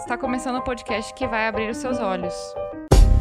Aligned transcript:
Está 0.00 0.16
começando 0.16 0.56
o 0.56 0.62
podcast 0.62 1.12
que 1.12 1.28
vai 1.28 1.46
abrir 1.46 1.68
os 1.70 1.76
seus 1.76 2.00
olhos. 2.00 2.34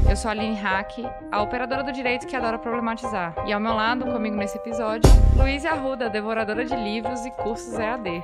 Eu 0.09 0.15
sou 0.15 0.29
a 0.29 0.31
Aline 0.31 0.55
Hack, 0.55 0.93
a 1.29 1.41
operadora 1.41 1.83
do 1.83 1.91
direito 1.91 2.25
que 2.25 2.37
adora 2.37 2.57
problematizar. 2.57 3.35
E 3.45 3.51
ao 3.51 3.59
meu 3.59 3.73
lado, 3.73 4.05
comigo 4.05 4.37
nesse 4.37 4.57
episódio, 4.57 5.11
Luiz 5.37 5.65
Arruda, 5.65 6.09
devoradora 6.09 6.63
de 6.63 6.73
livros 6.75 7.25
e 7.25 7.31
cursos 7.31 7.73
EAD. 7.77 8.23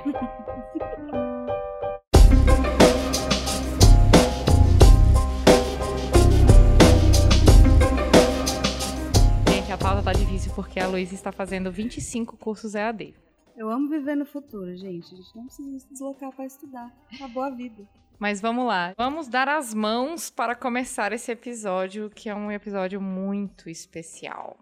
Gente, 9.52 9.70
a 9.70 9.76
pauta 9.78 10.02
tá 10.02 10.14
difícil 10.14 10.50
porque 10.54 10.80
a 10.80 10.88
Luísa 10.88 11.14
está 11.14 11.30
fazendo 11.30 11.70
25 11.70 12.38
cursos 12.38 12.74
EAD. 12.74 13.14
Eu 13.54 13.70
amo 13.70 13.88
viver 13.88 14.16
no 14.16 14.26
futuro, 14.26 14.76
gente. 14.76 15.14
A 15.14 15.16
gente 15.16 15.34
não 15.34 15.46
precisa 15.46 15.78
se 15.78 15.88
deslocar 15.88 16.30
para 16.30 16.44
estudar. 16.44 16.92
Acabou 17.14 17.42
a 17.42 17.50
vida. 17.50 17.86
Mas 18.18 18.40
vamos 18.40 18.66
lá. 18.66 18.94
Vamos 18.96 19.28
dar 19.28 19.46
as 19.46 19.74
mãos 19.74 20.30
para 20.30 20.54
começar 20.54 21.12
esse 21.12 21.30
episódio, 21.30 22.08
que 22.08 22.30
é 22.30 22.34
um 22.34 22.50
episódio 22.50 23.00
muito 23.00 23.68
especial. 23.68 24.56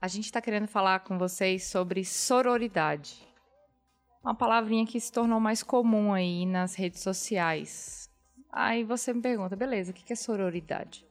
A 0.00 0.06
gente 0.06 0.26
está 0.26 0.40
querendo 0.40 0.68
falar 0.68 1.00
com 1.00 1.18
vocês 1.18 1.64
sobre 1.64 2.04
sororidade. 2.04 3.26
Uma 4.22 4.34
palavrinha 4.34 4.86
que 4.86 5.00
se 5.00 5.10
tornou 5.10 5.40
mais 5.40 5.62
comum 5.64 6.12
aí 6.12 6.46
nas 6.46 6.76
redes 6.76 7.02
sociais. 7.02 8.08
Aí 8.52 8.84
você 8.84 9.12
me 9.12 9.20
pergunta, 9.20 9.56
beleza, 9.56 9.90
o 9.90 9.94
que 9.94 10.12
é 10.12 10.16
sororidade? 10.16 11.04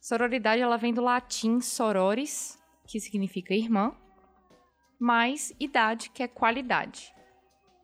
Sororidade 0.00 0.62
ela 0.62 0.76
vem 0.76 0.92
do 0.92 1.02
latim 1.02 1.60
sororis, 1.60 2.58
que 2.86 2.98
significa 3.00 3.54
irmã, 3.54 3.94
mais 4.98 5.52
idade, 5.60 6.10
que 6.10 6.22
é 6.22 6.28
qualidade. 6.28 7.15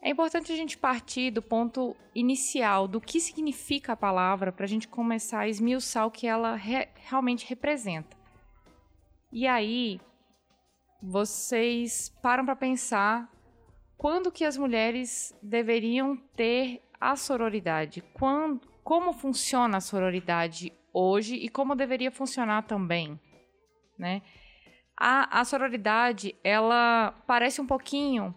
É 0.04 0.10
importante 0.10 0.52
a 0.52 0.56
gente 0.56 0.76
partir 0.76 1.30
do 1.30 1.40
ponto 1.40 1.96
inicial 2.12 2.88
do 2.88 3.00
que 3.00 3.20
significa 3.20 3.92
a 3.92 3.96
palavra 3.96 4.50
para 4.50 4.64
a 4.64 4.68
gente 4.68 4.88
começar 4.88 5.38
a 5.38 5.48
esmiuçar 5.48 6.04
o 6.04 6.10
que 6.10 6.26
ela 6.26 6.56
re 6.56 6.88
realmente 6.96 7.46
representa. 7.48 8.16
E 9.30 9.46
aí, 9.46 10.00
vocês 11.00 12.08
param 12.20 12.44
para 12.44 12.56
pensar 12.56 13.30
quando 13.96 14.32
que 14.32 14.44
as 14.44 14.56
mulheres 14.56 15.32
deveriam 15.40 16.16
ter 16.34 16.82
a 17.00 17.14
sororidade? 17.14 18.02
Quando, 18.12 18.66
como 18.82 19.12
funciona 19.12 19.76
a 19.76 19.80
sororidade 19.80 20.72
hoje 20.92 21.36
e 21.36 21.48
como 21.48 21.76
deveria 21.76 22.10
funcionar 22.10 22.62
também, 22.62 23.20
né? 23.96 24.20
A, 24.98 25.40
a 25.40 25.44
sororidade, 25.44 26.34
ela 26.42 27.12
parece 27.24 27.60
um 27.60 27.66
pouquinho 27.66 28.34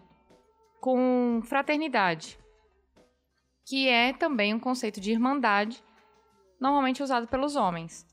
com 0.80 1.40
fraternidade, 1.44 2.38
que 3.66 3.88
é 3.88 4.12
também 4.12 4.54
um 4.54 4.60
conceito 4.60 5.00
de 5.00 5.10
irmandade, 5.10 5.82
normalmente 6.60 7.02
usado 7.02 7.26
pelos 7.26 7.56
homens. 7.56 8.06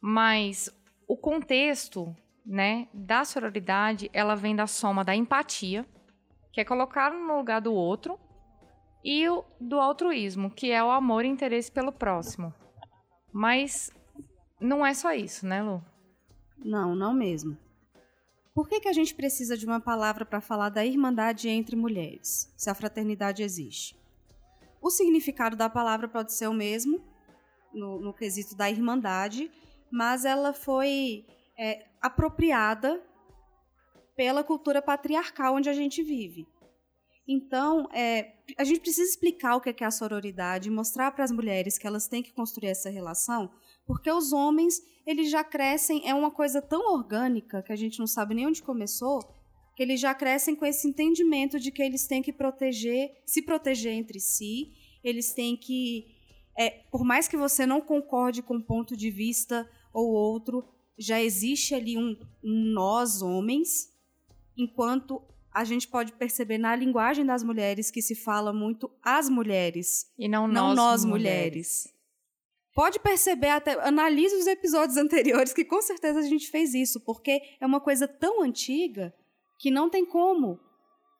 Mas 0.00 0.70
o 1.06 1.16
contexto, 1.16 2.14
né, 2.44 2.88
da 2.92 3.24
sororidade, 3.24 4.10
ela 4.12 4.34
vem 4.34 4.56
da 4.56 4.66
soma 4.66 5.04
da 5.04 5.14
empatia, 5.14 5.86
que 6.52 6.60
é 6.60 6.64
colocar 6.64 7.12
no 7.12 7.36
lugar 7.36 7.60
do 7.60 7.72
outro, 7.72 8.18
e 9.04 9.28
o 9.28 9.44
do 9.60 9.78
altruísmo, 9.78 10.50
que 10.50 10.70
é 10.70 10.82
o 10.82 10.90
amor 10.90 11.24
e 11.24 11.28
interesse 11.28 11.70
pelo 11.70 11.92
próximo. 11.92 12.54
Mas 13.32 13.92
não 14.60 14.84
é 14.86 14.94
só 14.94 15.12
isso, 15.12 15.46
né, 15.46 15.62
Lu? 15.62 15.84
Não, 16.56 16.94
não 16.94 17.12
mesmo. 17.12 17.58
Por 18.54 18.68
que, 18.68 18.78
que 18.78 18.88
a 18.88 18.92
gente 18.92 19.12
precisa 19.12 19.56
de 19.58 19.66
uma 19.66 19.80
palavra 19.80 20.24
para 20.24 20.40
falar 20.40 20.68
da 20.68 20.86
irmandade 20.86 21.48
entre 21.48 21.74
mulheres, 21.74 22.54
se 22.56 22.70
a 22.70 22.74
fraternidade 22.74 23.42
existe? 23.42 23.98
O 24.80 24.90
significado 24.90 25.56
da 25.56 25.68
palavra 25.68 26.06
pode 26.06 26.32
ser 26.32 26.46
o 26.46 26.54
mesmo, 26.54 27.02
no, 27.72 28.00
no 28.00 28.14
quesito 28.14 28.54
da 28.54 28.70
irmandade, 28.70 29.50
mas 29.90 30.24
ela 30.24 30.52
foi 30.52 31.26
é, 31.58 31.84
apropriada 32.00 33.02
pela 34.14 34.44
cultura 34.44 34.80
patriarcal 34.80 35.56
onde 35.56 35.68
a 35.68 35.72
gente 35.72 36.00
vive. 36.00 36.46
Então, 37.26 37.88
é, 37.92 38.34
a 38.56 38.62
gente 38.62 38.80
precisa 38.80 39.08
explicar 39.10 39.56
o 39.56 39.60
que 39.60 39.82
é 39.82 39.86
a 39.86 39.90
sororidade, 39.90 40.70
mostrar 40.70 41.10
para 41.10 41.24
as 41.24 41.32
mulheres 41.32 41.76
que 41.76 41.88
elas 41.88 42.06
têm 42.06 42.22
que 42.22 42.32
construir 42.32 42.68
essa 42.68 42.88
relação, 42.88 43.50
porque 43.86 44.10
os 44.10 44.32
homens, 44.32 44.80
eles 45.06 45.30
já 45.30 45.44
crescem, 45.44 46.08
é 46.08 46.14
uma 46.14 46.30
coisa 46.30 46.62
tão 46.62 46.92
orgânica 46.94 47.62
que 47.62 47.72
a 47.72 47.76
gente 47.76 47.98
não 47.98 48.06
sabe 48.06 48.34
nem 48.34 48.46
onde 48.46 48.62
começou, 48.62 49.20
que 49.76 49.82
eles 49.82 50.00
já 50.00 50.14
crescem 50.14 50.54
com 50.54 50.64
esse 50.64 50.88
entendimento 50.88 51.58
de 51.58 51.70
que 51.70 51.82
eles 51.82 52.06
têm 52.06 52.22
que 52.22 52.32
proteger, 52.32 53.10
se 53.26 53.42
proteger 53.42 53.92
entre 53.92 54.20
si, 54.20 54.72
eles 55.02 55.32
têm 55.32 55.56
que, 55.56 56.06
é, 56.56 56.70
por 56.90 57.04
mais 57.04 57.28
que 57.28 57.36
você 57.36 57.66
não 57.66 57.80
concorde 57.80 58.42
com 58.42 58.56
um 58.56 58.62
ponto 58.62 58.96
de 58.96 59.10
vista 59.10 59.68
ou 59.92 60.12
outro, 60.12 60.64
já 60.96 61.20
existe 61.20 61.74
ali 61.74 61.98
um, 61.98 62.16
um 62.42 62.72
nós 62.72 63.20
homens, 63.20 63.92
enquanto 64.56 65.20
a 65.52 65.64
gente 65.64 65.86
pode 65.86 66.12
perceber 66.12 66.58
na 66.58 66.74
linguagem 66.74 67.24
das 67.24 67.42
mulheres 67.42 67.90
que 67.90 68.02
se 68.02 68.14
fala 68.14 68.52
muito 68.52 68.90
as 69.02 69.28
mulheres 69.28 70.10
e 70.18 70.28
não, 70.28 70.48
não 70.48 70.68
nós, 70.68 70.76
nós 70.76 71.04
mulheres. 71.04 71.84
mulheres. 71.84 71.93
Pode 72.74 72.98
perceber 72.98 73.50
até, 73.50 73.72
analise 73.86 74.34
os 74.34 74.46
episódios 74.46 74.96
anteriores 74.98 75.52
que 75.52 75.64
com 75.64 75.80
certeza 75.80 76.18
a 76.18 76.22
gente 76.22 76.50
fez 76.50 76.74
isso, 76.74 77.00
porque 77.00 77.40
é 77.60 77.66
uma 77.66 77.80
coisa 77.80 78.08
tão 78.08 78.42
antiga 78.42 79.14
que 79.58 79.70
não 79.70 79.88
tem 79.88 80.04
como. 80.04 80.58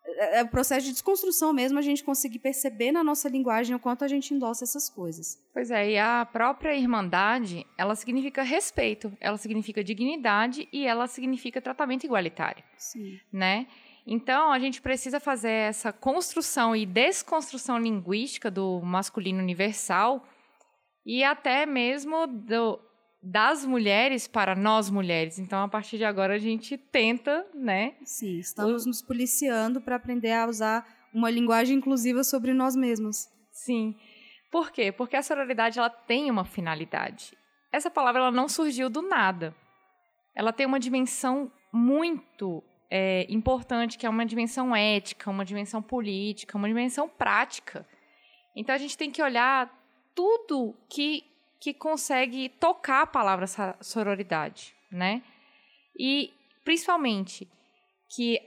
É, 0.06 0.40
é 0.40 0.42
o 0.42 0.48
processo 0.48 0.86
de 0.86 0.92
desconstrução 0.92 1.52
mesmo 1.52 1.78
a 1.78 1.82
gente 1.82 2.02
conseguir 2.02 2.40
perceber 2.40 2.90
na 2.90 3.04
nossa 3.04 3.28
linguagem 3.28 3.74
o 3.74 3.78
quanto 3.78 4.04
a 4.04 4.08
gente 4.08 4.34
endossa 4.34 4.64
essas 4.64 4.90
coisas. 4.90 5.38
Pois 5.52 5.70
é, 5.70 5.92
e 5.92 5.98
a 5.98 6.26
própria 6.26 6.74
irmandade, 6.74 7.64
ela 7.78 7.94
significa 7.94 8.42
respeito, 8.42 9.16
ela 9.20 9.36
significa 9.36 9.84
dignidade 9.84 10.68
e 10.72 10.84
ela 10.86 11.06
significa 11.06 11.60
tratamento 11.60 12.04
igualitário. 12.04 12.64
Sim. 12.76 13.18
Né? 13.32 13.68
Então, 14.06 14.52
a 14.52 14.58
gente 14.58 14.82
precisa 14.82 15.18
fazer 15.18 15.50
essa 15.50 15.92
construção 15.92 16.76
e 16.76 16.84
desconstrução 16.84 17.78
linguística 17.78 18.50
do 18.50 18.82
masculino 18.82 19.38
universal 19.38 20.26
e 21.04 21.22
até 21.22 21.66
mesmo 21.66 22.26
do, 22.26 22.80
das 23.22 23.64
mulheres 23.64 24.26
para 24.26 24.54
nós 24.54 24.90
mulheres. 24.90 25.38
Então, 25.38 25.62
a 25.62 25.68
partir 25.68 25.96
de 25.96 26.04
agora, 26.04 26.34
a 26.34 26.38
gente 26.38 26.76
tenta, 26.76 27.46
né? 27.54 27.94
Sim, 28.04 28.38
estamos 28.38 28.84
o... 28.84 28.88
nos 28.88 29.02
policiando 29.02 29.80
para 29.80 29.96
aprender 29.96 30.32
a 30.32 30.46
usar 30.46 30.86
uma 31.12 31.30
linguagem 31.30 31.76
inclusiva 31.76 32.24
sobre 32.24 32.52
nós 32.52 32.74
mesmos. 32.74 33.28
Sim. 33.50 33.94
Por 34.50 34.70
quê? 34.70 34.92
Porque 34.92 35.16
a 35.16 35.22
sororidade 35.22 35.78
ela 35.78 35.90
tem 35.90 36.30
uma 36.30 36.44
finalidade. 36.44 37.36
Essa 37.72 37.90
palavra 37.90 38.20
ela 38.20 38.30
não 38.30 38.48
surgiu 38.48 38.88
do 38.88 39.02
nada. 39.02 39.54
Ela 40.34 40.52
tem 40.52 40.66
uma 40.66 40.78
dimensão 40.78 41.50
muito 41.72 42.62
é, 42.90 43.26
importante, 43.28 43.98
que 43.98 44.06
é 44.06 44.08
uma 44.08 44.26
dimensão 44.26 44.74
ética, 44.74 45.30
uma 45.30 45.44
dimensão 45.44 45.82
política, 45.82 46.56
uma 46.56 46.68
dimensão 46.68 47.08
prática. 47.08 47.86
Então 48.54 48.74
a 48.74 48.78
gente 48.78 48.96
tem 48.96 49.10
que 49.10 49.22
olhar 49.22 49.68
tudo 50.14 50.76
que, 50.88 51.24
que 51.60 51.74
consegue 51.74 52.48
tocar 52.48 53.02
a 53.02 53.06
palavra 53.06 53.46
sororidade, 53.80 54.74
né? 54.90 55.22
E 55.98 56.32
principalmente 56.64 57.48
que 58.14 58.40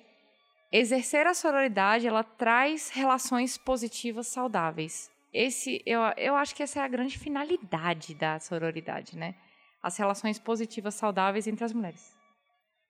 exercer 0.72 1.28
a 1.28 1.34
sororidade 1.34 2.08
ela 2.08 2.24
traz 2.24 2.90
relações 2.90 3.58
positivas 3.58 4.28
saudáveis. 4.28 5.12
Esse 5.34 5.82
eu, 5.86 6.02
eu 6.18 6.36
acho 6.36 6.56
que 6.56 6.64
essa 6.64 6.80
é 6.80 6.84
a 6.84 6.88
grande 6.88 7.18
finalidade 7.18 8.16
da 8.16 8.40
sororidade, 8.40 9.18
né? 9.18 9.36
As 9.82 9.98
relações 9.98 10.40
positivas 10.40 10.96
saudáveis 10.96 11.48
entre 11.48 11.64
as 11.64 11.74
mulheres. 11.74 12.16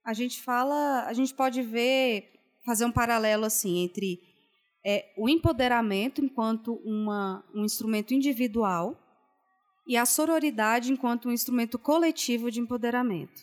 A 0.06 0.14
gente 0.14 0.42
fala, 0.42 1.04
a 1.06 1.14
gente 1.14 1.34
pode 1.34 1.62
ver, 1.62 2.32
fazer 2.66 2.86
um 2.86 2.92
paralelo 2.92 3.46
assim 3.46 3.84
entre 3.84 4.20
é, 4.86 5.06
o 5.18 5.28
empoderamento 5.28 6.24
enquanto 6.24 6.76
uma, 6.86 7.44
um 7.54 7.66
instrumento 7.66 8.14
individual 8.14 8.98
e 9.88 9.96
a 9.96 10.06
sororidade 10.06 10.92
enquanto 10.92 11.30
um 11.30 11.32
instrumento 11.32 11.80
coletivo 11.80 12.52
de 12.52 12.60
empoderamento. 12.60 13.42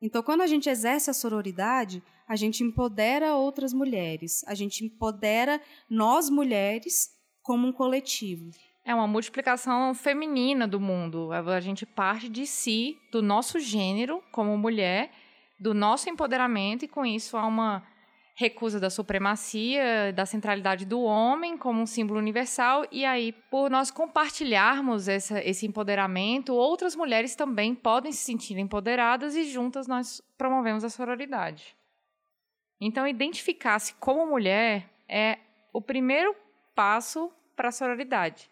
Então, 0.00 0.22
quando 0.22 0.42
a 0.42 0.46
gente 0.46 0.68
exerce 0.68 1.10
a 1.10 1.14
sororidade, 1.14 2.02
a 2.26 2.36
gente 2.36 2.62
empodera 2.62 3.34
outras 3.34 3.72
mulheres, 3.72 4.44
a 4.46 4.54
gente 4.54 4.84
empodera 4.84 5.60
nós 5.88 6.28
mulheres 6.28 7.08
como 7.42 7.66
um 7.66 7.72
coletivo. 7.72 8.50
É 8.84 8.94
uma 8.94 9.06
multiplicação 9.06 9.94
feminina 9.94 10.66
do 10.66 10.80
mundo. 10.80 11.30
A 11.32 11.60
gente 11.60 11.84
parte 11.84 12.28
de 12.28 12.46
si, 12.46 12.96
do 13.12 13.20
nosso 13.20 13.58
gênero 13.58 14.22
como 14.32 14.56
mulher, 14.56 15.10
do 15.58 15.74
nosso 15.74 16.08
empoderamento, 16.08 16.84
e 16.84 16.88
com 16.88 17.04
isso 17.04 17.36
há 17.36 17.46
uma 17.46 17.86
recusa 18.38 18.78
da 18.78 18.88
supremacia, 18.88 20.12
da 20.14 20.24
centralidade 20.24 20.86
do 20.86 21.02
homem 21.02 21.58
como 21.58 21.82
um 21.82 21.86
símbolo 21.86 22.20
universal, 22.20 22.86
e 22.92 23.04
aí, 23.04 23.32
por 23.32 23.68
nós 23.68 23.90
compartilharmos 23.90 25.08
essa, 25.08 25.42
esse 25.44 25.66
empoderamento, 25.66 26.54
outras 26.54 26.94
mulheres 26.94 27.34
também 27.34 27.74
podem 27.74 28.12
se 28.12 28.18
sentir 28.18 28.56
empoderadas 28.56 29.34
e 29.34 29.42
juntas 29.42 29.88
nós 29.88 30.22
promovemos 30.38 30.84
a 30.84 30.88
sororidade. 30.88 31.74
Então, 32.80 33.08
identificar-se 33.08 33.92
como 33.94 34.24
mulher 34.24 34.88
é 35.08 35.38
o 35.72 35.82
primeiro 35.82 36.32
passo 36.76 37.32
para 37.56 37.70
a 37.70 37.72
sororidade. 37.72 38.48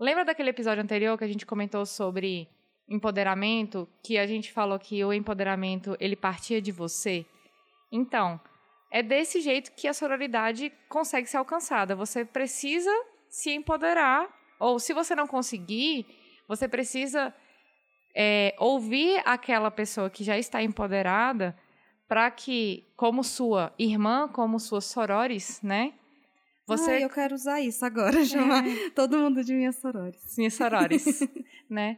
Lembra 0.00 0.24
daquele 0.24 0.50
episódio 0.50 0.82
anterior 0.82 1.16
que 1.16 1.22
a 1.22 1.28
gente 1.28 1.46
comentou 1.46 1.86
sobre 1.86 2.48
empoderamento, 2.88 3.88
que 4.02 4.18
a 4.18 4.26
gente 4.26 4.52
falou 4.52 4.80
que 4.80 5.04
o 5.04 5.12
empoderamento 5.12 5.96
ele 6.00 6.16
partia 6.16 6.60
de 6.60 6.72
você? 6.72 7.24
Então, 7.92 8.40
é 8.90 9.02
desse 9.02 9.40
jeito 9.40 9.72
que 9.72 9.86
a 9.86 9.94
sororidade 9.94 10.72
consegue 10.88 11.28
ser 11.28 11.36
alcançada. 11.36 11.94
Você 11.94 12.24
precisa 12.24 12.90
se 13.28 13.50
empoderar, 13.50 14.28
ou 14.58 14.78
se 14.78 14.92
você 14.92 15.14
não 15.14 15.26
conseguir, 15.26 16.06
você 16.48 16.66
precisa 16.66 17.32
é, 18.14 18.54
ouvir 18.58 19.22
aquela 19.24 19.70
pessoa 19.70 20.10
que 20.10 20.24
já 20.24 20.36
está 20.36 20.62
empoderada 20.62 21.56
para 22.08 22.28
que, 22.30 22.84
como 22.96 23.22
sua 23.22 23.72
irmã, 23.78 24.26
como 24.26 24.58
suas 24.58 24.84
sorores, 24.84 25.62
né? 25.62 25.94
Você... 26.66 26.90
Ah, 26.90 27.00
eu 27.00 27.10
quero 27.10 27.34
usar 27.34 27.60
isso 27.60 27.84
agora, 27.84 28.22
chamar 28.26 28.66
é. 28.66 28.90
todo 28.90 29.16
mundo 29.16 29.44
de 29.44 29.54
minhas 29.54 29.76
sorores. 29.76 30.36
Minhas 30.36 30.54
sorores, 30.54 31.20
né? 31.70 31.96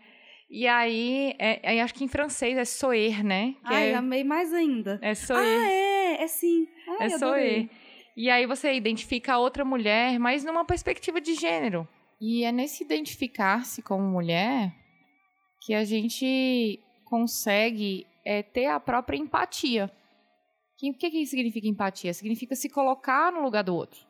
E 0.51 0.69
aí, 0.69 1.35
é, 1.39 1.81
acho 1.81 1.95
que 1.95 2.05
em 2.05 2.09
francês 2.09 2.59
é 2.59 2.65
soer, 2.67 3.25
né? 3.25 3.55
Que 3.67 3.73
Ai, 3.75 3.93
é... 3.93 3.95
amei 3.95 4.23
mais 4.23 4.53
ainda. 4.53 4.99
É 5.01 5.15
soer. 5.15 5.39
Ah, 5.41 5.71
é, 5.71 5.92
é 6.15 6.27
sim. 6.27 6.67
Ai, 7.01 7.07
é 7.07 7.19
soer. 7.19 7.71
E 8.17 8.29
aí 8.29 8.47
você 8.47 8.75
identifica 8.75 9.35
a 9.35 9.39
outra 9.39 9.65
mulher, 9.65 10.19
mas 10.19 10.45
numa 10.45 10.65
perspectiva 10.65 11.21
de 11.21 11.35
gênero. 11.35 11.89
E 12.21 12.45
é 12.45 12.53
nesse 12.53 12.85
identificar-se 12.85 13.83
como 13.83 14.03
mulher 14.05 14.73
que 15.65 15.75
a 15.75 15.85
gente 15.85 16.81
consegue 17.05 18.07
é, 18.25 18.43
ter 18.43 18.67
a 18.67 18.79
própria 18.81 19.17
empatia. 19.17 19.91
O 20.83 20.95
que, 20.95 21.11
que 21.11 21.27
significa 21.27 21.67
empatia? 21.67 22.13
Significa 22.13 22.55
se 22.57 22.69
colocar 22.69 23.33
no 23.33 23.41
lugar 23.43 23.63
do 23.63 23.75
outro. 23.75 24.01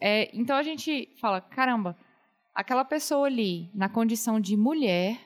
É, 0.00 0.30
então 0.36 0.56
a 0.56 0.62
gente 0.62 1.08
fala, 1.20 1.40
caramba, 1.40 1.96
aquela 2.54 2.84
pessoa 2.84 3.26
ali, 3.26 3.70
na 3.74 3.88
condição 3.88 4.40
de 4.40 4.56
mulher, 4.56 5.18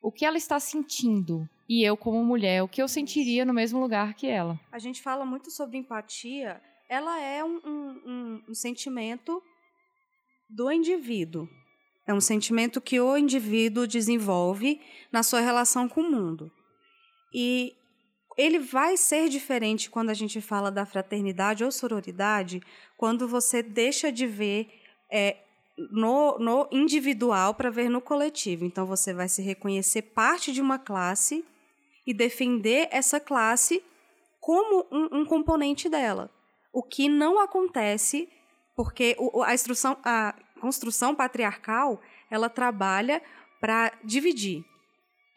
o 0.00 0.10
que 0.10 0.24
ela 0.24 0.36
está 0.36 0.58
sentindo? 0.58 1.48
E 1.72 1.82
eu, 1.82 1.96
como 1.96 2.22
mulher, 2.22 2.62
o 2.62 2.68
que 2.68 2.82
eu 2.82 2.86
sentiria 2.86 3.46
no 3.46 3.54
mesmo 3.54 3.80
lugar 3.80 4.12
que 4.12 4.26
ela? 4.26 4.60
A 4.70 4.78
gente 4.78 5.00
fala 5.00 5.24
muito 5.24 5.50
sobre 5.50 5.78
empatia. 5.78 6.60
Ela 6.86 7.18
é 7.18 7.42
um, 7.42 7.60
um, 7.64 8.42
um 8.46 8.54
sentimento 8.54 9.42
do 10.50 10.70
indivíduo. 10.70 11.48
É 12.06 12.12
um 12.12 12.20
sentimento 12.20 12.78
que 12.78 13.00
o 13.00 13.16
indivíduo 13.16 13.86
desenvolve 13.86 14.82
na 15.10 15.22
sua 15.22 15.40
relação 15.40 15.88
com 15.88 16.02
o 16.02 16.10
mundo. 16.10 16.52
E 17.32 17.72
ele 18.36 18.58
vai 18.58 18.98
ser 18.98 19.30
diferente 19.30 19.88
quando 19.88 20.10
a 20.10 20.14
gente 20.14 20.42
fala 20.42 20.70
da 20.70 20.84
fraternidade 20.84 21.64
ou 21.64 21.72
sororidade, 21.72 22.60
quando 22.98 23.26
você 23.26 23.62
deixa 23.62 24.12
de 24.12 24.26
ver 24.26 24.68
é, 25.10 25.38
no, 25.90 26.38
no 26.38 26.68
individual 26.70 27.54
para 27.54 27.70
ver 27.70 27.88
no 27.88 28.02
coletivo. 28.02 28.62
Então 28.62 28.84
você 28.84 29.14
vai 29.14 29.26
se 29.26 29.40
reconhecer 29.40 30.02
parte 30.02 30.52
de 30.52 30.60
uma 30.60 30.78
classe 30.78 31.42
e 32.06 32.12
defender 32.12 32.88
essa 32.90 33.20
classe 33.20 33.82
como 34.40 34.86
um, 34.90 35.20
um 35.20 35.24
componente 35.24 35.88
dela. 35.88 36.30
O 36.72 36.82
que 36.82 37.08
não 37.08 37.38
acontece 37.38 38.28
porque 38.74 39.16
a, 39.44 39.54
instrução, 39.54 39.96
a 40.04 40.34
construção 40.60 41.14
patriarcal 41.14 42.00
ela 42.30 42.48
trabalha 42.48 43.22
para 43.60 43.92
dividir. 44.02 44.64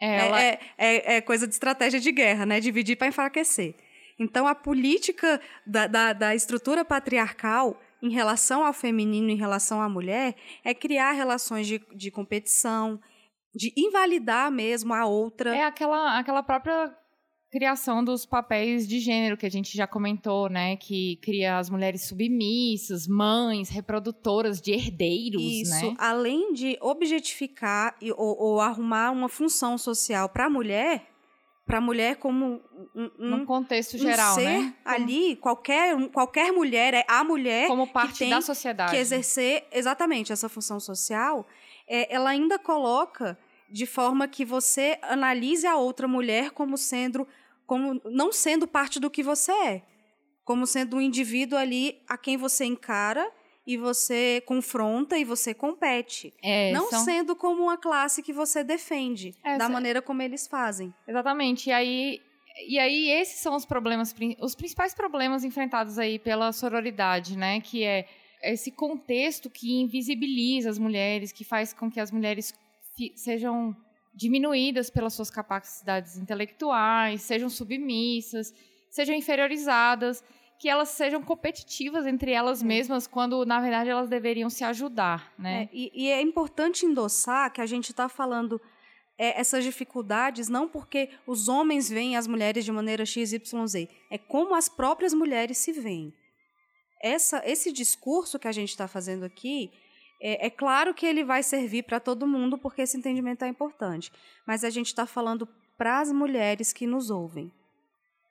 É, 0.02 0.28
ela... 0.28 0.42
é, 0.42 0.60
é, 0.78 1.16
é, 1.16 1.22
coisa 1.22 1.48
de 1.48 1.54
estratégia 1.54 2.00
de 2.00 2.12
guerra, 2.12 2.46
né? 2.46 2.60
Dividir 2.60 2.98
para 2.98 3.08
enfraquecer. 3.08 3.76
Então, 4.18 4.48
a 4.48 4.56
política 4.56 5.42
da, 5.66 5.88
da, 5.88 6.14
da, 6.14 6.36
estrutura 6.36 6.86
patriarcal 6.86 7.80
em 8.02 8.10
relação 8.10 8.66
ao 8.66 8.72
feminino, 8.72 9.30
em 9.30 9.36
relação 9.36 9.82
à 9.82 9.90
mulher, 9.90 10.36
é 10.64 10.74
criar 10.74 11.12
relações 11.12 11.68
de, 11.68 11.82
de 11.94 12.10
competição, 12.12 13.00
de 13.56 13.74
invalidar 13.78 14.52
mesmo 14.52 14.94
a 14.94 15.06
outra. 15.06 15.56
É 15.56 15.64
aquela, 15.64 16.20
aquela 16.20 16.44
própria 16.44 16.94
criação 17.56 18.04
dos 18.04 18.26
papéis 18.26 18.86
de 18.86 19.00
gênero 19.00 19.38
que 19.38 19.46
a 19.46 19.50
gente 19.50 19.78
já 19.78 19.88
comentou, 19.88 20.50
né? 20.50 20.76
Que 20.76 21.16
cria 21.22 21.58
as 21.58 21.70
mulheres 21.70 22.06
submissas, 22.06 23.08
mães, 23.08 23.70
reprodutoras 23.70 24.60
de 24.60 24.74
herdeiros, 24.74 25.42
Isso, 25.42 25.86
né? 25.86 25.96
além 25.98 26.52
de 26.52 26.78
objetificar 26.82 27.96
e, 28.02 28.12
ou, 28.12 28.38
ou 28.38 28.60
arrumar 28.60 29.12
uma 29.12 29.30
função 29.30 29.78
social 29.78 30.28
para 30.28 30.48
a 30.48 30.50
mulher, 30.50 31.08
para 31.66 31.78
a 31.78 31.82
mulher 31.82 32.18
como 32.18 32.62
um, 32.94 33.10
um 33.18 33.30
Num 33.30 33.46
contexto 33.46 33.98
geral, 33.98 34.34
um 34.34 34.36
ser 34.36 34.60
né? 34.60 34.74
ali, 34.84 35.38
qualquer, 35.38 35.96
qualquer 36.10 36.52
mulher 36.52 36.94
é 36.94 37.06
a 37.08 37.24
mulher 37.24 37.68
como 37.68 37.88
parte 37.88 38.26
que 38.26 38.30
da 38.30 38.42
sociedade. 38.42 38.92
que 38.92 38.98
exercer 38.98 39.66
exatamente 39.72 40.34
essa 40.34 40.50
função 40.50 40.78
social. 40.78 41.48
É, 41.88 42.14
ela 42.14 42.32
ainda 42.32 42.60
coloca 42.60 43.38
de 43.70 43.86
forma 43.86 44.28
que 44.28 44.46
você 44.46 44.98
analise 45.02 45.66
a 45.66 45.76
outra 45.76 46.08
mulher 46.08 46.52
como 46.52 46.78
sendo 46.78 47.28
como 47.66 48.00
não 48.06 48.32
sendo 48.32 48.68
parte 48.68 49.00
do 49.00 49.10
que 49.10 49.24
você 49.24 49.52
é, 49.52 49.82
como 50.44 50.68
sendo 50.68 50.98
um 50.98 51.02
indivíduo 51.02 51.58
ali 51.58 52.00
a 52.08 52.18
quem 52.18 52.38
você 52.38 52.66
encara 52.66 53.28
e 53.66 53.78
você 53.78 54.44
confronta 54.46 55.18
e 55.18 55.24
você 55.24 55.54
compete. 55.54 56.32
É, 56.42 56.72
não 56.72 56.90
são... 56.90 57.04
sendo 57.04 57.36
como 57.36 57.64
uma 57.64 57.78
classe 57.78 58.22
que 58.22 58.32
você 58.32 58.64
defende, 58.64 59.34
é, 59.44 59.58
da 59.58 59.68
maneira 59.68 60.02
como 60.02 60.22
eles 60.22 60.46
fazem. 60.46 60.94
Exatamente. 61.08 61.70
E 61.70 61.74
aí, 61.74 62.22
e 62.68 62.78
aí 62.78 63.10
esses 63.10 63.40
são 63.40 63.56
os 63.56 63.66
problemas, 63.66 64.14
os 64.40 64.54
principais 64.54 64.94
problemas 64.94 65.44
enfrentados 65.44 65.98
aí 65.98 66.20
pela 66.20 66.52
sororidade, 66.52 67.36
né? 67.36 67.60
Que 67.60 67.84
é 67.84 68.08
esse 68.44 68.72
contexto 68.72 69.50
que 69.50 69.82
invisibiliza 69.82 70.70
as 70.70 70.78
mulheres, 70.78 71.32
que 71.32 71.44
faz 71.44 71.74
com 71.74 71.90
que 71.90 72.00
as 72.00 72.12
mulheres 72.12 72.54
sejam 73.16 73.76
diminuídas 74.14 74.90
pelas 74.90 75.14
suas 75.14 75.30
capacidades 75.30 76.18
intelectuais, 76.18 77.22
sejam 77.22 77.50
submissas, 77.50 78.54
sejam 78.90 79.14
inferiorizadas, 79.14 80.24
que 80.58 80.70
elas 80.70 80.90
sejam 80.90 81.22
competitivas 81.22 82.06
entre 82.06 82.32
elas 82.32 82.62
é. 82.62 82.66
mesmas, 82.66 83.08
quando 83.08 83.46
na 83.46 83.60
verdade 83.60 83.90
elas 83.90 84.10
deveriam 84.10 84.50
se 84.50 84.64
ajudar, 84.64 85.34
né? 85.38 85.64
É, 85.64 85.70
e, 85.74 85.92
e, 85.94 86.10
é 86.10 86.22
importante 86.22 86.86
endossar 86.86 87.52
que 87.52 87.62
a 87.62 87.66
gente 87.66 87.92
está 87.92 88.08
falando 88.08 88.60
é, 89.18 89.40
essas 89.40 89.64
dificuldades 89.64 90.48
não 90.48 90.68
porque 90.68 91.10
os 91.28 91.48
homens 91.48 91.90
veem 91.90 92.16
as 92.16 92.28
mulheres 92.28 92.64
de 92.64 92.72
maneira 92.72 93.06
x, 93.06 93.34
y, 93.34 93.68
z, 93.68 93.90
é 94.10 94.18
como 94.18 94.56
as 94.56 94.70
próprias 94.70 95.14
mulheres 95.14 95.58
se 95.58 95.74
veem. 95.74 96.14
Essa, 97.02 97.42
esse 97.46 97.72
discurso 97.72 98.40
que 98.40 98.48
a 98.48 98.52
gente 98.52 98.70
está 98.70 98.88
fazendo 98.88 99.26
aqui 99.26 99.72
é, 100.28 100.48
é 100.48 100.50
claro 100.50 100.92
que 100.92 101.06
ele 101.06 101.24
vai 101.24 101.44
servir 101.44 101.84
para 101.84 102.00
todo 102.00 102.26
mundo, 102.26 102.58
porque 102.58 102.82
esse 102.82 102.98
entendimento 102.98 103.46
é 103.46 103.48
importante. 103.48 104.12
Mas 104.48 104.64
a 104.64 104.72
gente 104.72 104.88
está 104.88 105.06
falando 105.06 105.48
para 105.78 106.00
as 106.00 106.12
mulheres 106.12 106.74
que 106.74 106.88
nos 106.88 107.12
ouvem. 107.12 107.52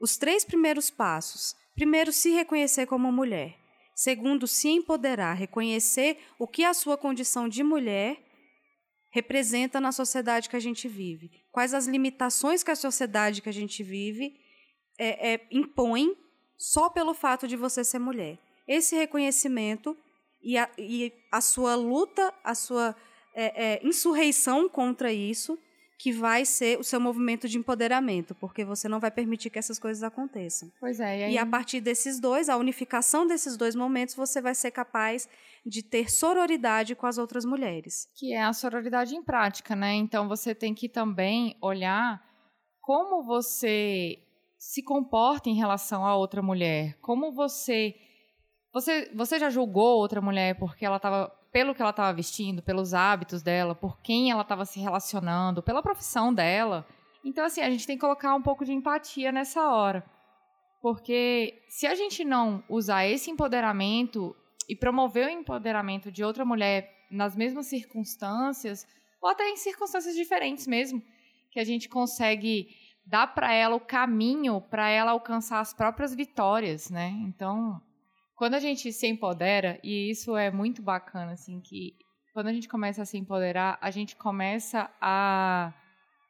Os 0.01 0.17
três 0.17 0.45
primeiros 0.45 0.91
passos. 0.91 1.55
Primeiro, 1.73 2.13
se 2.13 2.31
reconhecer 2.31 2.87
como 2.87 3.13
mulher. 3.13 3.57
Segundo, 3.95 4.49
se 4.49 4.69
empoderar, 4.69 5.35
reconhecer 5.35 6.19
o 6.37 6.49
que 6.49 6.65
a 6.65 6.75
sua 6.75 6.99
condição 6.99 7.49
de 7.49 7.63
mulher 7.63 8.21
representa 9.13 9.81
na 9.81 9.93
sociedade 9.93 10.49
que 10.49 10.57
a 10.57 10.61
gente 10.61 10.89
vive. 10.89 11.31
Quais 11.53 11.73
as 11.73 11.87
limitações 11.87 12.65
que 12.65 12.73
a 12.73 12.77
sociedade 12.77 13.41
que 13.41 13.49
a 13.49 13.53
gente 13.53 13.85
vive 13.85 14.37
é, 14.99 15.35
é, 15.35 15.47
impõe 15.49 16.17
só 16.57 16.91
pelo 16.91 17.15
fato 17.15 17.47
de 17.47 17.57
você 17.57 17.85
ser 17.85 18.01
mulher. 18.01 18.37
Esse 18.67 18.97
reconhecimento 18.97 19.97
e 20.45 20.59
a, 20.59 20.69
e 20.79 21.13
a 21.33 21.41
sua 21.41 21.75
luta, 21.75 22.33
a 22.45 22.55
sua 22.55 22.95
é, 23.35 23.65
é, 23.65 23.87
insurreição 23.87 24.69
contra 24.69 25.13
isso, 25.13 25.59
que 25.99 26.13
vai 26.13 26.45
ser 26.45 26.79
o 26.79 26.85
seu 26.85 27.01
movimento 27.01 27.49
de 27.49 27.57
empoderamento, 27.57 28.35
porque 28.35 28.65
você 28.65 28.89
não 28.89 29.01
vai 29.01 29.11
permitir 29.11 29.49
que 29.49 29.59
essas 29.59 29.79
coisas 29.79 30.03
aconteçam. 30.03 30.71
Pois 30.79 31.01
é. 31.01 31.21
E, 31.21 31.25
aí... 31.25 31.33
e 31.35 31.39
a 31.39 31.47
partir 31.47 31.81
desses 31.81 32.21
dois, 32.21 32.49
a 32.49 32.57
unificação 32.57 33.27
desses 33.27 33.57
dois 33.57 33.75
momentos, 33.75 34.15
você 34.15 34.41
vai 34.41 34.55
ser 34.55 34.71
capaz 34.71 35.29
de 35.65 35.83
ter 35.83 36.11
sororidade 36.11 36.95
com 36.95 37.07
as 37.07 37.17
outras 37.17 37.45
mulheres. 37.45 38.07
Que 38.17 38.35
é 38.35 38.43
a 38.43 38.53
sororidade 38.53 39.15
em 39.15 39.23
prática, 39.23 39.75
né? 39.75 39.95
Então 39.95 40.29
você 40.29 40.55
tem 40.55 40.75
que 40.75 40.89
também 40.89 41.57
olhar 41.63 42.23
como 42.81 43.25
você 43.25 44.19
se 44.59 44.83
comporta 44.83 45.49
em 45.49 45.55
relação 45.55 46.05
a 46.05 46.17
outra 46.17 46.43
mulher, 46.43 46.99
como 47.01 47.33
você 47.33 47.95
você, 48.75 49.09
você 49.15 49.39
já 49.39 49.49
julgou 49.49 49.99
outra 49.99 50.21
mulher 50.21 50.59
porque 50.59 50.85
ela 50.85 50.97
estava 50.97 51.29
pelo 51.53 51.73
que 51.73 51.81
ela 51.81 51.93
estava 51.93 52.13
vestindo, 52.13 52.61
pelos 52.61 52.93
hábitos 52.93 53.41
dela, 53.41 53.77
por 53.77 54.01
quem 54.01 54.33
ela 54.33 54.43
estava 54.43 54.65
se 54.65 54.81
relacionando, 54.81 55.63
pela 55.63 55.81
profissão 55.81 56.35
dela. 56.35 56.85
Então, 57.25 57.45
assim, 57.45 57.61
a 57.61 57.71
gente 57.71 57.87
tem 57.87 57.97
que 57.97 58.01
colocar 58.01 58.35
um 58.35 58.43
pouco 58.43 58.65
de 58.65 58.73
empatia 58.73 59.31
nessa 59.31 59.69
hora. 59.69 60.05
Porque 60.83 61.63
se 61.69 61.87
a 61.87 61.95
gente 61.95 62.25
não 62.25 62.65
usar 62.69 63.07
esse 63.07 63.31
empoderamento 63.31 64.35
e 64.69 64.75
promover 64.75 65.29
o 65.29 65.31
empoderamento 65.31 66.11
de 66.11 66.25
outra 66.25 66.45
mulher 66.45 66.93
nas 67.09 67.37
mesmas 67.37 67.67
circunstâncias, 67.67 68.85
ou 69.23 69.31
até 69.31 69.49
em 69.49 69.57
circunstâncias 69.57 70.17
diferentes 70.17 70.67
mesmo, 70.67 71.01
que 71.53 71.61
a 71.61 71.65
gente 71.65 71.89
consegue 71.89 72.69
dar 73.07 73.29
para 73.29 73.53
ela 73.53 73.77
o 73.77 73.81
caminho 73.81 74.61
para 74.61 74.89
ela 74.89 75.13
alcançar 75.13 75.61
as 75.61 75.73
próprias 75.73 76.13
vitórias, 76.13 76.91
né? 76.91 77.11
Então, 77.25 77.81
quando 78.37 78.55
a 78.55 78.59
gente 78.59 78.93
se 78.93 79.07
empodera, 79.07 79.79
e 79.83 80.11
isso 80.11 80.37
é 80.37 80.51
muito 80.51 80.83
bacana, 80.83 81.33
assim, 81.33 81.61
que 81.61 81.95
quando 82.33 82.49
a 82.49 82.53
gente 82.53 82.69
começa 82.69 83.03
a 83.03 83.05
se 83.05 83.17
empoderar, 83.17 83.79
a 83.81 83.91
gente 83.91 84.17
começa 84.17 84.91
a 85.01 85.73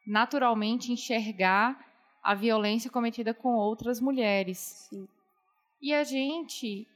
naturalmente 0.05 0.91
enxergar 0.91 1.83
a 2.23 2.35
violência 2.35 2.91
cometida 2.91 3.33
com 3.33 3.55
outras 3.55 3.99
mulheres. 3.99 4.87
Sim. 4.89 5.07
E 5.81 5.93
a 5.93 6.03
gente, 6.03 6.87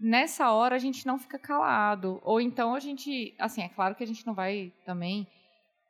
nessa 0.00 0.50
hora, 0.50 0.76
a 0.76 0.78
gente 0.78 1.06
não 1.06 1.18
fica 1.18 1.38
calado. 1.38 2.20
Ou 2.22 2.40
então 2.40 2.74
a 2.74 2.80
gente, 2.80 3.34
assim, 3.38 3.62
é 3.62 3.68
claro 3.68 3.94
que 3.94 4.02
a 4.02 4.06
gente 4.06 4.26
não 4.26 4.34
vai 4.34 4.72
também 4.84 5.26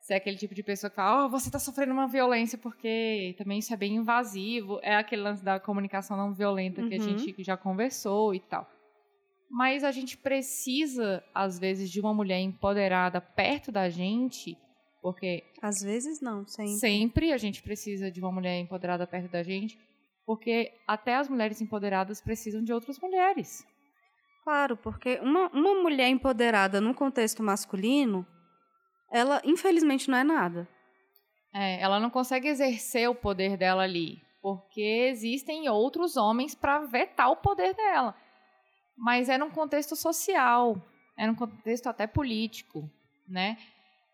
ser 0.05 0.13
aquele 0.13 0.37
tipo 0.37 0.53
de 0.53 0.61
pessoa 0.61 0.87
que 0.87 0.95
fala, 0.95 1.25
oh, 1.25 1.29
você 1.29 1.49
está 1.49 1.57
sofrendo 1.57 1.91
uma 1.91 2.07
violência, 2.07 2.59
porque 2.59 3.33
também 3.39 3.57
isso 3.57 3.73
é 3.73 3.77
bem 3.77 3.95
invasivo. 3.95 4.79
É 4.83 4.95
aquele 4.95 5.23
lance 5.23 5.43
da 5.43 5.59
comunicação 5.59 6.15
não 6.15 6.31
violenta 6.31 6.79
uhum. 6.79 6.87
que 6.87 6.95
a 6.95 6.99
uhum. 6.99 7.17
gente 7.17 7.43
já 7.43 7.57
conversou 7.57 8.33
e 8.35 8.39
tal. 8.39 8.69
Mas 9.49 9.83
a 9.83 9.91
gente 9.91 10.15
precisa, 10.15 11.23
às 11.33 11.57
vezes, 11.57 11.89
de 11.89 11.99
uma 11.99 12.13
mulher 12.13 12.39
empoderada 12.39 13.19
perto 13.19 13.71
da 13.71 13.89
gente, 13.89 14.55
porque. 15.01 15.43
Às 15.59 15.81
vezes 15.81 16.21
não, 16.21 16.45
sempre. 16.45 16.75
Sempre 16.75 17.33
a 17.33 17.37
gente 17.37 17.63
precisa 17.63 18.11
de 18.11 18.19
uma 18.19 18.31
mulher 18.31 18.59
empoderada 18.59 19.07
perto 19.07 19.31
da 19.31 19.41
gente, 19.41 19.75
porque 20.23 20.71
até 20.87 21.15
as 21.15 21.27
mulheres 21.27 21.59
empoderadas 21.61 22.21
precisam 22.21 22.63
de 22.63 22.71
outras 22.71 22.99
mulheres. 22.99 23.65
Claro, 24.43 24.77
porque 24.77 25.19
uma, 25.23 25.49
uma 25.49 25.81
mulher 25.81 26.09
empoderada 26.09 26.79
num 26.79 26.93
contexto 26.93 27.41
masculino, 27.41 28.23
ela 29.15 29.41
infelizmente 29.45 30.09
não 30.09 30.17
é 30.17 30.23
nada. 30.23 30.67
É, 31.53 31.81
ela 31.81 31.99
não 31.99 32.09
consegue 32.09 32.47
exercer 32.47 33.09
o 33.09 33.15
poder 33.15 33.57
dela 33.57 33.83
ali, 33.83 34.21
porque 34.41 34.81
existem 35.09 35.69
outros 35.69 36.17
homens 36.17 36.53
para 36.53 36.79
vetar 36.79 37.31
o 37.31 37.37
poder 37.37 37.73
dela 37.73 38.15
mas 38.97 39.29
é 39.29 39.37
num 39.37 39.49
contexto 39.49 39.95
social, 39.95 40.81
é 41.17 41.27
num 41.27 41.35
contexto 41.35 41.87
até 41.87 42.07
político, 42.07 42.89
né? 43.27 43.57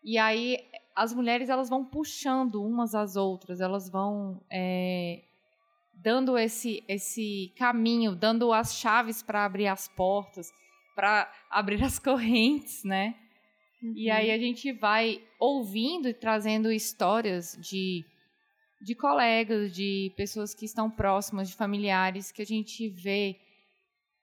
E 0.02 0.18
aí 0.18 0.58
as 0.94 1.14
mulheres 1.14 1.48
elas 1.48 1.68
vão 1.68 1.84
puxando 1.84 2.62
umas 2.62 2.94
às 2.94 3.16
outras, 3.16 3.60
elas 3.60 3.88
vão 3.88 4.40
é, 4.50 5.22
dando 5.94 6.36
esse 6.36 6.82
esse 6.88 7.52
caminho, 7.56 8.14
dando 8.14 8.52
as 8.52 8.74
chaves 8.74 9.22
para 9.22 9.44
abrir 9.44 9.68
as 9.68 9.88
portas, 9.88 10.52
para 10.94 11.30
abrir 11.48 11.82
as 11.82 11.98
correntes, 12.00 12.82
né? 12.84 13.14
Uhum. 13.82 13.92
E 13.96 14.10
aí 14.10 14.30
a 14.30 14.38
gente 14.38 14.72
vai 14.72 15.22
ouvindo 15.38 16.08
e 16.08 16.14
trazendo 16.14 16.70
histórias 16.70 17.58
de 17.60 18.04
de 18.82 18.96
colegas, 18.96 19.72
de 19.72 20.12
pessoas 20.16 20.52
que 20.52 20.64
estão 20.64 20.90
próximas, 20.90 21.48
de 21.48 21.54
familiares 21.54 22.32
que 22.32 22.42
a 22.42 22.44
gente 22.44 22.88
vê 22.88 23.38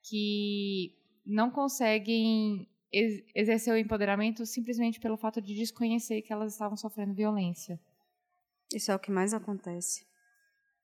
que 0.03 0.93
não 1.25 1.49
conseguem 1.49 2.67
ex 2.91 3.23
exercer 3.33 3.73
o 3.73 3.77
empoderamento 3.77 4.45
simplesmente 4.45 4.99
pelo 4.99 5.15
fato 5.15 5.41
de 5.41 5.55
desconhecer 5.55 6.21
que 6.21 6.33
elas 6.33 6.51
estavam 6.53 6.75
sofrendo 6.75 7.13
violência. 7.13 7.79
Isso 8.73 8.91
é 8.91 8.95
o 8.95 8.99
que 8.99 9.11
mais 9.11 9.33
acontece. 9.33 10.05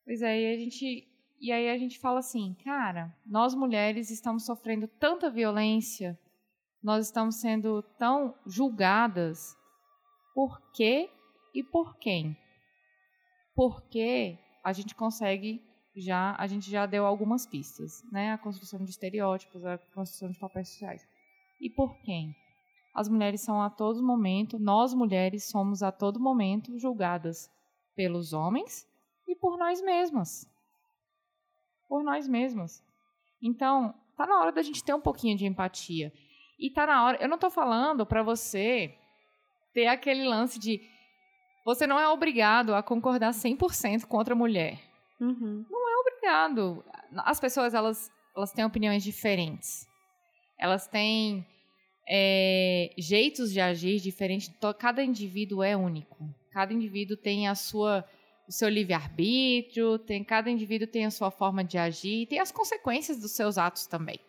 Pois 0.05 0.21
é, 0.21 0.41
e 0.41 0.53
a 0.53 0.57
gente 0.57 1.07
e 1.41 1.51
aí 1.51 1.69
a 1.69 1.77
gente 1.77 1.99
fala 1.99 2.19
assim, 2.19 2.55
cara, 2.63 3.13
nós 3.25 3.53
mulheres 3.53 4.09
estamos 4.09 4.45
sofrendo 4.45 4.87
tanta 4.87 5.29
violência, 5.29 6.17
nós 6.85 7.07
estamos 7.07 7.37
sendo 7.37 7.81
tão 7.97 8.35
julgadas, 8.45 9.57
por 10.35 10.61
quê 10.71 11.09
e 11.51 11.63
por 11.63 11.97
quem? 11.97 12.37
Porque 13.55 14.37
a 14.63 14.71
gente 14.71 14.93
consegue 14.93 15.63
já 15.95 16.35
a 16.37 16.45
gente 16.45 16.69
já 16.69 16.85
deu 16.85 17.03
algumas 17.03 17.47
pistas, 17.47 18.03
né? 18.11 18.33
A 18.33 18.37
construção 18.37 18.83
de 18.83 18.91
estereótipos, 18.91 19.65
a 19.65 19.79
construção 19.95 20.29
de 20.29 20.37
papéis 20.37 20.69
sociais. 20.69 21.01
E 21.59 21.71
por 21.71 21.97
quem? 22.01 22.35
As 22.93 23.09
mulheres 23.09 23.41
são 23.41 23.63
a 23.63 23.69
todo 23.69 24.05
momento, 24.05 24.59
nós 24.59 24.93
mulheres 24.93 25.49
somos 25.49 25.81
a 25.81 25.91
todo 25.91 26.19
momento 26.19 26.77
julgadas 26.77 27.49
pelos 27.95 28.31
homens 28.31 28.87
e 29.27 29.35
por 29.35 29.57
nós 29.57 29.81
mesmas. 29.81 30.47
Por 31.89 32.03
nós 32.03 32.27
mesmas. 32.27 32.83
Então, 33.41 33.91
tá 34.15 34.27
na 34.27 34.39
hora 34.39 34.51
da 34.51 34.61
gente 34.61 34.83
ter 34.83 34.93
um 34.93 35.01
pouquinho 35.01 35.35
de 35.35 35.47
empatia. 35.47 36.13
E 36.59 36.69
tá 36.69 36.85
na 36.87 37.05
hora, 37.05 37.17
eu 37.21 37.27
não 37.27 37.37
tô 37.37 37.49
falando 37.49 38.05
para 38.05 38.23
você 38.23 38.95
ter 39.73 39.87
aquele 39.87 40.23
lance 40.23 40.57
de 40.59 40.81
você 41.65 41.87
não 41.87 41.99
é 41.99 42.07
obrigado 42.07 42.75
a 42.75 42.83
concordar 42.83 43.31
100% 43.31 44.05
com 44.05 44.17
outra 44.17 44.35
mulher. 44.35 44.79
Uhum. 45.19 45.65
Não 45.69 45.85
obrigado. 46.25 46.83
As 47.17 47.39
pessoas, 47.39 47.73
elas, 47.73 48.11
elas 48.35 48.51
têm 48.51 48.65
opiniões 48.65 49.03
diferentes. 49.03 49.87
Elas 50.59 50.87
têm 50.87 51.45
é, 52.07 52.93
jeitos 52.97 53.51
de 53.51 53.59
agir 53.61 53.99
diferentes. 53.99 54.51
Cada 54.79 55.03
indivíduo 55.03 55.61
é 55.61 55.75
único. 55.75 56.29
Cada 56.51 56.73
indivíduo 56.73 57.17
tem 57.17 57.47
a 57.47 57.55
sua 57.55 58.05
o 58.47 58.51
seu 58.51 58.69
livre-arbítrio, 58.69 59.97
tem 59.97 60.23
cada 60.23 60.51
indivíduo 60.51 60.87
tem 60.87 61.03
a 61.03 61.09
sua 61.09 61.31
forma 61.31 61.63
de 61.63 61.79
agir 61.79 62.21
e 62.21 62.25
tem 62.27 62.39
as 62.39 62.51
consequências 62.51 63.19
dos 63.19 63.31
seus 63.31 63.57
atos 63.57 63.87
também. 63.87 64.19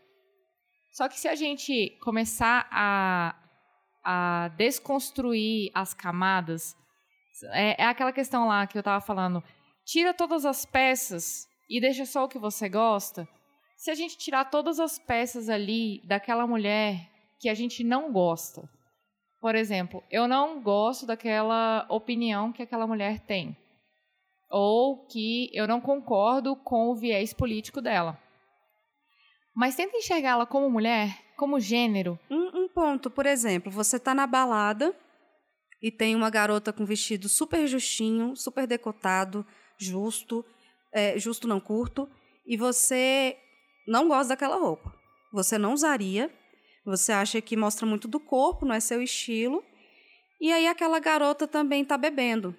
Só 0.97 1.11
que 1.11 1.21
se 1.21 1.29
a 1.29 1.35
gente 1.35 1.91
começar 2.03 2.67
a, 2.71 3.37
a 4.03 4.49
desconstruir 4.57 5.71
as 5.75 5.93
camadas, 5.93 6.75
é, 7.53 7.83
é 7.83 7.85
aquela 7.85 8.15
questão 8.15 8.49
lá 8.49 8.67
que 8.67 8.79
eu 8.79 8.81
estava 8.81 9.05
falando, 9.05 9.45
tira 9.85 10.15
todas 10.15 10.47
as 10.47 10.65
peças 10.65 11.47
e 11.69 11.83
deixa 11.83 12.07
só 12.07 12.25
o 12.25 12.29
que 12.29 12.39
você 12.39 12.67
gosta, 12.67 13.29
se 13.77 13.91
a 13.91 13.95
gente 13.95 14.17
tirar 14.17 14.47
todas 14.47 14.81
as 14.81 14.99
peças 14.99 15.51
ali 15.51 16.01
daquela 16.07 16.47
mulher 16.47 17.11
que 17.39 17.51
a 17.51 17.55
gente 17.55 17.85
não 17.85 18.11
gosta, 18.11 18.67
por 19.39 19.55
exemplo, 19.55 20.03
eu 20.11 20.27
não 20.27 20.63
gosto 20.63 21.05
daquela 21.05 21.85
opinião 21.91 22.55
que 22.55 22.63
aquela 22.63 22.87
mulher 22.87 23.21
tem, 23.21 23.55
ou 24.51 25.07
que 25.07 25.51
eu 25.53 25.69
não 25.69 25.79
concordo 25.79 26.57
com 26.57 26.89
o 26.89 26.97
viés 26.97 27.35
político 27.35 27.83
dela. 27.83 28.19
Mas 29.57 29.75
tenta 29.75 29.97
enxergá-la 29.97 30.45
como 30.45 30.69
mulher, 30.69 31.19
como 31.35 31.59
gênero. 31.59 32.19
Um, 32.31 32.65
um 32.65 32.69
ponto, 32.69 33.11
por 33.11 33.25
exemplo, 33.25 33.73
você 33.73 33.97
está 33.97 34.15
na 34.15 34.27
balada 34.27 34.95
e 35.81 35.91
tem 35.91 36.15
uma 36.15 36.29
garota 36.29 36.75
com 36.75 36.85
vestido 36.85 37.27
super 37.27 37.67
justinho, 37.67 38.37
super 38.37 38.67
decotado, 38.67 39.47
justo, 39.79 40.45
é, 40.93 41.19
justo 41.19 41.49
não 41.49 41.59
curto, 41.59 42.07
e 42.47 42.55
você 42.55 43.35
não 43.89 44.09
gosta 44.09 44.29
daquela 44.29 44.57
roupa. 44.57 44.95
Você 45.33 45.57
não 45.57 45.73
usaria, 45.73 46.31
você 46.85 47.11
acha 47.11 47.41
que 47.41 47.57
mostra 47.57 47.87
muito 47.87 48.07
do 48.07 48.21
corpo, 48.21 48.67
não 48.67 48.75
é 48.75 48.81
seu 48.81 49.01
estilo, 49.01 49.65
e 50.39 50.53
aí 50.53 50.67
aquela 50.67 50.99
garota 50.99 51.49
também 51.49 51.83
está 51.83 51.97
bebendo. 51.97 52.55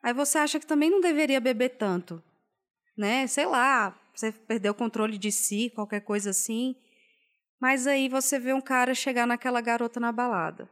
Aí 0.00 0.14
você 0.14 0.38
acha 0.38 0.60
que 0.60 0.66
também 0.66 0.90
não 0.90 1.00
deveria 1.00 1.40
beber 1.40 1.70
tanto, 1.70 2.22
né? 2.96 3.26
Sei 3.26 3.46
lá, 3.46 3.98
você 4.16 4.32
perdeu 4.32 4.72
o 4.72 4.74
controle 4.74 5.18
de 5.18 5.30
si, 5.30 5.70
qualquer 5.74 6.00
coisa 6.00 6.30
assim. 6.30 6.74
Mas 7.60 7.86
aí 7.86 8.08
você 8.08 8.38
vê 8.38 8.52
um 8.52 8.60
cara 8.60 8.94
chegar 8.94 9.26
naquela 9.26 9.60
garota 9.60 10.00
na 10.00 10.10
balada. 10.10 10.68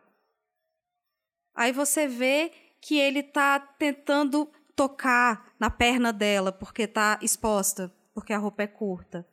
Aí 1.54 1.72
você 1.72 2.08
vê 2.08 2.50
que 2.80 2.98
ele 2.98 3.20
está 3.20 3.60
tentando 3.60 4.50
tocar 4.74 5.54
na 5.58 5.70
perna 5.70 6.12
dela 6.12 6.50
porque 6.50 6.82
está 6.82 7.18
exposta, 7.22 7.94
porque 8.12 8.32
a 8.32 8.38
roupa 8.38 8.62
é 8.62 8.66
curta. 8.66 9.26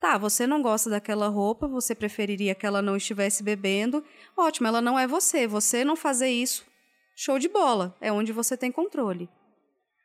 Tá, 0.00 0.18
você 0.18 0.46
não 0.46 0.62
gosta 0.62 0.90
daquela 0.90 1.28
roupa, 1.28 1.68
você 1.68 1.94
preferiria 1.94 2.54
que 2.54 2.66
ela 2.66 2.82
não 2.82 2.96
estivesse 2.96 3.42
bebendo. 3.42 4.04
Ótimo, 4.36 4.66
ela 4.66 4.80
não 4.80 4.98
é 4.98 5.06
você. 5.06 5.46
Você 5.46 5.84
não 5.84 5.94
fazer 5.94 6.28
isso, 6.28 6.64
show 7.14 7.38
de 7.38 7.48
bola. 7.48 7.96
É 8.00 8.10
onde 8.10 8.32
você 8.32 8.56
tem 8.56 8.72
controle. 8.72 9.28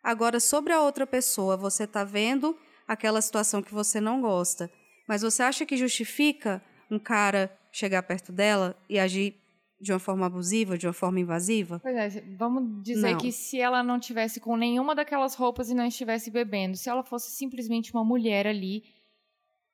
Agora, 0.07 0.39
sobre 0.39 0.71
a 0.71 0.81
outra 0.81 1.05
pessoa, 1.05 1.57
você 1.57 1.83
está 1.83 2.01
vendo 2.05 2.57
aquela 2.87 3.21
situação 3.21 3.61
que 3.61 3.73
você 3.73 3.99
não 3.99 4.21
gosta, 4.21 4.71
mas 5.05 5.21
você 5.21 5.43
acha 5.43 5.65
que 5.65 5.75
justifica 5.75 6.63
um 6.89 6.97
cara 6.97 7.51
chegar 7.73 8.01
perto 8.03 8.31
dela 8.31 8.73
e 8.89 8.97
agir 8.97 9.35
de 9.81 9.91
uma 9.91 9.99
forma 9.99 10.25
abusiva, 10.25 10.77
de 10.77 10.87
uma 10.87 10.93
forma 10.93 11.19
invasiva? 11.19 11.81
Pois 11.81 12.15
é, 12.15 12.23
vamos 12.37 12.81
dizer 12.81 13.11
não. 13.11 13.17
que 13.17 13.33
se 13.33 13.59
ela 13.59 13.83
não 13.83 13.99
tivesse 13.99 14.39
com 14.39 14.55
nenhuma 14.55 14.95
daquelas 14.95 15.35
roupas 15.35 15.69
e 15.69 15.73
não 15.75 15.85
estivesse 15.85 16.31
bebendo, 16.31 16.77
se 16.77 16.89
ela 16.89 17.03
fosse 17.03 17.31
simplesmente 17.31 17.93
uma 17.93 18.05
mulher 18.05 18.47
ali 18.47 18.85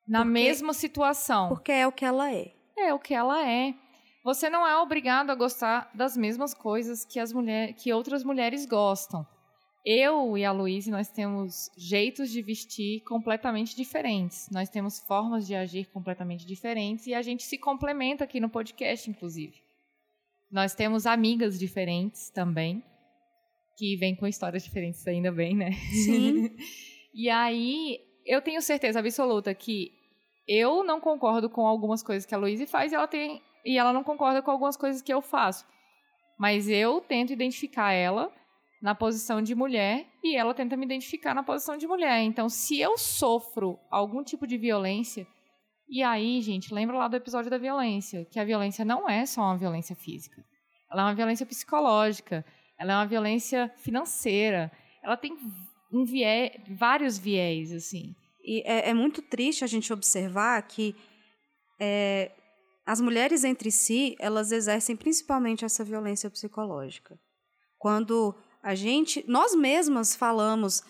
na 0.08 0.24
porque, 0.24 0.32
mesma 0.32 0.72
situação. 0.72 1.50
Porque 1.50 1.70
é 1.70 1.86
o 1.86 1.92
que 1.92 2.04
ela 2.04 2.32
é. 2.32 2.52
É 2.76 2.92
o 2.92 2.98
que 2.98 3.14
ela 3.14 3.48
é. 3.48 3.72
Você 4.24 4.50
não 4.50 4.66
é 4.66 4.76
obrigado 4.78 5.30
a 5.30 5.36
gostar 5.36 5.92
das 5.94 6.16
mesmas 6.16 6.52
coisas 6.52 7.04
que 7.04 7.20
as 7.20 7.32
mulheres, 7.32 7.80
que 7.80 7.92
outras 7.92 8.24
mulheres 8.24 8.66
gostam. 8.66 9.24
Eu 9.84 10.38
e 10.38 10.44
a 10.46 10.50
Luísa, 10.50 10.90
nós 10.90 11.10
temos 11.10 11.70
jeitos 11.76 12.30
de 12.30 12.40
vestir 12.40 13.00
completamente 13.00 13.76
diferentes. 13.76 14.48
Nós 14.50 14.70
temos 14.70 14.98
formas 14.98 15.46
de 15.46 15.54
agir 15.54 15.84
completamente 15.86 16.46
diferentes 16.46 17.06
e 17.06 17.12
a 17.12 17.20
gente 17.20 17.42
se 17.42 17.58
complementa 17.58 18.24
aqui 18.24 18.40
no 18.40 18.48
podcast, 18.48 19.10
inclusive. 19.10 19.62
Nós 20.50 20.74
temos 20.74 21.04
amigas 21.04 21.58
diferentes 21.58 22.30
também, 22.30 22.82
que 23.76 23.94
vêm 23.96 24.16
com 24.16 24.26
histórias 24.26 24.64
diferentes 24.64 25.06
ainda 25.06 25.30
bem, 25.30 25.54
né? 25.54 25.72
Sim. 25.72 26.56
e 27.12 27.28
aí, 27.28 28.00
eu 28.24 28.40
tenho 28.40 28.62
certeza 28.62 29.00
absoluta 29.00 29.54
que 29.54 29.92
eu 30.48 30.82
não 30.82 30.98
concordo 30.98 31.50
com 31.50 31.66
algumas 31.66 32.02
coisas 32.02 32.24
que 32.24 32.34
a 32.34 32.38
Luísa 32.38 32.66
faz 32.66 32.90
e 32.90 32.94
ela 32.94 33.06
tem 33.06 33.42
e 33.64 33.78
ela 33.78 33.92
não 33.92 34.04
concorda 34.04 34.40
com 34.40 34.50
algumas 34.50 34.78
coisas 34.78 35.02
que 35.02 35.12
eu 35.12 35.20
faço. 35.20 35.66
Mas 36.38 36.68
eu 36.68 37.02
tento 37.02 37.32
identificar 37.32 37.92
ela 37.92 38.32
na 38.84 38.94
posição 38.94 39.40
de 39.40 39.54
mulher 39.54 40.06
e 40.22 40.36
ela 40.36 40.52
tenta 40.52 40.76
me 40.76 40.84
identificar 40.84 41.34
na 41.34 41.42
posição 41.42 41.74
de 41.74 41.86
mulher. 41.86 42.20
Então, 42.20 42.50
se 42.50 42.78
eu 42.78 42.98
sofro 42.98 43.78
algum 43.90 44.22
tipo 44.22 44.46
de 44.46 44.58
violência, 44.58 45.26
e 45.88 46.02
aí, 46.02 46.42
gente, 46.42 46.72
lembra 46.72 46.98
lá 46.98 47.08
do 47.08 47.16
episódio 47.16 47.50
da 47.50 47.56
violência, 47.56 48.26
que 48.26 48.38
a 48.38 48.44
violência 48.44 48.84
não 48.84 49.08
é 49.08 49.24
só 49.24 49.40
uma 49.40 49.56
violência 49.56 49.96
física. 49.96 50.44
Ela 50.92 51.00
é 51.00 51.04
uma 51.06 51.14
violência 51.14 51.46
psicológica, 51.46 52.44
ela 52.78 52.92
é 52.92 52.96
uma 52.96 53.06
violência 53.06 53.72
financeira. 53.78 54.70
Ela 55.02 55.16
tem 55.16 55.34
um 55.90 56.04
viés, 56.04 56.50
vários 56.68 57.16
viés, 57.16 57.72
assim. 57.72 58.14
E 58.44 58.60
é, 58.66 58.90
é, 58.90 58.92
muito 58.92 59.22
triste 59.22 59.64
a 59.64 59.66
gente 59.66 59.94
observar 59.94 60.60
que 60.60 60.94
é, 61.80 62.30
as 62.84 63.00
mulheres 63.00 63.44
entre 63.44 63.70
si, 63.70 64.14
elas 64.20 64.52
exercem 64.52 64.94
principalmente 64.94 65.64
essa 65.64 65.82
violência 65.82 66.28
psicológica. 66.28 67.18
Quando 67.78 68.34
a 68.64 68.74
gente, 68.74 69.22
nós 69.28 69.54
mesmas 69.54 70.16
falamos, 70.16 70.82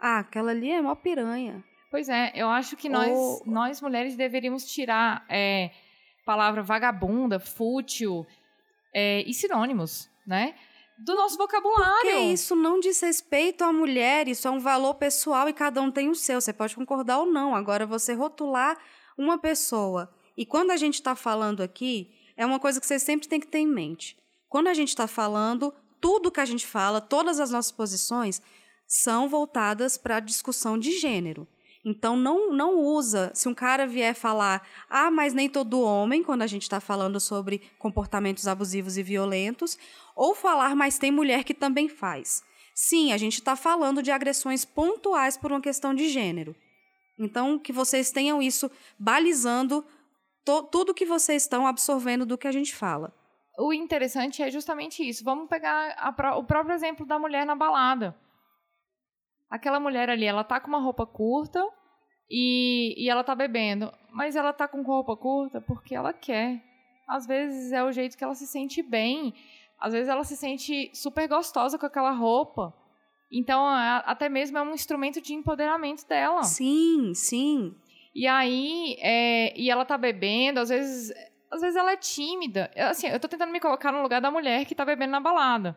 ah, 0.00 0.20
aquela 0.20 0.50
ali 0.50 0.70
é 0.70 0.80
uma 0.80 0.96
piranha. 0.96 1.62
Pois 1.90 2.08
é, 2.08 2.32
eu 2.34 2.48
acho 2.48 2.74
que 2.74 2.88
nós, 2.88 3.10
Ou... 3.10 3.42
nós 3.44 3.82
mulheres 3.82 4.16
deveríamos 4.16 4.64
tirar 4.64 5.26
é, 5.28 5.70
palavra 6.24 6.62
vagabunda, 6.62 7.38
fútil 7.38 8.26
é, 8.94 9.22
e 9.26 9.34
sinônimos, 9.34 10.08
né? 10.26 10.54
Do 10.98 11.14
nosso 11.14 11.36
vocabulário. 11.36 12.00
Porque 12.00 12.16
isso 12.32 12.56
não 12.56 12.80
diz 12.80 12.98
respeito 13.00 13.62
à 13.62 13.72
mulher, 13.74 14.26
isso 14.26 14.48
é 14.48 14.50
um 14.50 14.58
valor 14.58 14.94
pessoal 14.94 15.50
e 15.50 15.52
cada 15.52 15.82
um 15.82 15.90
tem 15.90 16.08
o 16.08 16.14
seu. 16.14 16.40
Você 16.40 16.52
pode 16.52 16.74
concordar 16.74 17.18
ou 17.18 17.26
não. 17.26 17.54
Agora, 17.54 17.84
você 17.84 18.14
rotular 18.14 18.76
uma 19.18 19.38
pessoa. 19.38 20.10
E 20.34 20.46
quando 20.46 20.70
a 20.70 20.76
gente 20.78 20.94
está 20.94 21.14
falando 21.14 21.62
aqui, 21.62 22.10
é 22.38 22.46
uma 22.46 22.58
coisa 22.58 22.80
que 22.80 22.86
você 22.86 22.98
sempre 22.98 23.28
tem 23.28 23.38
que 23.38 23.46
ter 23.46 23.58
em 23.58 23.66
mente. 23.66 24.16
Quando 24.48 24.68
a 24.68 24.74
gente 24.74 24.88
está 24.88 25.06
falando, 25.06 25.74
tudo 26.00 26.30
que 26.30 26.40
a 26.40 26.44
gente 26.44 26.66
fala, 26.66 27.00
todas 27.00 27.40
as 27.40 27.50
nossas 27.50 27.72
posições, 27.72 28.40
são 28.86 29.28
voltadas 29.28 29.96
para 29.96 30.16
a 30.16 30.20
discussão 30.20 30.78
de 30.78 30.98
gênero. 30.98 31.46
Então, 31.84 32.16
não, 32.16 32.52
não 32.52 32.76
usa. 32.80 33.30
Se 33.34 33.48
um 33.48 33.54
cara 33.54 33.86
vier 33.86 34.14
falar, 34.14 34.66
ah, 34.90 35.10
mas 35.10 35.32
nem 35.32 35.48
todo 35.48 35.80
homem, 35.80 36.22
quando 36.22 36.42
a 36.42 36.46
gente 36.46 36.62
está 36.62 36.80
falando 36.80 37.20
sobre 37.20 37.62
comportamentos 37.78 38.46
abusivos 38.48 38.96
e 38.96 39.02
violentos, 39.02 39.78
ou 40.16 40.34
falar, 40.34 40.74
mas 40.74 40.98
tem 40.98 41.10
mulher 41.10 41.44
que 41.44 41.54
também 41.54 41.88
faz. 41.88 42.42
Sim, 42.74 43.12
a 43.12 43.16
gente 43.16 43.34
está 43.34 43.56
falando 43.56 44.02
de 44.02 44.10
agressões 44.10 44.64
pontuais 44.64 45.36
por 45.36 45.50
uma 45.50 45.60
questão 45.60 45.94
de 45.94 46.08
gênero. 46.08 46.54
Então, 47.18 47.58
que 47.58 47.72
vocês 47.72 48.10
tenham 48.10 48.40
isso 48.40 48.70
balizando 48.98 49.84
tudo 50.70 50.94
que 50.94 51.04
vocês 51.04 51.42
estão 51.42 51.66
absorvendo 51.66 52.24
do 52.24 52.38
que 52.38 52.48
a 52.48 52.52
gente 52.52 52.74
fala. 52.74 53.12
O 53.58 53.72
interessante 53.72 54.42
é 54.42 54.50
justamente 54.50 55.06
isso. 55.06 55.24
Vamos 55.24 55.48
pegar 55.48 55.94
a, 55.98 56.36
o 56.36 56.44
próprio 56.44 56.74
exemplo 56.74 57.04
da 57.04 57.18
mulher 57.18 57.44
na 57.44 57.56
balada 57.56 58.16
aquela 59.50 59.80
mulher 59.80 60.10
ali, 60.10 60.24
ela 60.24 60.44
tá 60.44 60.60
com 60.60 60.68
uma 60.68 60.80
roupa 60.80 61.06
curta 61.06 61.64
e, 62.30 62.94
e 62.96 63.08
ela 63.08 63.24
tá 63.24 63.34
bebendo, 63.34 63.92
mas 64.12 64.36
ela 64.36 64.52
tá 64.52 64.68
com 64.68 64.82
roupa 64.82 65.16
curta 65.16 65.60
porque 65.60 65.94
ela 65.94 66.12
quer. 66.12 66.62
Às 67.08 67.26
vezes 67.26 67.72
é 67.72 67.82
o 67.82 67.90
jeito 67.90 68.16
que 68.18 68.24
ela 68.24 68.34
se 68.34 68.46
sente 68.46 68.82
bem, 68.82 69.34
às 69.80 69.92
vezes 69.92 70.08
ela 70.08 70.24
se 70.24 70.36
sente 70.36 70.90
super 70.94 71.26
gostosa 71.26 71.78
com 71.78 71.86
aquela 71.86 72.10
roupa. 72.10 72.74
Então, 73.30 73.66
até 73.66 74.28
mesmo 74.28 74.56
é 74.56 74.62
um 74.62 74.72
instrumento 74.72 75.20
de 75.20 75.34
empoderamento 75.34 76.06
dela. 76.06 76.42
Sim, 76.42 77.12
sim. 77.14 77.74
E 78.14 78.26
aí, 78.26 78.96
é, 79.00 79.58
e 79.58 79.70
ela 79.70 79.84
tá 79.84 79.98
bebendo, 79.98 80.60
às 80.60 80.70
vezes, 80.70 81.12
às 81.50 81.60
vezes 81.60 81.76
ela 81.76 81.92
é 81.92 81.96
tímida. 81.96 82.70
Assim, 82.76 83.08
eu 83.08 83.20
tô 83.20 83.28
tentando 83.28 83.52
me 83.52 83.60
colocar 83.60 83.92
no 83.92 84.02
lugar 84.02 84.20
da 84.20 84.30
mulher 84.30 84.64
que 84.64 84.74
tá 84.74 84.84
bebendo 84.84 85.12
na 85.12 85.20
balada. 85.20 85.76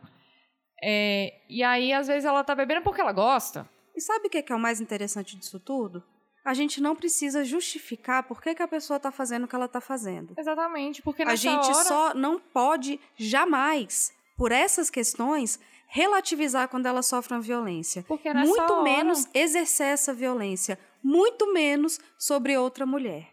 É, 0.83 1.33
e 1.49 1.63
aí, 1.63 1.93
às 1.93 2.07
vezes, 2.07 2.25
ela 2.25 2.43
tá 2.43 2.55
bebendo 2.55 2.81
porque 2.81 3.01
ela 3.01 3.11
gosta. 3.11 3.69
E 3.95 4.01
sabe 4.01 4.27
o 4.27 4.29
que 4.29 4.43
é 4.51 4.55
o 4.55 4.59
mais 4.59 4.81
interessante 4.81 5.37
disso 5.37 5.59
tudo? 5.59 6.03
A 6.43 6.55
gente 6.55 6.81
não 6.81 6.95
precisa 6.95 7.43
justificar 7.43 8.23
por 8.23 8.41
que, 8.41 8.55
que 8.55 8.63
a 8.63 8.67
pessoa 8.67 8.97
está 8.97 9.11
fazendo 9.11 9.43
o 9.43 9.47
que 9.47 9.55
ela 9.55 9.65
está 9.65 9.79
fazendo. 9.79 10.33
Exatamente, 10.37 11.01
porque 11.01 11.23
nessa 11.23 11.33
A 11.33 11.35
gente 11.35 11.65
hora... 11.65 11.83
só 11.85 12.13
não 12.15 12.39
pode 12.39 12.99
jamais, 13.15 14.11
por 14.35 14.51
essas 14.51 14.89
questões, 14.89 15.59
relativizar 15.87 16.67
quando 16.67 16.87
ela 16.87 17.03
sofre 17.03 17.35
uma 17.35 17.41
violência. 17.41 18.03
Porque 18.07 18.33
nessa 18.33 18.47
muito 18.47 18.73
hora... 18.73 18.81
menos 18.81 19.27
exercer 19.35 19.87
essa 19.87 20.13
violência, 20.13 20.79
muito 21.03 21.53
menos 21.53 21.99
sobre 22.17 22.57
outra 22.57 22.87
mulher. 22.87 23.31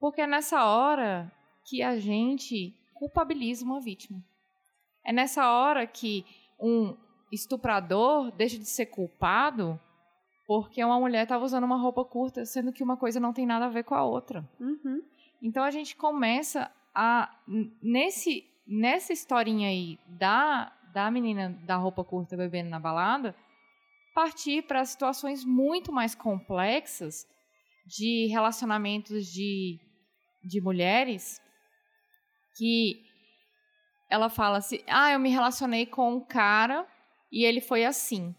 Porque 0.00 0.22
é 0.22 0.26
nessa 0.26 0.64
hora 0.64 1.30
que 1.66 1.82
a 1.82 1.98
gente 1.98 2.74
culpabiliza 2.94 3.64
uma 3.64 3.80
vítima. 3.80 4.22
É 5.04 5.12
nessa 5.12 5.50
hora 5.50 5.86
que 5.86 6.24
um 6.60 6.96
estuprador 7.32 8.30
deixa 8.32 8.58
de 8.58 8.66
ser 8.66 8.86
culpado 8.86 9.78
porque 10.46 10.82
uma 10.82 10.98
mulher 10.98 11.24
estava 11.24 11.44
usando 11.44 11.64
uma 11.64 11.76
roupa 11.76 12.04
curta, 12.04 12.44
sendo 12.44 12.72
que 12.72 12.82
uma 12.82 12.96
coisa 12.96 13.18
não 13.18 13.32
tem 13.32 13.44
nada 13.44 13.66
a 13.66 13.70
ver 13.70 13.82
com 13.82 13.94
a 13.94 14.04
outra. 14.04 14.48
Uhum. 14.60 15.02
Então 15.42 15.64
a 15.64 15.70
gente 15.70 15.96
começa 15.96 16.70
a 16.94 17.30
nesse 17.82 18.44
nessa 18.66 19.12
historinha 19.12 19.68
aí 19.68 19.98
da 20.06 20.72
da 20.92 21.10
menina 21.10 21.50
da 21.66 21.76
roupa 21.76 22.02
curta 22.02 22.36
bebendo 22.36 22.70
na 22.70 22.80
balada 22.80 23.34
partir 24.16 24.62
para 24.62 24.82
situações 24.86 25.44
muito 25.44 25.92
mais 25.92 26.14
complexas 26.14 27.26
de 27.86 28.26
relacionamentos 28.28 29.26
de, 29.26 29.78
de 30.42 30.58
mulheres 30.62 31.38
que 32.56 33.02
ela 34.10 34.28
fala 34.28 34.58
assim: 34.58 34.80
ah, 34.88 35.12
eu 35.12 35.18
me 35.18 35.30
relacionei 35.30 35.86
com 35.86 36.14
um 36.14 36.20
cara 36.20 36.86
e 37.30 37.44
ele 37.44 37.60
foi 37.60 37.84
assim. 37.84 38.34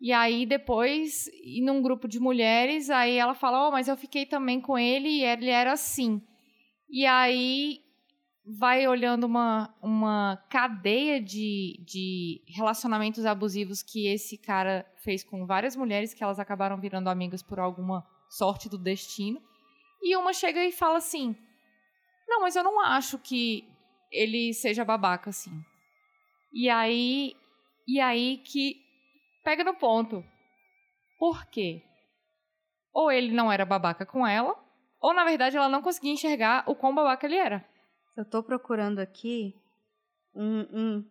E 0.00 0.12
aí 0.12 0.44
depois, 0.44 1.30
num 1.62 1.80
grupo 1.80 2.08
de 2.08 2.18
mulheres, 2.18 2.90
aí 2.90 3.16
ela 3.16 3.34
fala: 3.34 3.68
oh, 3.68 3.70
mas 3.70 3.88
eu 3.88 3.96
fiquei 3.96 4.26
também 4.26 4.60
com 4.60 4.78
ele 4.78 5.08
e 5.08 5.24
ele 5.24 5.48
era 5.48 5.72
assim. 5.72 6.20
E 6.90 7.06
aí 7.06 7.80
vai 8.44 8.86
olhando 8.88 9.24
uma, 9.24 9.72
uma 9.80 10.36
cadeia 10.50 11.22
de, 11.22 11.80
de 11.86 12.42
relacionamentos 12.48 13.24
abusivos 13.24 13.82
que 13.82 14.08
esse 14.08 14.36
cara 14.36 14.84
fez 14.96 15.22
com 15.22 15.46
várias 15.46 15.76
mulheres 15.76 16.12
que 16.12 16.24
elas 16.24 16.40
acabaram 16.40 16.80
virando 16.80 17.08
amigas 17.08 17.42
por 17.42 17.60
alguma 17.60 18.04
sorte 18.28 18.68
do 18.68 18.76
destino. 18.76 19.40
E 20.02 20.16
uma 20.16 20.32
chega 20.32 20.64
e 20.64 20.72
fala 20.72 20.98
assim: 20.98 21.36
Não, 22.32 22.40
mas 22.40 22.56
eu 22.56 22.64
não 22.64 22.80
acho 22.80 23.18
que 23.18 23.62
ele 24.10 24.54
seja 24.54 24.86
babaca, 24.86 25.28
assim. 25.28 25.52
E 26.50 26.70
aí, 26.70 27.36
e 27.86 28.00
aí 28.00 28.38
que 28.38 28.80
pega 29.44 29.62
no 29.62 29.74
ponto. 29.74 30.24
Por 31.18 31.44
quê? 31.44 31.82
Ou 32.90 33.12
ele 33.12 33.32
não 33.32 33.52
era 33.52 33.66
babaca 33.66 34.06
com 34.06 34.26
ela, 34.26 34.58
ou 34.98 35.12
na 35.12 35.26
verdade 35.26 35.58
ela 35.58 35.68
não 35.68 35.82
conseguia 35.82 36.10
enxergar 36.10 36.64
o 36.66 36.74
quão 36.74 36.94
babaca 36.94 37.26
ele 37.26 37.36
era. 37.36 37.62
Eu 38.16 38.24
tô 38.24 38.42
procurando 38.42 38.98
aqui 38.98 39.54
um, 40.34 40.60
um, 40.72 41.04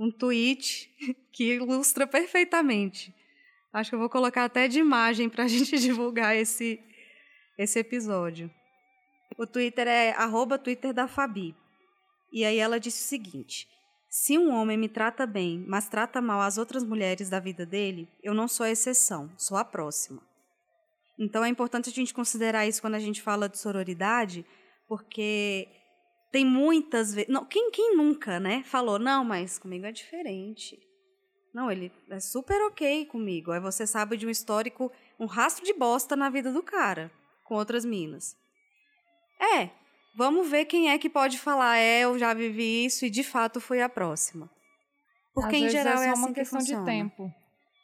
um 0.00 0.10
tweet 0.10 0.90
que 1.32 1.54
ilustra 1.54 2.08
perfeitamente. 2.08 3.14
Acho 3.72 3.90
que 3.90 3.94
eu 3.94 4.00
vou 4.00 4.10
colocar 4.10 4.44
até 4.44 4.66
de 4.66 4.80
imagem 4.80 5.28
para 5.28 5.44
a 5.44 5.46
gente 5.48 5.78
divulgar 5.78 6.34
esse, 6.34 6.80
esse 7.56 7.78
episódio. 7.78 8.50
O 9.38 9.46
Twitter 9.46 9.86
é 9.86 10.12
arroba 10.12 10.58
Twitter 10.58 10.92
da 10.92 11.06
Fabi. 11.06 11.54
E 12.32 12.44
aí 12.44 12.58
ela 12.58 12.80
disse 12.80 13.04
o 13.04 13.08
seguinte: 13.08 13.68
se 14.08 14.38
um 14.38 14.52
homem 14.52 14.76
me 14.76 14.88
trata 14.88 15.26
bem, 15.26 15.64
mas 15.66 15.88
trata 15.88 16.20
mal 16.22 16.40
as 16.40 16.58
outras 16.58 16.84
mulheres 16.84 17.28
da 17.28 17.38
vida 17.40 17.66
dele, 17.66 18.08
eu 18.22 18.32
não 18.32 18.48
sou 18.48 18.64
a 18.64 18.70
exceção, 18.70 19.30
sou 19.36 19.56
a 19.56 19.64
próxima. 19.64 20.22
Então 21.18 21.44
é 21.44 21.48
importante 21.48 21.90
a 21.90 21.92
gente 21.92 22.14
considerar 22.14 22.66
isso 22.66 22.80
quando 22.80 22.94
a 22.94 22.98
gente 22.98 23.22
fala 23.22 23.48
de 23.48 23.58
sororidade, 23.58 24.44
porque 24.88 25.68
tem 26.30 26.44
muitas 26.44 27.14
vezes. 27.14 27.30
Não, 27.30 27.44
quem, 27.44 27.70
quem 27.70 27.96
nunca, 27.96 28.38
né? 28.38 28.62
Falou, 28.64 28.98
não, 28.98 29.24
mas 29.24 29.58
comigo 29.58 29.86
é 29.86 29.92
diferente. 29.92 30.78
Não, 31.54 31.70
ele 31.70 31.90
é 32.10 32.20
super 32.20 32.60
ok 32.66 33.06
comigo. 33.06 33.50
Aí 33.50 33.60
você 33.60 33.86
sabe 33.86 34.16
de 34.16 34.26
um 34.26 34.30
histórico, 34.30 34.92
um 35.18 35.24
rastro 35.26 35.64
de 35.64 35.72
bosta 35.72 36.14
na 36.14 36.28
vida 36.28 36.52
do 36.52 36.62
cara, 36.62 37.10
com 37.44 37.54
outras 37.54 37.84
minas. 37.84 38.36
É, 39.40 39.70
Vamos 40.16 40.48
ver 40.48 40.64
quem 40.64 40.88
é 40.88 40.96
que 40.96 41.10
pode 41.10 41.38
falar, 41.38 41.76
é, 41.76 42.00
eu 42.00 42.18
já 42.18 42.32
vivi 42.32 42.86
isso 42.86 43.04
e 43.04 43.10
de 43.10 43.22
fato 43.22 43.60
fui 43.60 43.82
a 43.82 43.88
próxima. 43.88 44.50
Porque 45.34 45.56
Às 45.56 45.62
em 45.62 45.68
geral 45.68 46.02
é, 46.02 46.06
é 46.06 46.08
assim 46.08 46.20
uma 46.22 46.32
questão 46.32 46.58
de 46.58 46.84
tempo. 46.86 47.30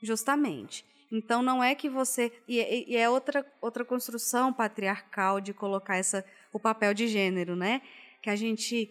Justamente. 0.03 0.83
Então 1.13 1.43
não 1.43 1.63
é 1.63 1.75
que 1.75 1.91
você 1.91 2.33
e, 2.49 2.87
e, 2.89 2.97
é 2.97 3.07
outra 3.07 3.45
outra 3.61 3.85
construção 3.85 4.51
patriarcal 4.51 5.43
de 5.43 5.53
colocar 5.53 5.99
essa 5.99 6.25
o 6.51 6.59
papel 6.59 6.95
de 6.95 7.07
gênero, 7.07 7.55
né? 7.55 7.83
Que 8.23 8.31
a 8.31 8.37
gente 8.37 8.89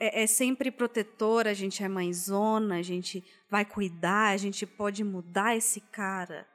é, 0.00 0.24
é 0.24 0.26
sempre 0.26 0.68
protetora, 0.72 1.50
a 1.50 1.54
gente 1.54 1.84
é 1.84 1.88
mãezona, 1.88 2.78
a 2.78 2.82
gente 2.82 3.22
vai 3.48 3.64
cuidar, 3.64 4.30
a 4.30 4.36
gente 4.36 4.66
pode 4.66 5.04
mudar 5.04 5.56
esse 5.56 5.80
cara. 5.80 6.48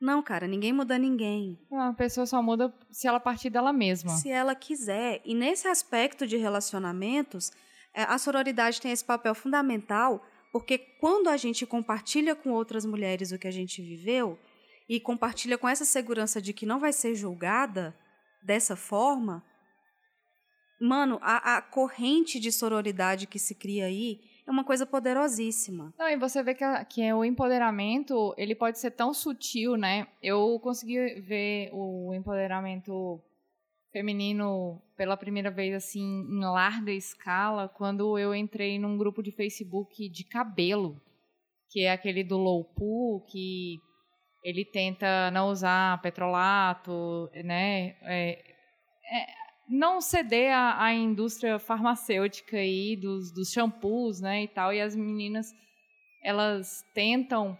Não, 0.00 0.22
cara, 0.22 0.46
ninguém 0.46 0.72
muda 0.72 0.96
ninguém. 0.96 1.58
A 1.72 1.92
pessoa 1.92 2.24
só 2.24 2.40
muda 2.40 2.72
se 2.90 3.08
ela 3.08 3.18
partir 3.18 3.50
dela 3.50 3.72
mesma. 3.72 4.10
Se 4.10 4.30
ela 4.30 4.54
quiser. 4.54 5.20
E 5.24 5.34
nesse 5.34 5.66
aspecto 5.66 6.26
de 6.26 6.36
relacionamentos, 6.36 7.50
é, 7.92 8.02
a 8.04 8.16
sororidade 8.16 8.80
tem 8.80 8.92
esse 8.92 9.04
papel 9.04 9.34
fundamental, 9.34 10.24
porque 10.52 10.78
quando 11.00 11.28
a 11.28 11.36
gente 11.36 11.66
compartilha 11.66 12.36
com 12.36 12.50
outras 12.50 12.84
mulheres 12.84 13.32
o 13.32 13.38
que 13.38 13.48
a 13.48 13.52
gente 13.52 13.82
viveu 13.82 14.38
e 14.88 15.00
compartilha 15.00 15.58
com 15.58 15.68
essa 15.68 15.84
segurança 15.84 16.40
de 16.40 16.52
que 16.52 16.64
não 16.64 16.78
vai 16.78 16.92
ser 16.92 17.14
julgada 17.16 17.94
dessa 18.40 18.76
forma, 18.76 19.44
mano, 20.80 21.18
a, 21.20 21.56
a 21.56 21.62
corrente 21.62 22.38
de 22.38 22.52
sororidade 22.52 23.26
que 23.26 23.38
se 23.38 23.54
cria 23.54 23.86
aí 23.86 24.20
é 24.48 24.50
uma 24.50 24.64
coisa 24.64 24.86
poderosíssima. 24.86 25.92
Não, 25.98 26.08
e 26.08 26.16
você 26.16 26.42
vê 26.42 26.54
que, 26.54 26.64
a, 26.64 26.82
que 26.82 27.12
o 27.12 27.22
empoderamento, 27.22 28.34
ele 28.38 28.54
pode 28.54 28.78
ser 28.78 28.92
tão 28.92 29.12
sutil, 29.12 29.76
né? 29.76 30.08
Eu 30.22 30.58
consegui 30.60 31.20
ver 31.20 31.68
o 31.70 32.14
empoderamento 32.14 33.20
feminino 33.92 34.80
pela 34.96 35.18
primeira 35.18 35.50
vez, 35.50 35.74
assim, 35.74 36.00
em 36.00 36.40
larga 36.40 36.90
escala, 36.90 37.68
quando 37.68 38.18
eu 38.18 38.34
entrei 38.34 38.78
num 38.78 38.96
grupo 38.96 39.22
de 39.22 39.30
Facebook 39.32 40.08
de 40.08 40.24
cabelo, 40.24 40.98
que 41.68 41.80
é 41.80 41.92
aquele 41.92 42.24
do 42.24 42.38
low 42.38 42.64
pool, 42.64 43.20
que 43.26 43.78
ele 44.42 44.64
tenta 44.64 45.30
não 45.30 45.50
usar 45.50 46.00
petrolato, 46.00 47.30
né? 47.44 47.96
É, 48.00 48.30
é, 49.12 49.26
não 49.68 50.00
ceder 50.00 50.54
à, 50.54 50.82
à 50.82 50.94
indústria 50.94 51.58
farmacêutica 51.58 52.56
aí 52.56 52.96
dos, 52.96 53.32
dos 53.32 53.50
shampoos, 53.50 54.20
né, 54.20 54.44
e 54.44 54.48
tal, 54.48 54.72
e 54.72 54.80
as 54.80 54.96
meninas 54.96 55.52
elas 56.22 56.84
tentam 56.94 57.56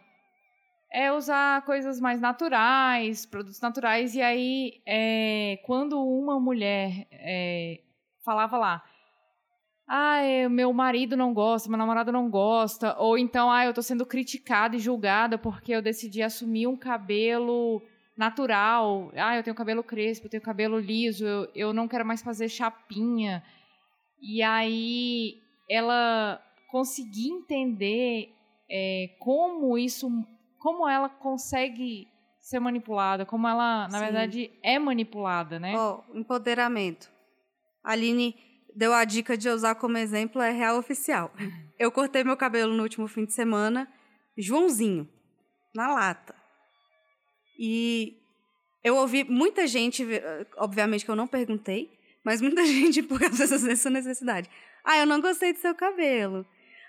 é 0.90 1.12
usar 1.12 1.62
coisas 1.66 2.00
mais 2.00 2.18
naturais, 2.20 3.26
produtos 3.26 3.60
naturais, 3.60 4.14
e 4.14 4.22
aí 4.22 4.80
é, 4.86 5.58
quando 5.66 6.02
uma 6.02 6.40
mulher 6.40 7.06
é, 7.12 7.80
falava 8.24 8.56
lá, 8.56 8.82
ah, 9.86 10.20
meu 10.50 10.72
marido 10.72 11.16
não 11.16 11.32
gosta, 11.32 11.68
meu 11.68 11.78
namorado 11.78 12.12
não 12.12 12.28
gosta, 12.28 12.94
ou 12.98 13.16
então, 13.16 13.50
ah, 13.50 13.64
eu 13.64 13.70
estou 13.70 13.82
sendo 13.82 14.04
criticada 14.04 14.76
e 14.76 14.78
julgada 14.78 15.38
porque 15.38 15.72
eu 15.72 15.80
decidi 15.80 16.22
assumir 16.22 16.66
um 16.66 16.76
cabelo 16.76 17.82
natural. 18.18 19.12
Ah, 19.16 19.36
eu 19.36 19.42
tenho 19.42 19.54
cabelo 19.54 19.82
crespo, 19.82 20.26
eu 20.26 20.30
tenho 20.30 20.42
cabelo 20.42 20.78
liso, 20.78 21.24
eu, 21.24 21.48
eu 21.54 21.72
não 21.72 21.86
quero 21.86 22.04
mais 22.04 22.20
fazer 22.20 22.48
chapinha. 22.48 23.42
E 24.20 24.42
aí 24.42 25.40
ela 25.70 26.42
conseguir 26.68 27.28
entender 27.28 28.34
é, 28.68 29.10
como 29.20 29.78
isso, 29.78 30.10
como 30.58 30.88
ela 30.88 31.08
consegue 31.08 32.08
ser 32.40 32.58
manipulada, 32.58 33.24
como 33.24 33.46
ela, 33.46 33.88
na 33.88 33.98
Sim. 33.98 34.04
verdade, 34.04 34.50
é 34.62 34.78
manipulada, 34.78 35.60
né? 35.60 35.74
Oh, 35.76 36.02
empoderamento. 36.12 37.08
A 37.84 37.92
Aline 37.92 38.34
deu 38.74 38.92
a 38.92 39.04
dica 39.04 39.36
de 39.36 39.48
usar 39.48 39.76
como 39.76 39.96
exemplo 39.96 40.42
é 40.42 40.50
real 40.50 40.76
oficial. 40.76 41.32
Eu 41.78 41.92
cortei 41.92 42.24
meu 42.24 42.36
cabelo 42.36 42.74
no 42.74 42.82
último 42.82 43.06
fim 43.06 43.24
de 43.24 43.32
semana, 43.32 43.88
Joãozinho, 44.36 45.08
na 45.72 45.94
lata. 45.94 46.34
E 47.58 48.16
eu 48.84 48.96
ouvi 48.96 49.24
muita 49.24 49.66
gente, 49.66 50.06
obviamente 50.56 51.04
que 51.04 51.10
eu 51.10 51.16
não 51.16 51.26
perguntei, 51.26 51.90
mas 52.24 52.40
muita 52.40 52.64
gente 52.66 53.02
por 53.02 53.18
causa 53.18 53.58
dessa 53.58 53.90
necessidade. 53.90 54.48
Ah, 54.84 54.98
eu 54.98 55.06
não 55.06 55.20
gostei 55.20 55.52
do 55.52 55.58
seu 55.58 55.74
cabelo. 55.74 56.46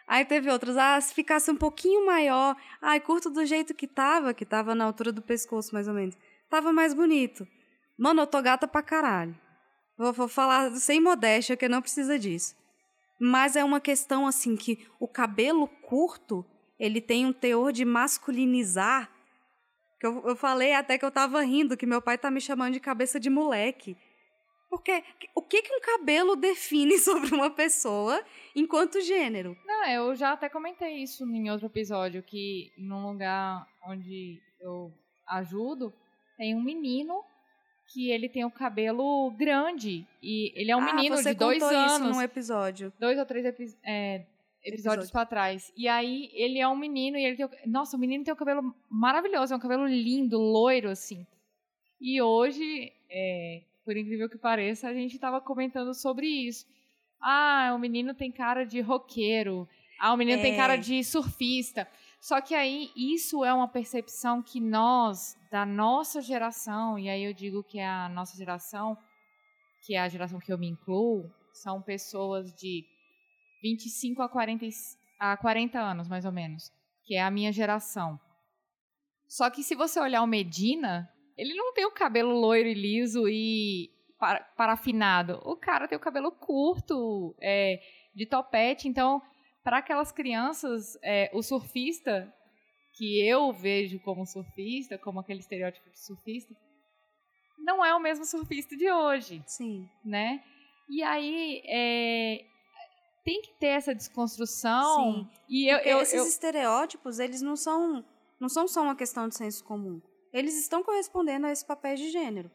Aí 0.08 0.26
teve 0.26 0.50
outras, 0.50 0.76
ah, 0.76 1.00
se 1.00 1.14
ficasse 1.14 1.52
um 1.52 1.56
pouquinho 1.56 2.06
maior, 2.06 2.56
ai, 2.82 3.00
curto 3.00 3.30
do 3.30 3.46
jeito 3.46 3.74
que 3.74 3.86
tava, 3.86 4.34
que 4.34 4.46
tava 4.46 4.74
na 4.74 4.86
altura 4.86 5.12
do 5.12 5.22
pescoço, 5.22 5.74
mais 5.74 5.88
ou 5.88 5.94
menos. 5.94 6.18
Tava 6.50 6.74
mais 6.74 6.94
bonito. 6.94 7.48
Mano, 7.98 8.22
eu 8.22 8.28
tô 8.28 8.42
gata 8.42 8.68
pra 8.68 8.82
caralho. 8.82 9.38
Vou, 9.98 10.12
vou 10.14 10.28
falar 10.28 10.72
sem 10.78 11.00
modéstia, 11.00 11.58
que 11.58 11.68
não 11.68 11.82
precisa 11.82 12.18
disso. 12.18 12.56
Mas 13.20 13.56
é 13.56 13.64
uma 13.64 13.80
questão, 13.80 14.26
assim, 14.26 14.56
que 14.56 14.88
o 15.00 15.08
cabelo 15.08 15.68
curto, 15.68 16.44
ele 16.80 17.02
tem 17.02 17.26
um 17.26 17.34
teor 17.34 17.72
de 17.72 17.86
masculinizar 17.86 19.12
que 20.00 20.06
eu, 20.06 20.24
eu 20.26 20.36
falei 20.36 20.74
até 20.74 20.98
que 20.98 21.06
eu 21.06 21.12
tava 21.12 21.42
rindo, 21.42 21.76
que 21.76 21.86
meu 21.86 22.02
pai 22.02 22.18
tá 22.18 22.32
me 22.32 22.40
chamando 22.40 22.74
de 22.74 22.80
cabeça 22.80 23.20
de 23.20 23.30
moleque. 23.30 23.98
Porque 24.70 25.04
o 25.36 25.42
que, 25.42 25.64
que 25.64 25.76
um 25.76 25.82
cabelo 25.82 26.36
define 26.36 26.98
sobre 27.00 27.34
uma 27.34 27.50
pessoa 27.50 28.24
enquanto 28.56 29.02
gênero? 29.02 29.58
Não, 29.66 29.88
eu 29.88 30.16
já 30.16 30.34
até 30.34 30.48
comentei 30.48 31.04
isso 31.04 31.26
em 31.26 31.50
outro 31.50 31.66
episódio, 31.66 32.24
que 32.24 32.72
num 32.78 33.08
lugar 33.08 33.68
onde 33.88 34.40
eu 34.62 34.94
ajudo, 35.28 35.94
tem 36.38 36.56
um 36.56 36.62
menino 36.62 37.24
que 37.92 38.12
ele 38.12 38.30
tem 38.30 38.46
o 38.46 38.52
cabelo 38.52 39.32
grande. 39.32 40.08
E 40.22 40.54
ele 40.56 40.72
é 40.72 40.78
um 40.78 40.82
ah, 40.82 40.94
menino 40.94 41.22
de 41.22 41.34
dois 41.34 41.62
anos. 41.64 41.94
Isso 41.94 42.14
num 42.14 42.22
episódio. 42.22 42.94
Dois 43.00 43.18
ou 43.18 43.26
três 43.26 43.46
episódios. 43.46 43.78
É, 43.84 44.24
episódios 44.64 45.06
Episódio. 45.06 45.12
pra 45.12 45.26
trás. 45.26 45.72
E 45.76 45.88
aí 45.88 46.30
ele 46.34 46.60
é 46.60 46.68
um 46.68 46.76
menino 46.76 47.18
e 47.18 47.26
ele 47.26 47.36
tem. 47.36 47.48
Nossa, 47.66 47.96
o 47.96 48.00
menino 48.00 48.24
tem 48.24 48.34
um 48.34 48.38
cabelo 48.38 48.76
maravilhoso, 48.90 49.54
é 49.54 49.58
um 49.58 49.60
cabelo 49.60 49.86
lindo, 49.88 50.38
loiro, 50.38 50.90
assim. 50.90 51.26
E 52.00 52.22
hoje, 52.22 52.92
é, 53.10 53.64
por 53.84 53.96
incrível 53.96 54.30
que 54.30 54.38
pareça, 54.38 54.88
a 54.88 54.94
gente 54.94 55.20
tava 55.20 55.42
comentando 55.42 55.94
sobre 55.94 56.28
isso. 56.28 56.66
Ah, 57.22 57.74
o 57.76 57.80
menino 57.80 58.14
tem 58.14 58.32
cara 58.32 58.66
de 58.66 58.80
roqueiro. 58.80 59.68
Ah, 60.00 60.14
o 60.14 60.18
menino 60.18 60.40
é. 60.40 60.42
tem 60.42 60.56
cara 60.56 60.78
de 60.78 61.04
surfista. 61.04 61.88
Só 62.22 62.42
que 62.42 62.54
aí 62.54 62.92
isso 62.96 63.44
é 63.44 63.54
uma 63.54 63.68
percepção 63.68 64.42
que 64.42 64.60
nós, 64.60 65.38
da 65.52 65.66
nossa 65.66 66.22
geração, 66.22 66.98
e 67.00 67.10
aí 67.10 67.24
eu 67.24 67.34
digo 67.34 67.64
que 67.64 67.80
é 67.80 67.88
a 67.88 68.10
nossa 68.10 68.38
geração, 68.38 68.98
que 69.86 69.96
é 69.96 70.00
a 70.00 70.08
geração 70.08 70.40
que 70.40 70.52
eu 70.52 70.58
me 70.58 70.68
incluo, 70.68 71.30
são 71.54 71.82
pessoas 71.82 72.54
de 72.54 72.86
25 73.62 74.22
a 74.22 74.30
40, 74.30 74.66
a 75.20 75.38
40 75.38 75.80
anos, 75.80 76.08
mais 76.08 76.26
ou 76.26 76.32
menos, 76.32 76.72
que 77.04 77.16
é 77.16 77.22
a 77.22 77.32
minha 77.32 77.52
geração. 77.52 78.20
Só 79.28 79.50
que 79.50 79.64
se 79.64 79.76
você 79.76 80.00
olhar 80.00 80.24
o 80.24 80.28
Medina, 80.28 81.10
ele 81.38 81.54
não 81.54 81.74
tem 81.74 81.86
o 81.86 81.92
cabelo 81.92 82.32
loiro 82.32 82.68
e 82.68 82.74
liso 82.74 83.28
e 83.28 83.90
parafinado. 84.58 85.40
O 85.44 85.56
cara 85.56 85.88
tem 85.88 85.98
o 85.98 86.02
cabelo 86.02 86.32
curto, 86.32 87.36
é, 87.40 87.80
de 88.14 88.26
topete. 88.26 88.88
Então, 88.88 89.22
para 89.64 89.78
aquelas 89.78 90.12
crianças, 90.12 90.98
é, 91.04 91.30
o 91.34 91.42
surfista, 91.42 92.34
que 92.98 93.26
eu 93.26 93.54
vejo 93.54 94.00
como 94.02 94.26
surfista, 94.26 94.98
como 94.98 95.20
aquele 95.20 95.40
estereótipo 95.40 95.90
de 95.90 96.00
surfista, 96.00 96.54
não 97.58 97.86
é 97.86 97.94
o 97.96 98.00
mesmo 98.00 98.26
surfista 98.26 98.76
de 98.76 98.92
hoje. 98.92 99.42
Sim. 99.46 99.88
Né? 100.04 100.44
E 100.90 101.04
aí, 101.04 101.62
é, 101.66 102.46
tem 103.30 103.42
que 103.44 103.54
ter 103.60 103.68
essa 103.68 103.94
desconstrução. 103.94 105.14
Sim. 105.14 105.30
E 105.48 105.72
eu, 105.72 105.78
eu 105.80 106.02
esses 106.02 106.16
eu... 106.16 106.26
estereótipos, 106.26 107.20
eles 107.20 107.44
não 107.44 107.56
são, 107.56 108.04
não 108.40 108.50
são 108.50 108.68
só 108.68 108.82
uma 108.82 108.96
questão 108.96 109.28
de 109.28 109.38
senso 109.38 109.64
comum. 109.64 110.02
Eles 110.34 110.58
estão 110.60 110.82
correspondendo 110.82 111.46
a 111.46 111.52
esse 111.52 111.64
papel 111.64 111.96
de 111.96 112.10
gênero. 112.10 112.50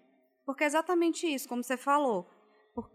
Porque 0.44 0.64
é 0.64 0.66
exatamente 0.66 1.32
isso, 1.32 1.48
como 1.48 1.62
você 1.62 1.76
falou. 1.76 2.28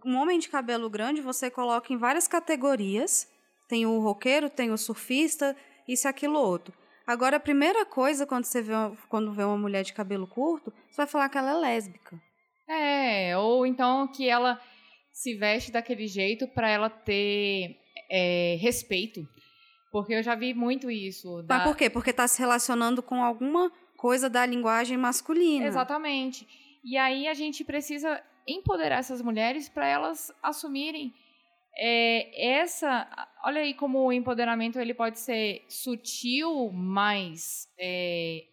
Um 0.05 0.17
homem 0.17 0.37
de 0.39 0.49
cabelo 0.49 0.89
grande, 0.89 1.21
você 1.21 1.49
coloca 1.49 1.93
em 1.93 1.97
várias 1.97 2.27
categorias. 2.27 3.29
Tem 3.69 3.85
o 3.85 3.99
roqueiro, 3.99 4.49
tem 4.49 4.71
o 4.71 4.77
surfista, 4.77 5.55
isso 5.87 6.05
e 6.05 6.09
aquilo 6.09 6.37
outro. 6.37 6.73
Agora, 7.07 7.37
a 7.37 7.39
primeira 7.39 7.85
coisa 7.85 8.25
quando 8.25 8.43
você 8.43 8.61
vê 8.61 8.73
uma, 8.73 8.97
quando 9.07 9.31
vê 9.31 9.43
uma 9.43 9.57
mulher 9.57 9.83
de 9.83 9.93
cabelo 9.93 10.27
curto, 10.27 10.73
você 10.89 10.97
vai 10.97 11.07
falar 11.07 11.29
que 11.29 11.37
ela 11.37 11.51
é 11.51 11.55
lésbica. 11.55 12.21
É, 12.67 13.37
ou 13.37 13.65
então 13.65 14.05
que 14.09 14.27
ela 14.27 14.61
se 15.19 15.35
veste 15.35 15.69
daquele 15.69 16.07
jeito 16.07 16.47
para 16.47 16.69
ela 16.69 16.89
ter 16.89 17.77
é, 18.09 18.57
respeito. 18.61 19.27
Porque 19.91 20.13
eu 20.13 20.23
já 20.23 20.33
vi 20.33 20.53
muito 20.53 20.89
isso. 20.89 21.41
Da... 21.41 21.57
Mas 21.57 21.63
por 21.67 21.75
quê? 21.75 21.89
Porque 21.89 22.11
está 22.11 22.25
se 22.25 22.39
relacionando 22.39 23.03
com 23.03 23.21
alguma 23.21 23.69
coisa 23.97 24.29
da 24.29 24.45
linguagem 24.45 24.97
masculina. 24.97 25.65
Exatamente. 25.65 26.47
E 26.85 26.95
aí 26.95 27.27
a 27.27 27.33
gente 27.33 27.65
precisa 27.65 28.23
empoderar 28.47 28.99
essas 28.99 29.21
mulheres 29.21 29.67
para 29.67 29.85
elas 29.85 30.31
assumirem 30.41 31.13
é, 31.75 32.53
essa. 32.61 33.05
Olha 33.43 33.59
aí 33.59 33.73
como 33.73 33.99
o 34.05 34.13
empoderamento 34.13 34.79
ele 34.79 34.93
pode 34.93 35.19
ser 35.19 35.65
sutil, 35.67 36.71
mas 36.71 37.67
é, 37.77 38.45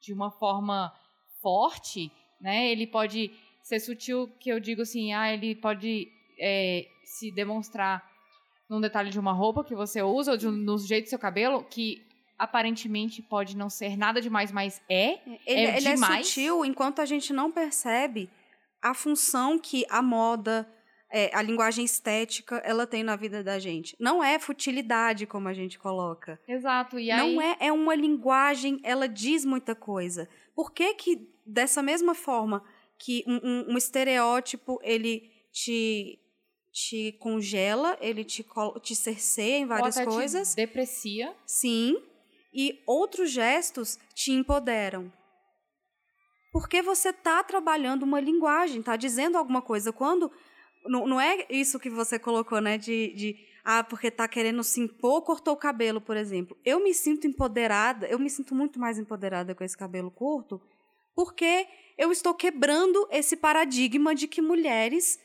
de 0.00 0.12
uma 0.12 0.30
forma 0.30 0.94
forte, 1.40 2.12
né? 2.40 2.70
Ele 2.70 2.86
pode 2.86 3.32
ser 3.62 3.80
sutil 3.80 4.28
que 4.40 4.50
eu 4.50 4.60
digo 4.60 4.82
assim, 4.82 5.12
ah, 5.12 5.32
ele 5.32 5.54
pode 5.54 6.08
é, 6.38 6.86
se 7.04 7.30
demonstrar 7.30 8.02
num 8.68 8.80
detalhe 8.80 9.10
de 9.10 9.18
uma 9.18 9.32
roupa 9.32 9.62
que 9.62 9.74
você 9.74 10.02
usa, 10.02 10.32
ou 10.32 10.36
de 10.36 10.48
um, 10.48 10.50
no 10.50 10.78
jeito 10.78 11.04
do 11.04 11.10
seu 11.10 11.18
cabelo, 11.18 11.62
que 11.64 12.06
aparentemente 12.38 13.22
pode 13.22 13.56
não 13.56 13.68
ser 13.68 13.96
nada 13.96 14.20
demais, 14.20 14.50
mas 14.50 14.82
é. 14.88 15.20
Ele 15.26 15.40
é, 15.46 15.76
ele 15.76 15.88
é 15.88 15.94
demais. 15.94 16.26
é 16.26 16.28
sutil 16.28 16.64
enquanto 16.64 17.00
a 17.00 17.06
gente 17.06 17.32
não 17.32 17.52
percebe 17.52 18.28
a 18.80 18.94
função 18.94 19.58
que 19.58 19.84
a 19.88 20.02
moda, 20.02 20.68
é, 21.10 21.30
a 21.32 21.40
linguagem 21.40 21.84
estética 21.84 22.56
ela 22.64 22.84
tem 22.84 23.04
na 23.04 23.14
vida 23.14 23.44
da 23.44 23.58
gente. 23.58 23.94
Não 24.00 24.24
é 24.24 24.38
futilidade, 24.38 25.26
como 25.26 25.46
a 25.46 25.52
gente 25.52 25.78
coloca. 25.78 26.40
Exato. 26.48 26.98
E 26.98 27.10
aí... 27.10 27.34
Não 27.34 27.40
é, 27.40 27.56
é 27.60 27.72
uma 27.72 27.94
linguagem, 27.94 28.80
ela 28.82 29.06
diz 29.06 29.44
muita 29.44 29.74
coisa. 29.74 30.28
Por 30.54 30.72
que 30.72 30.94
que, 30.94 31.28
dessa 31.46 31.80
mesma 31.80 32.14
forma 32.14 32.64
que 33.04 33.24
um, 33.26 33.40
um, 33.42 33.72
um 33.72 33.76
estereótipo, 33.76 34.78
ele 34.80 35.28
te, 35.50 36.20
te 36.72 37.12
congela, 37.18 37.98
ele 38.00 38.22
te, 38.22 38.46
te 38.80 38.94
cerceia 38.94 39.58
em 39.58 39.66
várias 39.66 39.96
Ou 39.96 40.02
até 40.02 40.10
coisas. 40.10 40.50
Te 40.50 40.56
deprecia. 40.56 41.34
Sim. 41.44 42.00
E 42.54 42.80
outros 42.86 43.32
gestos 43.32 43.98
te 44.14 44.30
empoderam. 44.30 45.12
Porque 46.52 46.80
você 46.80 47.08
está 47.08 47.42
trabalhando 47.42 48.04
uma 48.04 48.20
linguagem, 48.20 48.78
está 48.78 48.94
dizendo 48.94 49.36
alguma 49.36 49.62
coisa. 49.62 49.92
Quando 49.92 50.30
não, 50.86 51.04
não 51.04 51.20
é 51.20 51.44
isso 51.50 51.80
que 51.80 51.90
você 51.90 52.20
colocou, 52.20 52.60
né? 52.60 52.78
De, 52.78 53.12
de 53.14 53.36
ah, 53.64 53.82
porque 53.82 54.12
tá 54.12 54.28
querendo 54.28 54.62
se 54.62 54.80
impor, 54.80 55.22
cortou 55.22 55.54
o 55.54 55.56
cabelo, 55.56 56.00
por 56.00 56.16
exemplo. 56.16 56.56
Eu 56.64 56.78
me 56.78 56.94
sinto 56.94 57.26
empoderada, 57.26 58.06
eu 58.06 58.18
me 58.18 58.30
sinto 58.30 58.54
muito 58.54 58.78
mais 58.78 58.96
empoderada 58.96 59.56
com 59.56 59.64
esse 59.64 59.76
cabelo 59.76 60.10
curto, 60.10 60.60
porque 61.16 61.66
eu 61.96 62.10
estou 62.12 62.34
quebrando 62.34 63.06
esse 63.10 63.36
paradigma 63.36 64.14
de 64.14 64.26
que 64.26 64.40
mulheres 64.40 65.20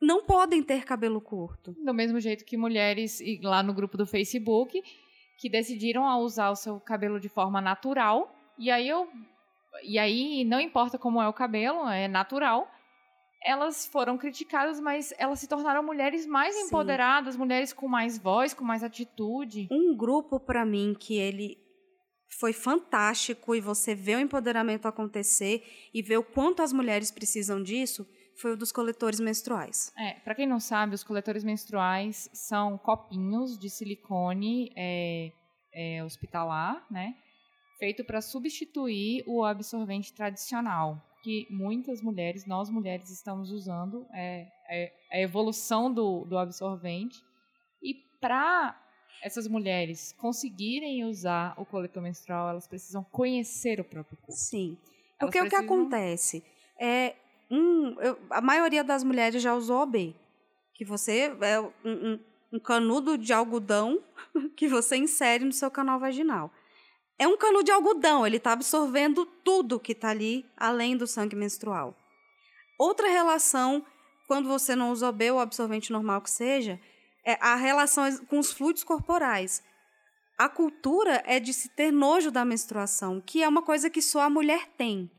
não 0.00 0.24
podem 0.24 0.62
ter 0.62 0.84
cabelo 0.84 1.20
curto. 1.20 1.74
Do 1.84 1.94
mesmo 1.94 2.18
jeito 2.20 2.44
que 2.44 2.56
mulheres 2.56 3.20
lá 3.42 3.62
no 3.62 3.72
grupo 3.72 3.96
do 3.96 4.06
Facebook 4.06 4.82
que 5.38 5.48
decidiram 5.48 6.04
usar 6.20 6.50
o 6.50 6.56
seu 6.56 6.78
cabelo 6.80 7.18
de 7.18 7.28
forma 7.28 7.60
natural, 7.60 8.32
e 8.58 8.70
aí 8.70 8.88
eu 8.88 9.08
e 9.82 9.98
aí 9.98 10.44
não 10.44 10.60
importa 10.60 10.98
como 10.98 11.20
é 11.20 11.26
o 11.26 11.32
cabelo, 11.32 11.88
é 11.88 12.06
natural 12.06 12.68
elas 13.44 13.86
foram 13.86 14.16
criticadas, 14.16 14.80
mas 14.80 15.12
elas 15.18 15.40
se 15.40 15.48
tornaram 15.48 15.82
mulheres 15.82 16.26
mais 16.26 16.54
Sim. 16.54 16.62
empoderadas, 16.62 17.36
mulheres 17.36 17.72
com 17.72 17.88
mais 17.88 18.18
voz, 18.18 18.54
com 18.54 18.64
mais 18.64 18.82
atitude. 18.82 19.68
Um 19.70 19.96
grupo 19.96 20.38
para 20.38 20.64
mim 20.64 20.94
que 20.98 21.16
ele 21.16 21.58
foi 22.38 22.52
fantástico 22.52 23.54
e 23.54 23.60
você 23.60 23.94
vê 23.94 24.16
o 24.16 24.20
empoderamento 24.20 24.86
acontecer 24.86 25.62
e 25.92 26.02
vê 26.02 26.16
o 26.16 26.24
quanto 26.24 26.62
as 26.62 26.72
mulheres 26.72 27.10
precisam 27.10 27.62
disso, 27.62 28.06
foi 28.36 28.52
o 28.52 28.56
dos 28.56 28.72
coletores 28.72 29.20
menstruais. 29.20 29.92
É, 29.98 30.14
para 30.20 30.34
quem 30.34 30.46
não 30.46 30.58
sabe, 30.58 30.94
os 30.94 31.04
coletores 31.04 31.44
menstruais 31.44 32.30
são 32.32 32.78
copinhos 32.78 33.58
de 33.58 33.68
silicone 33.68 34.72
é, 34.74 35.30
é, 35.74 36.04
hospitalar, 36.04 36.84
né? 36.90 37.14
Feito 37.78 38.04
para 38.04 38.20
substituir 38.20 39.24
o 39.26 39.44
absorvente 39.44 40.12
tradicional 40.12 41.00
que 41.22 41.46
muitas 41.50 42.02
mulheres, 42.02 42.46
nós 42.46 42.68
mulheres, 42.68 43.10
estamos 43.10 43.50
usando, 43.50 44.06
é, 44.12 44.48
é 44.68 44.92
a 45.12 45.20
evolução 45.20 45.92
do, 45.92 46.24
do 46.24 46.36
absorvente. 46.36 47.16
E 47.80 47.94
para 48.20 48.76
essas 49.22 49.46
mulheres 49.46 50.12
conseguirem 50.18 51.04
usar 51.04 51.54
o 51.56 51.64
coletor 51.64 52.02
menstrual, 52.02 52.48
elas 52.48 52.66
precisam 52.66 53.04
conhecer 53.04 53.80
o 53.80 53.84
próprio 53.84 54.16
corpo. 54.16 54.32
Sim. 54.32 54.76
Porque 55.18 55.40
o 55.40 55.48
que 55.48 55.54
acontece 55.54 56.44
é 56.80 57.14
um, 57.50 58.00
eu, 58.00 58.18
a 58.30 58.40
maioria 58.40 58.82
das 58.82 59.04
mulheres 59.04 59.42
já 59.42 59.54
usou 59.54 59.82
OB, 59.82 60.16
que 60.74 60.84
você 60.84 61.32
é 61.40 61.60
um, 61.60 61.70
um, 61.84 62.20
um 62.54 62.58
canudo 62.58 63.16
de 63.16 63.32
algodão 63.32 64.02
que 64.56 64.66
você 64.66 64.96
insere 64.96 65.44
no 65.44 65.52
seu 65.52 65.70
canal 65.70 66.00
vaginal 66.00 66.50
é 67.22 67.28
um 67.28 67.36
cano 67.36 67.62
de 67.62 67.70
algodão, 67.70 68.26
ele 68.26 68.38
está 68.38 68.50
absorvendo 68.50 69.24
tudo 69.24 69.78
que 69.78 69.92
está 69.92 70.10
ali, 70.10 70.44
além 70.56 70.96
do 70.96 71.06
sangue 71.06 71.36
menstrual. 71.36 71.96
Outra 72.76 73.08
relação, 73.08 73.86
quando 74.26 74.48
você 74.48 74.74
não 74.74 74.90
usa 74.90 75.08
OB 75.08 75.30
ou 75.30 75.38
absorvente 75.38 75.92
normal 75.92 76.20
que 76.20 76.30
seja, 76.30 76.80
a 77.40 77.54
relação 77.56 78.04
com 78.26 78.38
os 78.38 78.52
fluidos 78.52 78.84
corporais. 78.84 79.62
A 80.38 80.48
cultura 80.48 81.22
é 81.26 81.38
de 81.38 81.52
se 81.52 81.68
ter 81.68 81.92
nojo 81.92 82.30
da 82.30 82.44
menstruação, 82.44 83.20
que 83.20 83.42
é 83.42 83.48
uma 83.48 83.62
coisa 83.62 83.88
que 83.88 84.02
só 84.02 84.22
a 84.22 84.30
mulher 84.30 84.66
tem. 84.76 85.10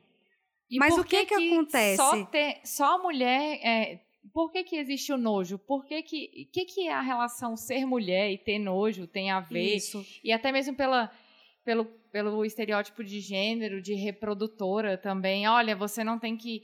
E 0.70 0.78
Mas 0.78 0.98
o 0.98 1.04
que, 1.04 1.26
que, 1.26 1.38
que 1.38 1.54
acontece? 1.54 1.98
Só, 1.98 2.26
ter, 2.26 2.60
só 2.64 2.96
a 2.96 2.98
mulher. 2.98 3.60
É, 3.64 4.00
por 4.34 4.52
que, 4.52 4.64
que 4.64 4.76
existe 4.76 5.14
o 5.14 5.18
nojo? 5.18 5.58
Por 5.60 5.86
que, 5.86 6.02
que, 6.02 6.50
que, 6.52 6.66
que 6.66 6.90
a 6.90 7.00
relação 7.00 7.56
ser 7.56 7.86
mulher 7.86 8.32
e 8.32 8.38
ter 8.38 8.60
nojo 8.60 9.08
tem 9.08 9.32
a 9.32 9.40
ver? 9.40 9.76
Isso. 9.76 10.04
E 10.24 10.32
até 10.32 10.52
mesmo 10.52 10.76
pela 10.76 11.12
pelo, 11.64 11.86
pelo 12.12 12.46
estereótipo 12.46 13.04
de 13.04 13.20
gênero, 13.20 13.82
de 13.82 13.94
reprodutora 13.94 14.98
também. 14.98 15.48
Olha, 15.48 15.76
você 15.76 16.04
não 16.04 16.20
tem 16.20 16.36
que 16.36 16.62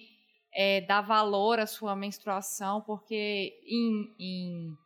é, 0.54 0.82
dar 0.82 1.02
valor 1.02 1.60
à 1.60 1.66
sua 1.66 1.96
menstruação, 1.96 2.82
porque 2.82 3.54
em, 3.66 4.16
em, 4.20 4.78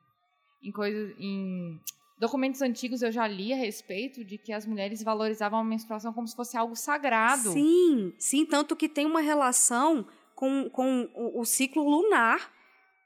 em, 0.63 0.71
coisas, 0.71 1.13
em 1.19 1.79
documentos 2.19 2.61
antigos 2.61 3.01
eu 3.01 3.11
já 3.11 3.27
li 3.27 3.53
a 3.53 3.55
respeito 3.55 4.23
de 4.23 4.37
que 4.37 4.53
as 4.53 4.65
mulheres 4.65 5.03
valorizavam 5.03 5.59
a 5.59 5.63
menstruação 5.63 6.13
como 6.13 6.27
se 6.27 6.35
fosse 6.35 6.57
algo 6.57 6.75
sagrado. 6.75 7.51
Sim, 7.51 8.13
sim, 8.17 8.45
tanto 8.45 8.75
que 8.75 8.87
tem 8.87 9.05
uma 9.05 9.21
relação 9.21 10.07
com, 10.35 10.69
com 10.69 11.09
o, 11.13 11.41
o 11.41 11.45
ciclo 11.45 11.87
lunar. 11.87 12.51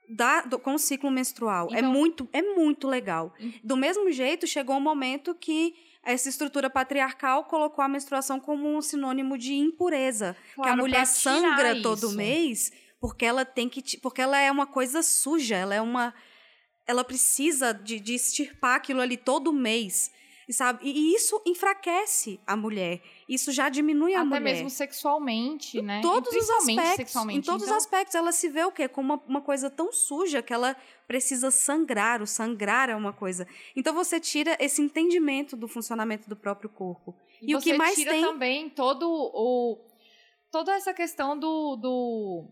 Da, 0.10 0.40
do, 0.40 0.58
com 0.58 0.76
o 0.76 0.80
ciclo 0.80 1.12
menstrual. 1.12 1.68
É 1.70 1.80
então, 1.80 1.90
é, 1.90 1.94
muito, 1.94 2.30
é 2.32 2.42
muito 2.42 2.88
legal. 2.88 3.34
Do 3.62 3.76
mesmo 3.76 4.10
jeito, 4.10 4.48
chegou 4.48 4.78
um 4.78 4.80
momento 4.80 5.36
que 5.36 5.76
essa 6.02 6.30
estrutura 6.30 6.70
patriarcal 6.70 7.44
colocou 7.44 7.84
a 7.84 7.90
menstruação 7.90 8.40
como 8.40 8.74
um 8.74 8.82
sinônimo 8.82 9.38
de 9.38 9.54
impureza. 9.54 10.34
Claro, 10.56 10.62
que 10.64 10.74
a 10.74 10.82
mulher 10.82 11.06
sangra 11.06 11.74
isso. 11.74 11.82
todo 11.82 12.12
mês 12.14 12.72
porque 13.00 13.26
ela 13.26 13.46
tem 13.46 13.70
que. 13.70 13.98
porque 14.00 14.22
ela 14.22 14.40
é 14.40 14.52
uma 14.52 14.66
coisa 14.66 15.02
suja, 15.02 15.56
ela 15.56 15.76
é 15.76 15.82
uma. 15.82 16.14
Ela 16.88 17.04
precisa 17.04 17.74
de, 17.74 18.00
de 18.00 18.16
extirpar 18.16 18.76
aquilo 18.78 19.02
ali 19.02 19.18
todo 19.18 19.52
mês. 19.52 20.12
Sabe? 20.50 20.80
E 20.88 21.14
isso 21.14 21.42
enfraquece 21.46 22.40
a 22.48 22.56
mulher. 22.56 23.02
Isso 23.28 23.52
já 23.52 23.68
diminui 23.68 24.14
a 24.14 24.22
Até 24.22 24.26
mulher. 24.26 24.40
Até 24.40 24.54
mesmo 24.54 24.70
sexualmente, 24.70 25.82
né? 25.82 26.00
Em 26.00 26.02
todos 26.02 26.34
os 26.34 26.50
aspectos. 26.50 27.16
Em 27.16 27.42
todos 27.42 27.42
então... 27.42 27.56
os 27.58 27.72
aspectos. 27.72 28.16
Ela 28.16 28.32
se 28.32 28.48
vê 28.48 28.64
o 28.64 28.72
quê? 28.72 28.88
Como 28.88 29.16
uma, 29.16 29.24
uma 29.28 29.42
coisa 29.42 29.70
tão 29.70 29.92
suja 29.92 30.42
que 30.42 30.54
ela 30.54 30.74
precisa 31.06 31.52
sangrar. 31.52 32.22
O 32.22 32.26
sangrar 32.26 32.90
é 32.90 32.96
uma 32.96 33.12
coisa. 33.12 33.46
Então 33.76 33.94
você 33.94 34.22
tira 34.22 34.56
esse 34.58 34.82
entendimento 34.82 35.58
do 35.58 35.68
funcionamento 35.68 36.30
do 36.30 36.36
próprio 36.38 36.70
corpo. 36.70 37.14
E, 37.42 37.52
e 37.52 37.56
o 37.56 37.60
que 37.60 37.74
mais 37.74 37.96
tira 37.96 38.12
tem... 38.12 38.22
também 38.22 38.70
todo 38.70 39.06
o 39.06 39.86
toda 40.50 40.74
essa 40.74 40.94
questão 40.94 41.38
do, 41.38 41.76
do 41.76 42.48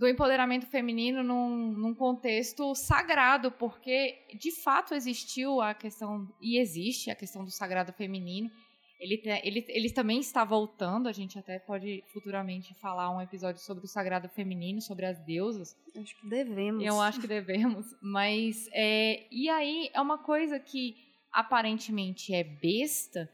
do 0.00 0.08
empoderamento 0.08 0.64
feminino 0.64 1.22
num, 1.22 1.72
num, 1.72 1.94
contexto 1.94 2.74
sagrado, 2.74 3.52
porque 3.52 4.16
de 4.40 4.50
fato 4.50 4.94
existiu 4.94 5.60
a 5.60 5.74
questão, 5.74 6.26
e 6.40 6.58
existe 6.58 7.10
a 7.10 7.14
questão 7.14 7.44
do 7.44 7.50
sagrado 7.50 7.92
feminino. 7.92 8.50
Ele, 8.98 9.20
ele, 9.44 9.64
ele 9.68 9.90
também 9.90 10.18
está 10.18 10.42
voltando, 10.42 11.06
a 11.06 11.12
gente 11.12 11.38
até 11.38 11.58
pode 11.58 12.02
futuramente 12.14 12.72
falar 12.80 13.14
um 13.14 13.20
episódio 13.20 13.60
sobre 13.60 13.84
o 13.84 13.88
sagrado 13.88 14.26
feminino, 14.30 14.80
sobre 14.80 15.04
as 15.04 15.18
deusas. 15.18 15.76
Acho 15.94 16.18
que 16.18 16.30
devemos. 16.30 16.82
Eu 16.82 16.98
acho 16.98 17.20
que 17.20 17.26
devemos, 17.26 17.84
mas 18.00 18.70
é, 18.72 19.26
e 19.30 19.50
aí 19.50 19.90
é 19.92 20.00
uma 20.00 20.16
coisa 20.16 20.58
que 20.58 20.96
aparentemente 21.30 22.32
é 22.32 22.42
besta, 22.42 23.30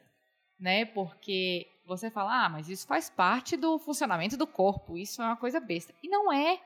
né? 0.59 0.85
Porque 0.85 1.69
você 1.87 2.11
fala, 2.11 2.47
ah, 2.47 2.49
mas 2.49 2.69
isso 2.69 2.87
faz 2.87 3.09
parte 3.09 3.57
do 3.57 3.79
funcionamento 3.79 4.37
do 4.37 4.47
corpo, 4.47 4.99
isso 4.99 5.23
é 5.23 5.25
uma 5.25 5.37
coisa 5.37 5.61
besta. 5.61 5.95
E 6.03 6.09
não 6.09 6.33
é, 6.33 6.61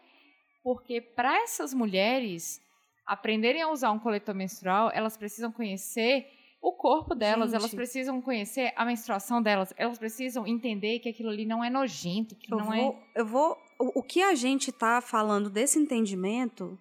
porque 0.63 1.01
para 1.01 1.43
essas 1.43 1.75
mulheres 1.75 2.61
aprenderem 3.07 3.63
a 3.63 3.71
usar 3.71 3.91
um 3.91 3.99
coletor 3.99 4.35
menstrual, 4.35 4.91
elas 4.95 5.17
precisam 5.17 5.53
conhecer 5.53 6.27
o 6.63 6.73
corpo 6.73 7.15
delas, 7.15 7.51
Gente. 7.51 7.59
elas 7.59 7.75
precisam 7.75 8.21
conhecer 8.21 8.73
a 8.77 8.85
menstruação 8.85 9.43
delas, 9.43 9.73
elas 9.77 9.99
precisam 9.99 10.47
entender 10.47 10.99
que 10.99 11.09
aquilo 11.09 11.31
ali 11.31 11.47
não 11.47 11.65
é 11.65 11.71
nojento, 11.71 12.37
que 12.37 12.53
eu 12.53 12.59
não 12.59 12.67
vou, 12.67 12.75
é. 12.75 13.21
Eu 13.21 13.27
vou. 13.27 13.57
O, 13.79 14.01
o 14.01 14.03
que 14.03 14.23
a 14.23 14.35
gente 14.35 14.71
está 14.71 15.01
falando 15.01 15.49
desse 15.49 15.79
entendimento, 15.79 16.79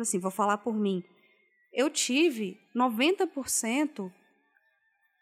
assim, 0.00 0.18
vou 0.18 0.30
falar 0.30 0.58
por 0.58 0.74
mim. 0.74 1.02
Eu 1.72 1.90
tive 1.90 2.58
90% 2.74 4.10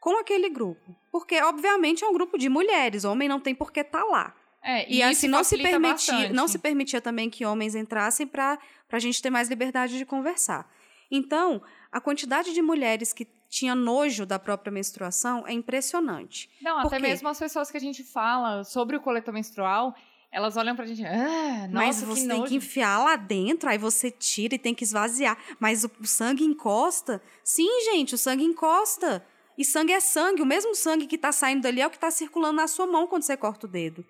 com 0.09 0.21
aquele 0.21 0.49
grupo. 0.49 0.97
Porque, 1.13 1.41
obviamente, 1.43 2.03
é 2.03 2.09
um 2.09 2.13
grupo 2.13 2.39
de 2.39 2.49
mulheres. 2.49 3.05
Homem 3.05 3.29
não 3.29 3.39
tem 3.39 3.55
por 3.55 3.71
que 3.71 3.81
estar 3.81 4.01
tá 4.01 4.05
lá. 4.05 4.35
É, 4.63 4.91
e, 4.91 4.97
e 4.97 5.03
assim, 5.03 5.29
não 5.29 5.45
se, 5.45 5.57
permitia, 5.57 6.33
não 6.33 6.49
se 6.49 6.59
permitia 6.59 7.01
também 7.01 7.31
que 7.31 7.45
homens 7.45 7.75
entrassem 7.75 8.27
para 8.27 8.59
a 8.91 8.99
gente 8.99 9.21
ter 9.23 9.31
mais 9.31 9.49
liberdade 9.49 9.99
de 9.99 10.07
conversar. 10.07 10.69
Então, 11.11 11.63
a 11.93 12.01
quantidade 12.01 12.53
de 12.53 12.61
mulheres 12.61 13.13
que 13.13 13.27
tinha 13.49 13.75
nojo 13.75 14.27
da 14.27 14.39
própria 14.39 14.71
menstruação 14.71 15.47
é 15.47 15.53
impressionante. 15.53 16.51
Não, 16.61 16.79
até 16.79 16.99
mesmo 16.99 17.29
as 17.29 17.39
pessoas 17.39 17.71
que 17.71 17.77
a 17.77 17.81
gente 17.81 18.03
fala 18.03 18.65
sobre 18.65 18.97
o 18.97 19.01
coletor 19.01 19.33
menstrual, 19.33 19.95
elas 20.31 20.57
olham 20.57 20.77
pra 20.77 20.85
gente, 20.85 21.05
ah, 21.05 21.69
nossa, 21.69 21.73
Mas 21.73 22.03
você 22.03 22.23
que 22.23 22.29
tem 22.29 22.45
que 22.45 22.57
enfiar 22.57 22.99
lá 22.99 23.17
dentro, 23.17 23.71
aí 23.71 23.79
você 23.79 24.11
tira 24.11 24.55
e 24.55 24.59
tem 24.59 24.75
que 24.75 24.85
esvaziar. 24.85 25.39
Mas 25.59 25.85
o 25.85 25.91
sangue 26.05 26.45
encosta? 26.45 27.23
Sim, 27.43 27.69
gente, 27.93 28.15
o 28.15 28.19
sangue 28.19 28.45
encosta. 28.45 29.25
E 29.59 29.65
sangue 29.65 29.93
é 29.93 30.01
sangue. 30.01 30.41
O 30.41 30.47
mesmo 30.47 30.75
sangue 30.75 31.07
que 31.07 31.17
está 31.17 31.33
saindo 31.33 31.63
dali 31.63 31.81
é 31.81 31.87
o 31.87 31.91
que 31.91 31.97
está 31.97 32.11
circulando 32.11 32.55
na 32.55 32.69
sua 32.69 32.87
mão 32.87 33.07
quando 33.07 33.25
você 33.25 33.37
corta 33.37 33.67
o 33.67 33.69
dedo. 33.69 34.07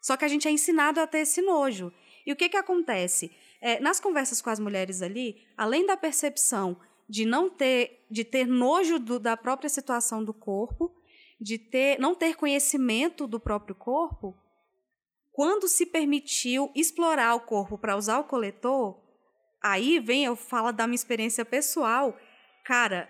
Só 0.00 0.16
que 0.16 0.24
a 0.24 0.28
gente 0.28 0.46
é 0.46 0.50
ensinado 0.50 1.00
a 1.00 1.06
ter 1.06 1.20
esse 1.20 1.40
nojo. 1.40 1.92
E 2.26 2.32
o 2.32 2.36
que, 2.36 2.48
que 2.50 2.56
acontece? 2.56 3.30
é, 3.60 3.78
nas 3.78 4.00
conversas 4.00 4.40
com 4.40 4.50
as 4.50 4.58
mulheres 4.58 5.02
ali, 5.02 5.36
além 5.56 5.84
da 5.84 5.96
percepção 5.96 6.80
de 7.08 7.26
não 7.26 7.50
ter, 7.50 8.06
de 8.10 8.24
ter 8.24 8.46
nojo 8.46 8.98
do, 8.98 9.18
da 9.18 9.36
própria 9.36 9.68
situação 9.68 10.24
do 10.24 10.32
corpo, 10.32 10.90
de 11.40 11.58
ter, 11.58 11.98
não 11.98 12.14
ter 12.14 12.36
conhecimento 12.36 13.26
do 13.26 13.38
próprio 13.38 13.74
corpo, 13.74 14.34
quando 15.32 15.68
se 15.68 15.86
permitiu 15.86 16.70
explorar 16.74 17.34
o 17.34 17.40
corpo 17.40 17.76
para 17.76 17.96
usar 17.96 18.18
o 18.18 18.24
coletor, 18.24 19.00
aí 19.62 19.98
vem 19.98 20.24
eu 20.24 20.36
falo 20.36 20.72
da 20.72 20.86
minha 20.86 20.94
experiência 20.94 21.44
pessoal. 21.44 22.16
Cara, 22.64 23.08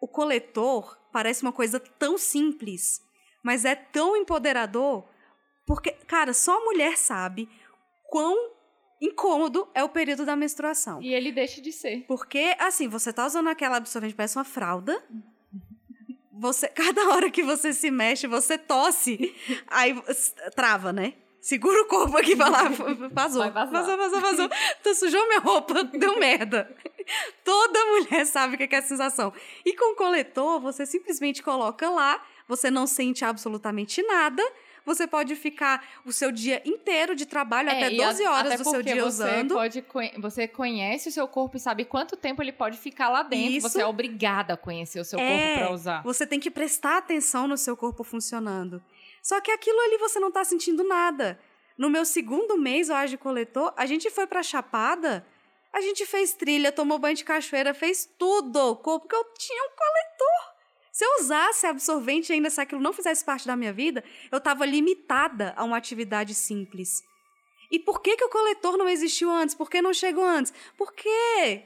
o 0.00 0.08
coletor 0.08 0.98
parece 1.12 1.42
uma 1.42 1.52
coisa 1.52 1.78
tão 1.78 2.16
simples, 2.16 3.00
mas 3.42 3.64
é 3.64 3.74
tão 3.74 4.16
empoderador, 4.16 5.04
porque, 5.66 5.92
cara, 5.92 6.32
só 6.32 6.56
a 6.56 6.64
mulher 6.64 6.96
sabe 6.96 7.48
quão 8.08 8.52
incômodo 9.00 9.68
é 9.74 9.82
o 9.82 9.88
período 9.88 10.26
da 10.26 10.36
menstruação. 10.36 11.00
E 11.00 11.14
ele 11.14 11.32
deixa 11.32 11.60
de 11.60 11.72
ser. 11.72 12.04
Porque, 12.06 12.54
assim, 12.58 12.88
você 12.88 13.12
tá 13.12 13.24
usando 13.26 13.48
aquela 13.48 13.76
absorvente, 13.76 14.14
parece 14.14 14.36
uma 14.36 14.44
fralda. 14.44 15.02
Você, 16.32 16.68
cada 16.74 17.08
hora 17.10 17.30
que 17.30 17.42
você 17.42 17.72
se 17.72 17.90
mexe, 17.90 18.26
você 18.26 18.58
tosse. 18.58 19.34
Aí 19.68 19.94
trava, 20.54 20.92
né? 20.92 21.14
Segura 21.40 21.82
o 21.82 21.86
corpo 21.86 22.16
aqui 22.16 22.36
pra 22.36 22.48
lá. 22.48 22.64
Vazou. 23.12 23.50
Vazou, 23.50 23.96
vazou, 23.96 24.20
vazou. 24.20 24.48
Tu 24.82 24.94
sujou 24.94 25.26
minha 25.26 25.40
roupa, 25.40 25.84
deu 25.98 26.18
merda. 26.18 26.70
Toda 27.42 27.86
mulher 27.86 28.26
sabe 28.26 28.54
o 28.54 28.58
que 28.58 28.74
é 28.74 28.78
a 28.78 28.82
sensação. 28.82 29.32
E 29.64 29.74
com 29.74 29.92
o 29.92 29.96
coletor, 29.96 30.60
você 30.60 30.84
simplesmente 30.84 31.42
coloca 31.42 31.88
lá, 31.88 32.22
você 32.46 32.70
não 32.70 32.86
sente 32.86 33.24
absolutamente 33.24 34.02
nada 34.02 34.42
você 34.84 35.06
pode 35.06 35.36
ficar 35.36 35.84
o 36.04 36.12
seu 36.12 36.32
dia 36.32 36.62
inteiro 36.64 37.14
de 37.14 37.26
trabalho, 37.26 37.68
é, 37.68 37.84
até 37.84 37.90
12 37.90 38.26
horas 38.26 38.52
até 38.52 38.62
do 38.62 38.70
seu 38.70 38.82
dia 38.82 38.94
você 38.96 39.02
usando. 39.02 39.54
Pode, 39.54 39.84
você 40.18 40.48
conhece 40.48 41.08
o 41.08 41.12
seu 41.12 41.28
corpo 41.28 41.56
e 41.56 41.60
sabe 41.60 41.84
quanto 41.84 42.16
tempo 42.16 42.42
ele 42.42 42.52
pode 42.52 42.78
ficar 42.78 43.08
lá 43.08 43.22
dentro. 43.22 43.52
Isso. 43.52 43.68
Você 43.68 43.82
é 43.82 43.86
obrigada 43.86 44.54
a 44.54 44.56
conhecer 44.56 45.00
o 45.00 45.04
seu 45.04 45.18
é, 45.18 45.28
corpo 45.28 45.58
para 45.58 45.74
usar. 45.74 46.02
Você 46.02 46.26
tem 46.26 46.40
que 46.40 46.50
prestar 46.50 46.98
atenção 46.98 47.46
no 47.46 47.56
seu 47.56 47.76
corpo 47.76 48.02
funcionando. 48.02 48.82
Só 49.22 49.40
que 49.40 49.50
aquilo 49.50 49.78
ali 49.80 49.98
você 49.98 50.18
não 50.18 50.28
está 50.28 50.44
sentindo 50.44 50.84
nada. 50.84 51.38
No 51.76 51.88
meu 51.88 52.04
segundo 52.04 52.58
mês, 52.58 52.88
eu 52.88 53.06
de 53.06 53.16
coletor, 53.16 53.72
a 53.76 53.86
gente 53.86 54.10
foi 54.10 54.26
pra 54.26 54.42
Chapada, 54.42 55.26
a 55.72 55.80
gente 55.80 56.04
fez 56.04 56.34
trilha, 56.34 56.72
tomou 56.72 56.98
banho 56.98 57.16
de 57.16 57.24
cachoeira, 57.24 57.72
fez 57.72 58.08
tudo, 58.18 58.76
porque 58.76 59.14
eu 59.14 59.24
tinha 59.38 59.62
um 59.64 59.70
coletor. 59.70 60.54
Se 60.92 61.04
eu 61.04 61.16
usasse 61.20 61.66
absorvente 61.66 62.32
ainda 62.32 62.50
se 62.50 62.60
aquilo 62.60 62.80
não 62.80 62.92
fizesse 62.92 63.24
parte 63.24 63.46
da 63.46 63.56
minha 63.56 63.72
vida, 63.72 64.04
eu 64.30 64.38
estava 64.38 64.66
limitada 64.66 65.54
a 65.56 65.64
uma 65.64 65.76
atividade 65.76 66.34
simples. 66.34 67.02
E 67.70 67.78
por 67.78 68.02
que, 68.02 68.16
que 68.16 68.24
o 68.24 68.28
coletor 68.28 68.76
não 68.76 68.88
existiu 68.88 69.30
antes? 69.30 69.54
Por 69.54 69.70
que 69.70 69.80
não 69.80 69.94
chegou 69.94 70.24
antes? 70.24 70.52
Por 70.76 70.92
quê? 70.92 71.64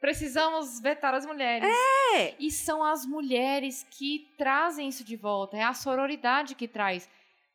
Precisamos 0.00 0.80
vetar 0.80 1.14
as 1.14 1.26
mulheres. 1.26 1.68
É! 2.14 2.34
E 2.38 2.50
são 2.50 2.84
as 2.84 3.04
mulheres 3.04 3.86
que 3.90 4.32
trazem 4.38 4.88
isso 4.88 5.04
de 5.04 5.16
volta. 5.16 5.56
É 5.56 5.62
a 5.62 5.74
sororidade 5.74 6.54
que 6.54 6.68
traz. 6.68 7.08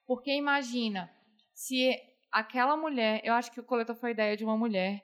Porque 0.05 0.31
imagina, 0.31 1.09
se 1.53 1.97
aquela 2.31 2.75
mulher. 2.75 3.21
Eu 3.23 3.33
acho 3.33 3.51
que 3.51 3.59
o 3.59 3.63
coletor 3.63 3.95
foi 3.95 4.11
ideia 4.11 4.35
de 4.35 4.43
uma 4.43 4.57
mulher 4.57 5.01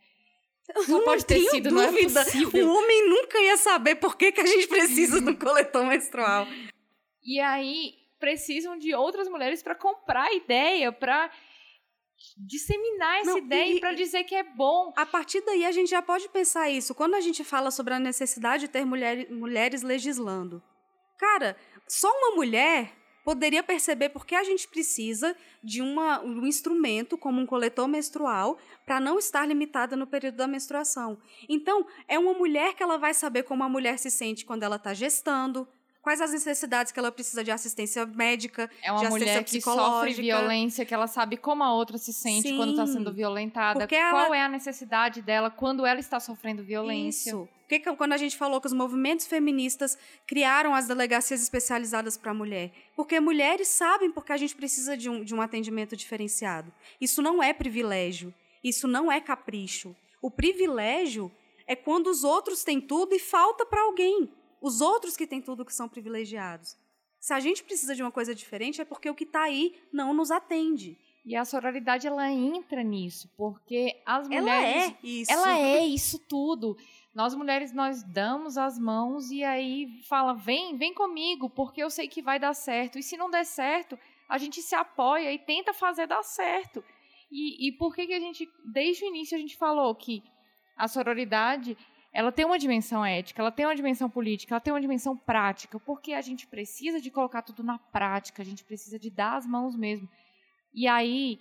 não 0.88 1.04
pode 1.04 1.26
ter 1.26 1.40
sido, 1.40 1.70
dúvida. 1.70 1.72
não 1.72 2.62
é 2.62 2.64
O 2.64 2.78
homem 2.78 3.10
nunca 3.10 3.40
ia 3.40 3.58
saber 3.58 3.96
por 3.96 4.16
que, 4.16 4.32
que 4.32 4.42
a 4.42 4.46
gente 4.46 4.68
precisa 4.68 5.20
do 5.20 5.36
coletor 5.36 5.86
menstrual. 5.86 6.48
E 7.24 7.40
aí 7.40 7.96
precisam 8.20 8.78
de 8.78 8.94
outras 8.94 9.28
mulheres 9.28 9.64
para 9.64 9.76
comprar 9.76 10.26
a 10.26 10.34
ideia, 10.34 10.92
para 10.92 11.32
disseminar 12.38 13.20
essa 13.22 13.32
não, 13.32 13.38
ideia 13.38 13.80
para 13.80 13.94
dizer 13.94 14.24
que 14.24 14.36
é 14.36 14.44
bom. 14.44 14.94
A 14.96 15.06
partir 15.06 15.42
daí 15.42 15.66
a 15.66 15.72
gente 15.72 15.90
já 15.90 16.02
pode 16.02 16.28
pensar 16.30 16.70
isso. 16.70 16.96
Quando 16.96 17.16
a 17.16 17.22
gente 17.22 17.44
fala 17.44 17.72
sobre 17.72 17.94
a 17.94 18.00
necessidade 18.00 18.66
de 18.66 18.72
ter 18.72 18.86
mulher, 18.86 19.30
mulheres 19.32 19.82
legislando. 19.82 20.62
Cara, 21.18 21.58
só 21.88 22.10
uma 22.10 22.36
mulher 22.36 22.94
poderia 23.24 23.62
perceber 23.62 24.10
por 24.10 24.26
que 24.26 24.34
a 24.34 24.44
gente 24.44 24.68
precisa 24.68 25.36
de 25.64 25.82
uma, 25.82 26.22
um 26.22 26.48
instrumento 26.48 27.18
como 27.18 27.40
um 27.40 27.46
coletor 27.46 27.88
menstrual 27.88 28.58
para 28.86 29.00
não 29.00 29.20
estar 29.20 29.46
limitada 29.46 29.96
no 29.96 30.08
período 30.08 30.36
da 30.38 30.48
menstruação. 30.48 31.22
Então, 31.48 31.86
é 32.08 32.18
uma 32.18 32.34
mulher 32.34 32.74
que 32.74 32.82
ela 32.82 32.98
vai 32.98 33.14
saber 33.14 33.44
como 33.44 33.64
a 33.64 33.70
mulher 33.70 34.00
se 34.00 34.10
sente 34.10 34.46
quando 34.46 34.64
ela 34.64 34.78
está 34.78 34.94
gestando, 34.94 35.68
quais 36.10 36.22
as 36.22 36.32
necessidades 36.32 36.92
que 36.92 36.98
ela 36.98 37.12
precisa 37.12 37.44
de 37.44 37.52
assistência 37.52 38.04
médica, 38.04 38.68
é 38.82 38.92
uma 38.92 39.02
de 39.02 39.10
mulher 39.10 39.44
que 39.44 39.62
sofre 39.62 40.14
violência, 40.14 40.84
que 40.84 40.92
ela 40.92 41.06
sabe 41.06 41.38
como 41.38 41.64
a 41.64 41.72
outra 41.72 42.00
se 42.00 42.12
sente 42.12 42.48
Sim, 42.48 42.58
quando 42.58 42.72
está 42.72 42.88
sendo 42.88 43.14
violentada, 43.14 43.88
qual 43.88 44.26
ela... 44.26 44.36
é 44.36 44.42
a 44.42 44.50
necessidade 44.50 45.22
dela 45.22 45.52
quando 45.52 45.86
ela 45.86 46.00
está 46.00 46.20
sofrendo 46.20 46.64
violência. 46.64 47.30
Isso. 47.30 47.48
Porque 47.60 47.80
quando 47.96 48.14
a 48.14 48.18
gente 48.18 48.36
falou 48.36 48.60
que 48.60 48.66
os 48.66 48.74
movimentos 48.74 49.28
feministas 49.28 50.00
criaram 50.26 50.74
as 50.74 50.88
delegacias 50.88 51.44
especializadas 51.44 52.18
para 52.18 52.32
a 52.32 52.34
mulher? 52.34 52.72
Porque 52.96 53.20
mulheres 53.20 53.68
sabem 53.68 54.10
porque 54.10 54.34
a 54.34 54.38
gente 54.38 54.56
precisa 54.56 54.98
de 54.98 55.12
um, 55.12 55.24
de 55.24 55.36
um 55.36 55.42
atendimento 55.44 55.96
diferenciado. 55.96 56.74
Isso 57.00 57.22
não 57.22 57.44
é 57.44 57.54
privilégio, 57.54 58.34
isso 58.64 58.88
não 58.88 59.12
é 59.12 59.22
capricho. 59.22 59.96
O 60.20 60.32
privilégio 60.32 61.32
é 61.68 61.76
quando 61.76 62.08
os 62.08 62.24
outros 62.24 62.64
têm 62.64 62.82
tudo 62.82 63.14
e 63.14 63.20
falta 63.20 63.64
para 63.64 63.84
alguém 63.84 64.39
os 64.62 64.82
outros 64.82 65.16
que 65.16 65.28
têm 65.28 65.42
tudo 65.42 65.66
que 65.66 65.74
são 65.74 65.88
privilegiados. 65.88 66.78
Se 67.20 67.34
a 67.34 67.40
gente 67.40 67.64
precisa 67.64 67.94
de 67.94 68.02
uma 68.02 68.12
coisa 68.12 68.34
diferente, 68.34 68.82
é 68.82 68.86
porque 68.86 69.10
o 69.10 69.16
que 69.16 69.26
está 69.26 69.44
aí 69.44 69.76
não 69.92 70.14
nos 70.14 70.32
atende. 70.32 70.98
E 71.26 71.36
a 71.36 71.44
sororidade 71.44 72.08
ela 72.08 72.32
entra 72.32 72.82
nisso, 72.82 73.30
porque 73.36 74.02
as 74.06 74.28
mulheres 74.28 74.48
ela 74.48 74.66
é 74.66 74.98
isso. 75.04 75.32
Ela 75.32 75.60
é 75.60 75.86
isso 75.86 76.18
tudo. 76.28 76.78
Nós 77.14 77.36
mulheres 77.36 77.74
nós 77.74 78.02
damos 78.04 78.58
as 78.58 78.80
mãos 78.80 79.30
e 79.30 79.44
aí 79.44 80.02
fala: 80.08 80.34
"Vem, 80.34 80.78
vem 80.78 80.94
comigo, 80.94 81.50
porque 81.50 81.84
eu 81.84 81.90
sei 81.90 82.08
que 82.08 82.22
vai 82.22 82.40
dar 82.40 82.54
certo". 82.54 82.98
E 82.98 83.04
se 83.04 83.18
não 83.18 83.30
der 83.30 83.46
certo, 83.46 84.00
a 84.30 84.38
gente 84.38 84.62
se 84.62 84.74
apoia 84.74 85.32
e 85.32 85.38
tenta 85.38 85.74
fazer 85.74 86.08
dar 86.08 86.24
certo. 86.24 86.84
E, 87.32 87.68
e 87.68 87.72
por 87.74 87.94
que 87.94 88.08
que 88.08 88.14
a 88.14 88.20
gente 88.20 88.50
desde 88.66 89.04
o 89.04 89.08
início 89.08 89.38
a 89.38 89.40
gente 89.40 89.58
falou 89.58 89.94
que 89.94 90.24
a 90.76 90.88
sororidade 90.88 91.78
ela 92.20 92.34
tem 92.34 92.44
uma 92.44 92.60
dimensão 92.60 93.06
ética, 93.06 93.42
ela 93.42 93.50
tem 93.50 93.66
uma 93.66 93.74
dimensão 93.74 94.10
política, 94.10 94.54
ela 94.54 94.60
tem 94.60 94.74
uma 94.74 94.82
dimensão 94.82 95.16
prática, 95.16 95.80
porque 95.80 96.12
a 96.12 96.20
gente 96.20 96.46
precisa 96.46 97.00
de 97.00 97.10
colocar 97.10 97.42
tudo 97.42 97.64
na 97.64 97.78
prática, 97.78 98.42
a 98.42 98.46
gente 98.46 98.62
precisa 98.62 99.00
de 99.00 99.10
dar 99.10 99.38
as 99.38 99.48
mãos 99.48 99.74
mesmo. 99.74 100.06
E 100.74 100.86
aí, 100.86 101.40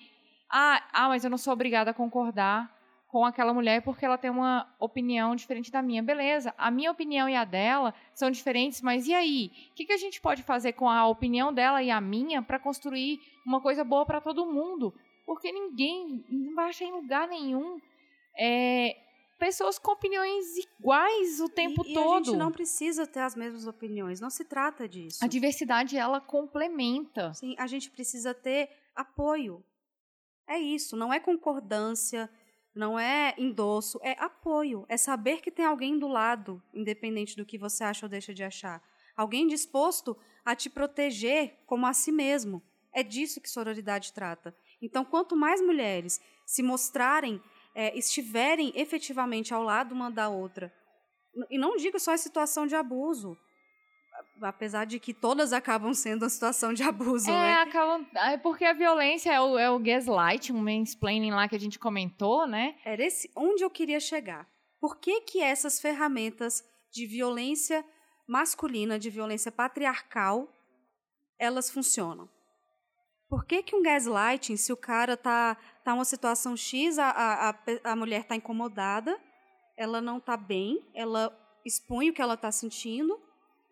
ah, 0.49 0.81
ah, 0.93 1.09
mas 1.09 1.25
eu 1.25 1.31
não 1.31 1.37
sou 1.37 1.53
obrigada 1.53 1.91
a 1.91 1.95
concordar 1.95 2.73
com 3.09 3.25
aquela 3.25 3.53
mulher 3.53 3.83
porque 3.83 4.05
ela 4.05 4.17
tem 4.17 4.31
uma 4.31 4.73
opinião 4.79 5.35
diferente 5.35 5.73
da 5.73 5.83
minha. 5.83 6.01
Beleza, 6.01 6.55
a 6.57 6.71
minha 6.71 6.93
opinião 6.93 7.29
e 7.29 7.35
a 7.35 7.45
dela 7.45 7.93
são 8.15 8.31
diferentes, 8.31 8.81
mas 8.81 9.09
e 9.09 9.13
aí? 9.13 9.51
O 9.73 9.75
que, 9.75 9.85
que 9.85 9.93
a 9.93 9.97
gente 9.97 10.21
pode 10.21 10.45
fazer 10.45 10.75
com 10.75 10.89
a 10.89 11.09
opinião 11.09 11.53
dela 11.53 11.83
e 11.83 11.91
a 11.91 12.01
minha 12.01 12.41
para 12.41 12.57
construir 12.57 13.19
uma 13.45 13.61
coisa 13.61 13.83
boa 13.83 14.07
para 14.07 14.21
todo 14.21 14.47
mundo? 14.47 14.95
Porque 15.27 15.51
ninguém 15.51 16.25
não 16.31 16.55
vai 16.55 16.69
achar 16.69 16.85
em 16.85 16.93
lugar 16.93 17.27
nenhum 17.27 17.81
é, 18.39 18.97
pessoas 19.39 19.79
com 19.79 19.93
opiniões 19.93 20.57
iguais 20.57 21.41
o 21.41 21.49
tempo 21.49 21.85
e, 21.87 21.95
todo. 21.95 22.09
E 22.09 22.15
a 22.15 22.25
gente 22.25 22.37
não 22.37 22.51
precisa 22.51 23.07
ter 23.07 23.21
as 23.21 23.35
mesmas 23.35 23.67
opiniões, 23.67 24.21
não 24.21 24.31
se 24.31 24.45
trata 24.45 24.89
disso. 24.89 25.25
A 25.25 25.29
diversidade 25.29 25.97
ela 25.97 26.21
complementa. 26.21 27.33
Sim, 27.35 27.55
a 27.59 27.67
gente 27.67 27.91
precisa 27.91 28.35
ter 28.35 28.71
apoio. 28.95 29.65
É 30.47 30.59
isso, 30.59 30.97
não 30.97 31.13
é 31.13 31.21
concordância, 31.21 32.29
não 32.75 32.99
é 32.99 33.35
endosso, 33.39 34.01
é 34.03 34.13
apoio, 34.19 34.85
é 34.89 34.97
saber 34.97 35.41
que 35.41 35.51
tem 35.51 35.65
alguém 35.65 35.99
do 35.99 36.09
lado, 36.09 36.63
independente 36.73 37.37
do 37.37 37.45
que 37.45 37.59
você 37.59 37.85
acha 37.85 38.07
ou 38.07 38.11
deixa 38.11 38.33
de 38.33 38.43
achar. 38.43 38.83
Alguém 39.17 39.47
disposto 39.47 40.17
a 40.45 40.55
te 40.55 40.71
proteger 40.71 41.59
como 41.67 41.87
a 41.87 41.93
si 41.93 42.13
mesmo. 42.13 42.63
É 42.93 43.03
disso 43.03 43.41
que 43.41 43.51
sororidade 43.51 44.13
trata. 44.13 44.57
Então, 44.81 45.05
quanto 45.05 45.37
mais 45.37 45.61
mulheres 45.61 46.21
se 46.47 46.63
mostrarem 46.63 47.43
é, 47.79 47.97
estiverem 47.97 48.73
efetivamente 48.75 49.55
ao 49.55 49.63
lado 49.63 49.95
uma 49.95 50.11
da 50.11 50.29
outra. 50.29 50.75
E 51.49 51.57
não 51.57 51.77
digo 51.77 51.97
só 52.01 52.13
em 52.13 52.19
situação 52.19 52.67
de 52.67 52.75
abuso, 52.75 53.39
apesar 54.43 54.85
de 54.85 54.99
que 54.99 55.15
todas 55.15 55.53
acabam 55.53 55.95
sendo 55.95 56.25
uma 56.25 56.29
situação 56.29 56.75
de 56.75 56.83
abuso, 56.83 57.31
é, 57.31 57.33
né? 57.33 57.55
Acabam, 57.59 58.05
é 58.17 58.37
porque 58.37 58.65
a 58.65 58.73
violência 58.73 59.31
é 59.33 59.41
o, 59.41 59.57
é 59.57 59.71
o 59.71 59.79
gaslight, 59.79 60.53
um 60.53 60.61
mansplaining 60.61 61.31
lá 61.31 61.47
que 61.47 61.55
a 61.55 61.61
gente 61.61 61.79
comentou, 61.79 62.49
né? 62.49 62.75
Era 62.85 63.05
esse 63.05 63.31
onde 63.37 63.63
eu 63.63 63.71
queria 63.71 64.01
chegar. 64.01 64.49
Por 64.81 64.99
que 64.99 65.21
que 65.21 65.41
essas 65.41 65.81
ferramentas 65.81 66.65
de 66.91 67.07
violência 67.07 67.85
masculina, 68.27 68.99
de 68.99 69.09
violência 69.09 69.53
patriarcal, 69.53 70.53
elas 71.39 71.71
funcionam? 71.71 72.29
Por 73.29 73.45
que, 73.45 73.63
que 73.63 73.77
um 73.77 73.83
gaslighting, 73.83 74.57
se 74.57 74.73
o 74.73 74.77
cara 74.77 75.15
tá, 75.15 75.57
tá 75.91 75.95
uma 75.95 76.05
situação 76.05 76.57
X, 76.57 76.99
a, 76.99 77.11
a, 77.11 77.55
a 77.85 77.97
mulher 77.97 78.25
tá 78.25 78.37
incomodada, 78.37 79.19
ela 79.77 80.01
não 80.01 80.21
tá 80.21 80.37
bem, 80.37 80.85
ela 80.95 81.37
expõe 81.65 82.11
o 82.11 82.13
que 82.13 82.23
ela 82.23 82.37
tá 82.37 82.51
sentindo, 82.51 83.21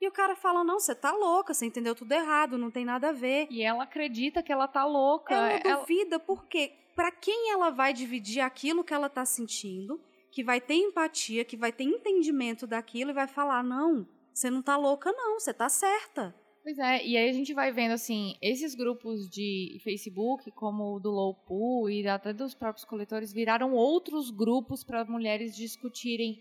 e 0.00 0.08
o 0.08 0.12
cara 0.12 0.36
fala: 0.36 0.62
não, 0.62 0.78
você 0.78 0.94
tá 0.94 1.12
louca, 1.12 1.54
você 1.54 1.66
entendeu 1.66 1.94
tudo 1.94 2.12
errado, 2.12 2.58
não 2.58 2.70
tem 2.70 2.84
nada 2.84 3.08
a 3.08 3.12
ver. 3.12 3.46
E 3.50 3.62
ela 3.62 3.84
acredita 3.84 4.42
que 4.42 4.52
ela 4.52 4.68
tá 4.68 4.84
louca. 4.84 5.34
Ela 5.34 5.78
duvida, 5.78 6.18
por 6.18 6.46
quê? 6.46 6.72
para 6.96 7.10
quem 7.10 7.52
ela 7.52 7.70
vai 7.70 7.92
dividir 7.92 8.40
aquilo 8.40 8.82
que 8.82 8.94
ela 8.94 9.06
está 9.06 9.24
sentindo, 9.26 10.00
que 10.32 10.42
vai 10.42 10.60
ter 10.60 10.74
empatia, 10.74 11.44
que 11.44 11.56
vai 11.56 11.70
ter 11.70 11.84
entendimento 11.84 12.66
daquilo 12.66 13.10
e 13.10 13.14
vai 13.14 13.28
falar: 13.28 13.62
não, 13.62 14.08
você 14.32 14.48
não 14.48 14.60
está 14.60 14.76
louca, 14.76 15.12
não, 15.12 15.38
você 15.38 15.50
está 15.50 15.68
certa. 15.68 16.34
Pois 16.66 16.80
é, 16.80 17.06
e 17.06 17.16
aí 17.16 17.30
a 17.30 17.32
gente 17.32 17.54
vai 17.54 17.70
vendo 17.70 17.92
assim, 17.92 18.34
esses 18.42 18.74
grupos 18.74 19.30
de 19.30 19.80
Facebook, 19.84 20.50
como 20.50 20.96
o 20.96 20.98
do 20.98 21.12
Loupu 21.12 21.88
e 21.88 22.04
até 22.08 22.32
dos 22.32 22.54
próprios 22.54 22.84
coletores, 22.84 23.32
viraram 23.32 23.72
outros 23.72 24.32
grupos 24.32 24.82
para 24.82 25.04
mulheres 25.04 25.54
discutirem 25.54 26.40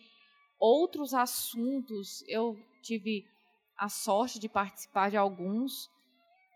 outros 0.60 1.14
assuntos. 1.14 2.24
Eu 2.28 2.58
tive 2.82 3.24
a 3.78 3.88
sorte 3.88 4.40
de 4.40 4.50
participar 4.50 5.12
de 5.12 5.18
alguns 5.18 5.92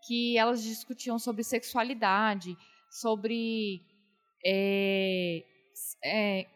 que 0.04 0.36
elas 0.36 0.64
discutiam 0.64 1.16
sobre 1.16 1.44
sexualidade, 1.44 2.56
sobre 2.90 3.80
é, 4.44 5.44
é, 6.04 6.46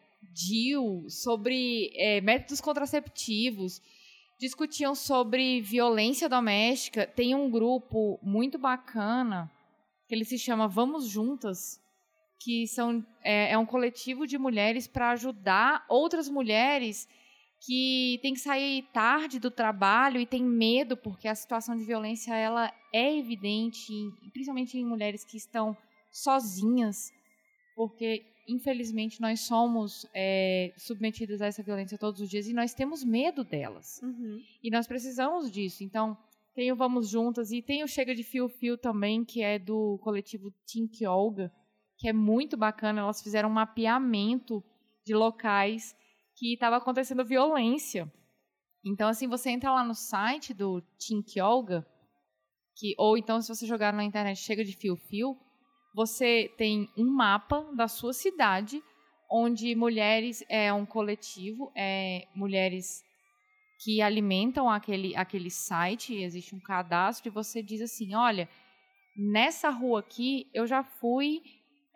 sobre 1.09 1.93
é, 1.95 2.21
métodos 2.21 2.61
contraceptivos, 2.61 3.81
discutiam 4.39 4.95
sobre 4.95 5.61
violência 5.61 6.29
doméstica. 6.29 7.07
Tem 7.07 7.35
um 7.35 7.51
grupo 7.51 8.19
muito 8.23 8.59
bacana 8.59 9.51
que 10.07 10.15
ele 10.15 10.25
se 10.25 10.39
chama 10.39 10.69
Vamos 10.69 11.09
Juntas, 11.09 11.81
que 12.41 12.67
são, 12.67 13.05
é, 13.23 13.53
é 13.53 13.59
um 13.59 13.65
coletivo 13.65 14.27
de 14.27 14.37
mulheres 14.37 14.87
para 14.87 15.11
ajudar 15.11 15.85
outras 15.89 16.29
mulheres 16.29 17.09
que 17.67 18.19
têm 18.21 18.35
que 18.35 18.41
sair 18.41 18.83
tarde 18.93 19.39
do 19.39 19.51
trabalho 19.51 20.21
e 20.21 20.27
têm 20.27 20.45
medo 20.45 20.97
porque 20.97 21.27
a 21.27 21.35
situação 21.35 21.77
de 21.77 21.85
violência 21.85 22.35
ela 22.35 22.71
é 22.93 23.17
evidente, 23.17 23.91
principalmente 24.33 24.77
em 24.77 24.85
mulheres 24.85 25.25
que 25.25 25.39
estão 25.39 25.75
sozinhas, 26.11 27.11
porque 27.75 28.34
infelizmente 28.47 29.21
nós 29.21 29.41
somos 29.41 30.07
é, 30.15 30.73
submetidas 30.77 31.41
a 31.41 31.47
essa 31.47 31.63
violência 31.63 31.99
todos 31.99 32.21
os 32.21 32.29
dias 32.29 32.47
e 32.47 32.53
nós 32.53 32.75
temos 32.75 33.03
medo 33.05 33.45
delas. 33.45 34.01
Uhum. 34.03 34.41
E 34.63 34.71
nós 34.71 34.87
precisamos 34.87 35.51
disso. 35.51 35.83
Então, 35.83 36.17
tem 36.55 36.71
o 36.71 36.77
Vamos 36.77 37.09
Juntas 37.09 37.51
e 37.51 37.61
tem 37.61 37.83
o 37.83 37.89
Chega 37.89 38.15
de 38.15 38.23
Fio 38.23 38.49
Fio 38.49 38.79
também, 38.79 39.25
que 39.25 39.43
é 39.43 39.59
do 39.59 39.99
coletivo 39.99 40.53
Tink 40.65 41.05
Olga, 41.05 41.53
que 41.99 42.09
é 42.09 42.13
muito 42.13 42.57
bacana. 42.57 43.01
Elas 43.01 43.23
fizeram 43.23 43.49
um 43.49 43.53
mapeamento 43.53 44.63
de 45.05 45.15
locais 45.15 45.97
que 46.37 46.55
estava 46.55 46.77
acontecendo 46.77 47.25
violência. 47.25 48.11
Então, 48.85 49.09
assim, 49.09 49.27
você 49.27 49.51
entra 49.51 49.73
lá 49.73 49.83
no 49.83 49.95
site 49.95 50.55
do 50.55 50.81
Tink 50.99 51.41
Olga, 51.41 51.87
que, 52.77 52.95
ou 52.99 53.17
então 53.17 53.41
se 53.41 53.49
você 53.49 53.67
jogar 53.67 53.93
na 53.93 54.05
internet 54.05 54.39
Chega 54.39 54.65
de 54.65 54.77
Fio 54.77 54.97
Fio, 54.97 55.37
você 55.95 56.53
tem 56.59 56.91
um 56.97 57.09
mapa 57.09 57.65
da 57.75 57.87
sua 57.87 58.13
cidade, 58.13 58.83
onde 59.31 59.75
mulheres 59.75 60.45
é 60.49 60.73
um 60.73 60.85
coletivo, 60.85 61.73
é 61.75 62.27
mulheres 62.35 63.03
que 63.83 64.03
alimentam 64.03 64.69
aquele, 64.69 65.15
aquele 65.15 65.51
site, 65.51 66.15
existe 66.15 66.55
um 66.55 66.61
cadastro, 66.61 67.29
e 67.29 67.31
você 67.31 67.63
diz 67.63 67.81
assim, 67.81 68.15
olha, 68.15 68.49
nessa 69.17 69.71
rua 69.71 70.01
aqui 70.01 70.49
eu 70.53 70.67
já 70.67 70.83
fui 70.83 71.43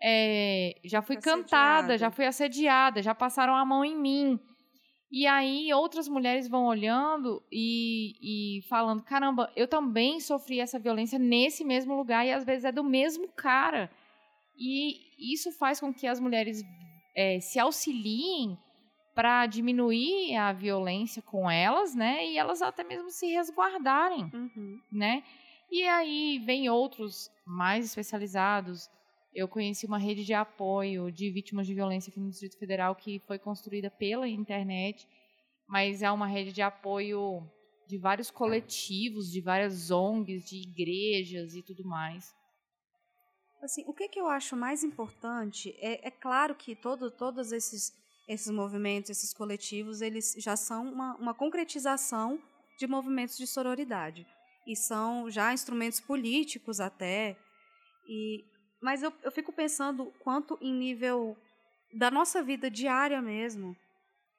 é, 0.01 0.76
já 0.84 1.03
fui 1.03 1.16
assediada. 1.16 1.42
cantada, 1.42 1.99
já 1.99 2.11
fui 2.11 2.24
assediada, 2.24 3.03
já 3.03 3.14
passaram 3.14 3.57
a 3.57 3.64
mão 3.64 3.84
em 3.84 3.96
mim. 3.96 4.38
E 5.11 5.26
aí 5.26 5.72
outras 5.72 6.06
mulheres 6.06 6.48
vão 6.48 6.66
olhando 6.66 7.42
e, 7.50 8.59
e 8.59 8.62
falando: 8.68 9.02
caramba, 9.02 9.50
eu 9.56 9.66
também 9.66 10.20
sofri 10.20 10.61
essa 10.61 10.78
violência 10.78 11.18
nesse 11.18 11.64
mesmo 11.64 11.96
lugar 11.96 12.26
e 12.26 12.32
às 12.32 12.44
vezes 12.44 12.64
é 12.64 12.72
do 12.72 12.84
mesmo 12.84 13.28
cara. 13.28 13.90
E 14.56 15.32
isso 15.32 15.50
faz 15.52 15.80
com 15.80 15.94
que 15.94 16.06
as 16.06 16.20
mulheres 16.20 16.62
é, 17.16 17.40
se 17.40 17.59
auxiliem 17.59 18.59
para 19.14 19.46
diminuir 19.46 20.36
a 20.36 20.52
violência 20.52 21.22
com 21.22 21.50
elas, 21.50 21.94
né? 21.94 22.26
E 22.26 22.38
elas 22.38 22.61
até 22.61 22.84
mesmo 22.84 23.11
se 23.11 23.26
resguardarem, 23.26 24.30
uhum. 24.32 24.80
né? 24.92 25.24
E 25.70 25.84
aí 25.88 26.38
vem 26.38 26.68
outros 26.68 27.30
mais 27.46 27.84
especializados 27.84 28.88
eu 29.35 29.47
conheci 29.47 29.87
uma 29.87 29.99
rede 29.99 30.24
de 30.24 30.35
apoio 30.35 31.11
de 31.11 31.31
vítimas 31.31 31.66
de 31.66 31.74
violência 31.74 32.11
aqui 32.11 32.20
no 32.20 32.31
Distrito 32.31 32.59
Federal 32.59 32.95
que 32.95 33.20
foi 33.26 33.39
construída 33.39 33.91
pela 33.91 34.29
internet, 34.29 35.07
mas 35.66 36.03
é 36.03 36.11
uma 36.11 36.26
rede 36.26 36.53
de 36.53 36.62
apoio 36.62 37.47
de 37.87 37.99
vários 37.99 38.31
coletivos, 38.31 39.31
de 39.31 39.41
várias 39.41 39.91
ONGs, 39.91 40.45
de 40.45 40.57
igrejas 40.57 41.55
e 41.55 41.62
tudo 41.62 41.85
mais. 41.85 42.35
Assim, 43.62 43.83
o 43.87 43.93
que, 43.93 44.09
que 44.09 44.20
eu 44.20 44.29
acho 44.29 44.57
mais 44.57 44.85
importante 44.85 45.74
é, 45.79 46.09
é 46.09 46.11
claro 46.11 46.55
que 46.55 46.76
todo, 46.76 47.11
todos 47.11 47.51
esses, 47.51 47.93
esses 48.29 48.51
movimentos, 48.51 49.11
esses 49.11 49.35
coletivos, 49.35 50.01
eles 50.01 50.35
já 50.39 50.57
são 50.57 50.93
uma, 50.93 51.16
uma 51.16 51.35
concretização 51.35 52.41
de 52.79 52.87
movimentos 52.87 53.37
de 53.37 53.47
sororidade 53.47 54.26
e 54.66 54.76
são 54.76 55.31
já 55.31 55.53
instrumentos 55.53 55.99
políticos 55.99 56.79
até. 56.79 57.37
E 58.07 58.45
mas 58.81 59.03
eu, 59.03 59.12
eu 59.22 59.31
fico 59.31 59.53
pensando 59.53 60.12
quanto 60.20 60.59
em 60.61 60.72
nível 60.72 61.37
da 61.93 62.11
nossa 62.11 62.43
vida 62.43 62.70
diária 62.70 63.20
mesmo, 63.20 63.76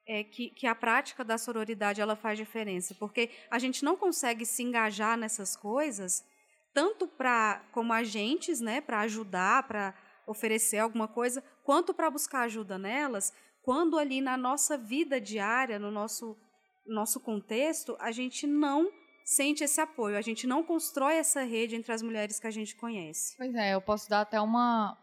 é 0.06 0.24
que, 0.24 0.50
que 0.50 0.66
a 0.66 0.74
prática 0.74 1.24
da 1.24 1.38
sororidade 1.38 2.02
ela 2.02 2.16
faz 2.16 2.38
diferença, 2.38 2.96
porque 2.96 3.30
a 3.50 3.60
gente 3.60 3.84
não 3.84 3.96
consegue 3.96 4.46
se 4.46 4.64
engajar 4.64 5.18
nessas 5.18 5.56
coisas 5.56 6.26
tanto 6.74 7.08
para 7.08 7.62
como 7.72 7.94
agentes, 7.94 8.60
né, 8.60 8.80
para 8.82 9.02
ajudar, 9.02 9.68
para 9.68 9.94
oferecer 10.26 10.78
alguma 10.78 11.08
coisa, 11.08 11.44
quanto 11.64 11.94
para 11.94 12.10
buscar 12.10 12.42
ajuda 12.42 12.78
nelas, 12.78 13.34
quando 13.64 13.98
ali 13.98 14.22
na 14.22 14.38
nossa 14.38 14.78
vida 14.78 15.20
diária, 15.20 15.80
no 15.80 15.92
nosso 15.92 16.38
nosso 16.86 17.20
contexto, 17.20 17.96
a 18.00 18.12
gente 18.12 18.48
não 18.48 18.92
sente 19.30 19.64
esse 19.64 19.80
apoio. 19.80 20.18
A 20.18 20.22
gente 20.22 20.48
não 20.48 20.64
constrói 20.64 21.18
essa 21.18 21.44
rede 21.44 21.76
entre 21.76 21.94
as 21.94 22.02
mulheres 22.02 22.40
que 22.40 22.48
a 22.48 22.52
gente 22.52 22.76
conhece. 22.76 23.38
Pois 23.38 23.54
é, 23.54 23.76
eu 23.76 23.82
posso 23.82 24.10
dar 24.10 24.22
até 24.22 24.42
uma, 24.42 24.98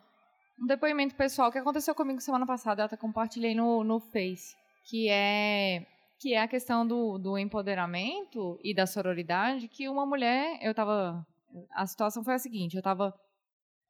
um 0.60 0.66
depoimento 0.66 1.14
pessoal 1.14 1.52
que 1.52 1.58
aconteceu 1.58 1.94
comigo 1.94 2.20
semana 2.20 2.44
passada, 2.44 2.82
eu 2.82 2.86
até 2.86 2.96
compartilhei 2.96 3.54
no, 3.54 3.84
no 3.84 4.00
Face, 4.00 4.56
que 4.84 5.08
é 5.08 5.86
que 6.18 6.32
é 6.32 6.40
a 6.40 6.48
questão 6.48 6.86
do, 6.86 7.18
do 7.18 7.36
empoderamento 7.36 8.58
e 8.64 8.74
da 8.74 8.86
sororidade, 8.86 9.68
que 9.68 9.86
uma 9.86 10.06
mulher, 10.06 10.58
eu 10.62 10.74
tava, 10.74 11.26
a 11.74 11.86
situação 11.86 12.24
foi 12.24 12.32
a 12.32 12.38
seguinte, 12.38 12.74
eu 12.74 12.82
tava 12.82 13.14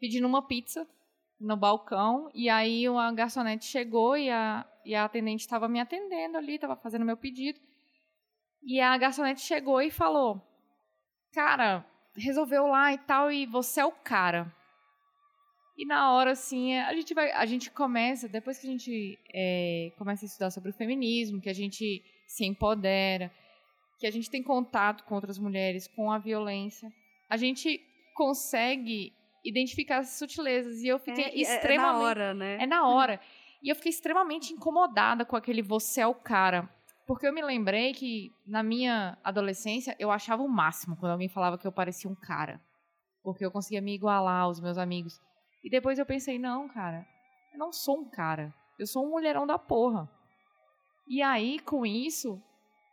pedindo 0.00 0.26
uma 0.26 0.44
pizza 0.44 0.84
no 1.38 1.56
balcão, 1.56 2.28
e 2.34 2.50
aí 2.50 2.88
uma 2.88 3.12
garçonete 3.12 3.66
chegou 3.66 4.16
e 4.16 4.28
a, 4.28 4.66
e 4.84 4.92
a 4.92 5.04
atendente 5.04 5.42
estava 5.42 5.68
me 5.68 5.78
atendendo 5.78 6.36
ali, 6.36 6.56
estava 6.56 6.74
fazendo 6.74 7.04
meu 7.04 7.16
pedido, 7.16 7.60
e 8.66 8.80
a 8.80 8.98
garçonete 8.98 9.40
chegou 9.40 9.80
e 9.80 9.90
falou: 9.90 10.42
Cara, 11.32 11.86
resolveu 12.16 12.66
lá 12.66 12.92
e 12.92 12.98
tal, 12.98 13.30
e 13.30 13.46
você 13.46 13.80
é 13.80 13.86
o 13.86 13.92
cara. 13.92 14.52
E 15.78 15.86
na 15.86 16.12
hora, 16.12 16.32
assim, 16.32 16.74
a 16.74 16.92
gente 16.92 17.14
vai. 17.14 17.30
A 17.30 17.46
gente 17.46 17.70
começa, 17.70 18.28
depois 18.28 18.58
que 18.58 18.66
a 18.66 18.70
gente 18.70 19.18
é, 19.32 19.92
começa 19.96 20.24
a 20.24 20.26
estudar 20.26 20.50
sobre 20.50 20.70
o 20.70 20.74
feminismo, 20.74 21.40
que 21.40 21.48
a 21.48 21.54
gente 21.54 22.02
se 22.26 22.44
empodera, 22.44 23.30
que 24.00 24.06
a 24.06 24.10
gente 24.10 24.28
tem 24.28 24.42
contato 24.42 25.04
com 25.04 25.14
outras 25.14 25.38
mulheres, 25.38 25.86
com 25.86 26.10
a 26.10 26.18
violência, 26.18 26.90
a 27.30 27.36
gente 27.36 27.80
consegue 28.14 29.12
identificar 29.44 29.98
as 29.98 30.18
sutilezas. 30.18 30.82
E 30.82 30.88
eu 30.88 30.98
fiquei 30.98 31.24
é, 31.24 31.38
extremamente. 31.38 31.72
É 31.72 31.92
na 31.92 31.98
hora, 31.98 32.34
né? 32.34 32.58
É 32.60 32.66
na 32.66 32.88
hora. 32.88 33.20
E 33.62 33.68
eu 33.68 33.76
fiquei 33.76 33.90
extremamente 33.90 34.52
incomodada 34.52 35.24
com 35.24 35.36
aquele 35.36 35.62
você 35.62 36.00
é 36.00 36.06
o 36.06 36.14
cara. 36.14 36.68
Porque 37.06 37.26
eu 37.26 37.32
me 37.32 37.42
lembrei 37.42 37.92
que 37.92 38.32
na 38.44 38.62
minha 38.62 39.16
adolescência 39.22 39.94
eu 39.98 40.10
achava 40.10 40.42
o 40.42 40.48
máximo 40.48 40.96
quando 40.96 41.12
alguém 41.12 41.28
falava 41.28 41.56
que 41.56 41.66
eu 41.66 41.72
parecia 41.72 42.10
um 42.10 42.16
cara. 42.16 42.60
Porque 43.22 43.44
eu 43.44 43.50
conseguia 43.50 43.80
me 43.80 43.94
igualar 43.94 44.42
aos 44.42 44.60
meus 44.60 44.76
amigos. 44.76 45.20
E 45.62 45.70
depois 45.70 45.98
eu 45.98 46.06
pensei, 46.06 46.38
não, 46.38 46.68
cara, 46.68 47.06
eu 47.52 47.58
não 47.58 47.72
sou 47.72 48.00
um 48.00 48.10
cara. 48.10 48.52
Eu 48.78 48.86
sou 48.86 49.06
um 49.06 49.10
mulherão 49.10 49.46
da 49.46 49.58
porra. 49.58 50.08
E 51.08 51.22
aí, 51.22 51.60
com 51.60 51.86
isso, 51.86 52.42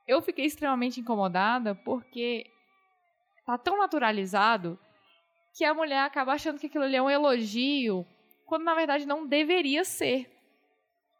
eu 0.07 0.21
fiquei 0.21 0.45
extremamente 0.45 0.99
incomodada 0.99 1.73
porque 1.73 2.45
tá 3.45 3.57
tão 3.57 3.77
naturalizado 3.77 4.79
que 5.55 5.65
a 5.65 5.73
mulher 5.73 5.99
acaba 5.99 6.33
achando 6.33 6.59
que 6.59 6.67
aquilo 6.67 6.83
ali 6.83 6.95
é 6.95 7.01
um 7.01 7.09
elogio, 7.09 8.05
quando 8.45 8.63
na 8.63 8.73
verdade 8.73 9.05
não 9.05 9.27
deveria 9.27 9.83
ser. 9.83 10.32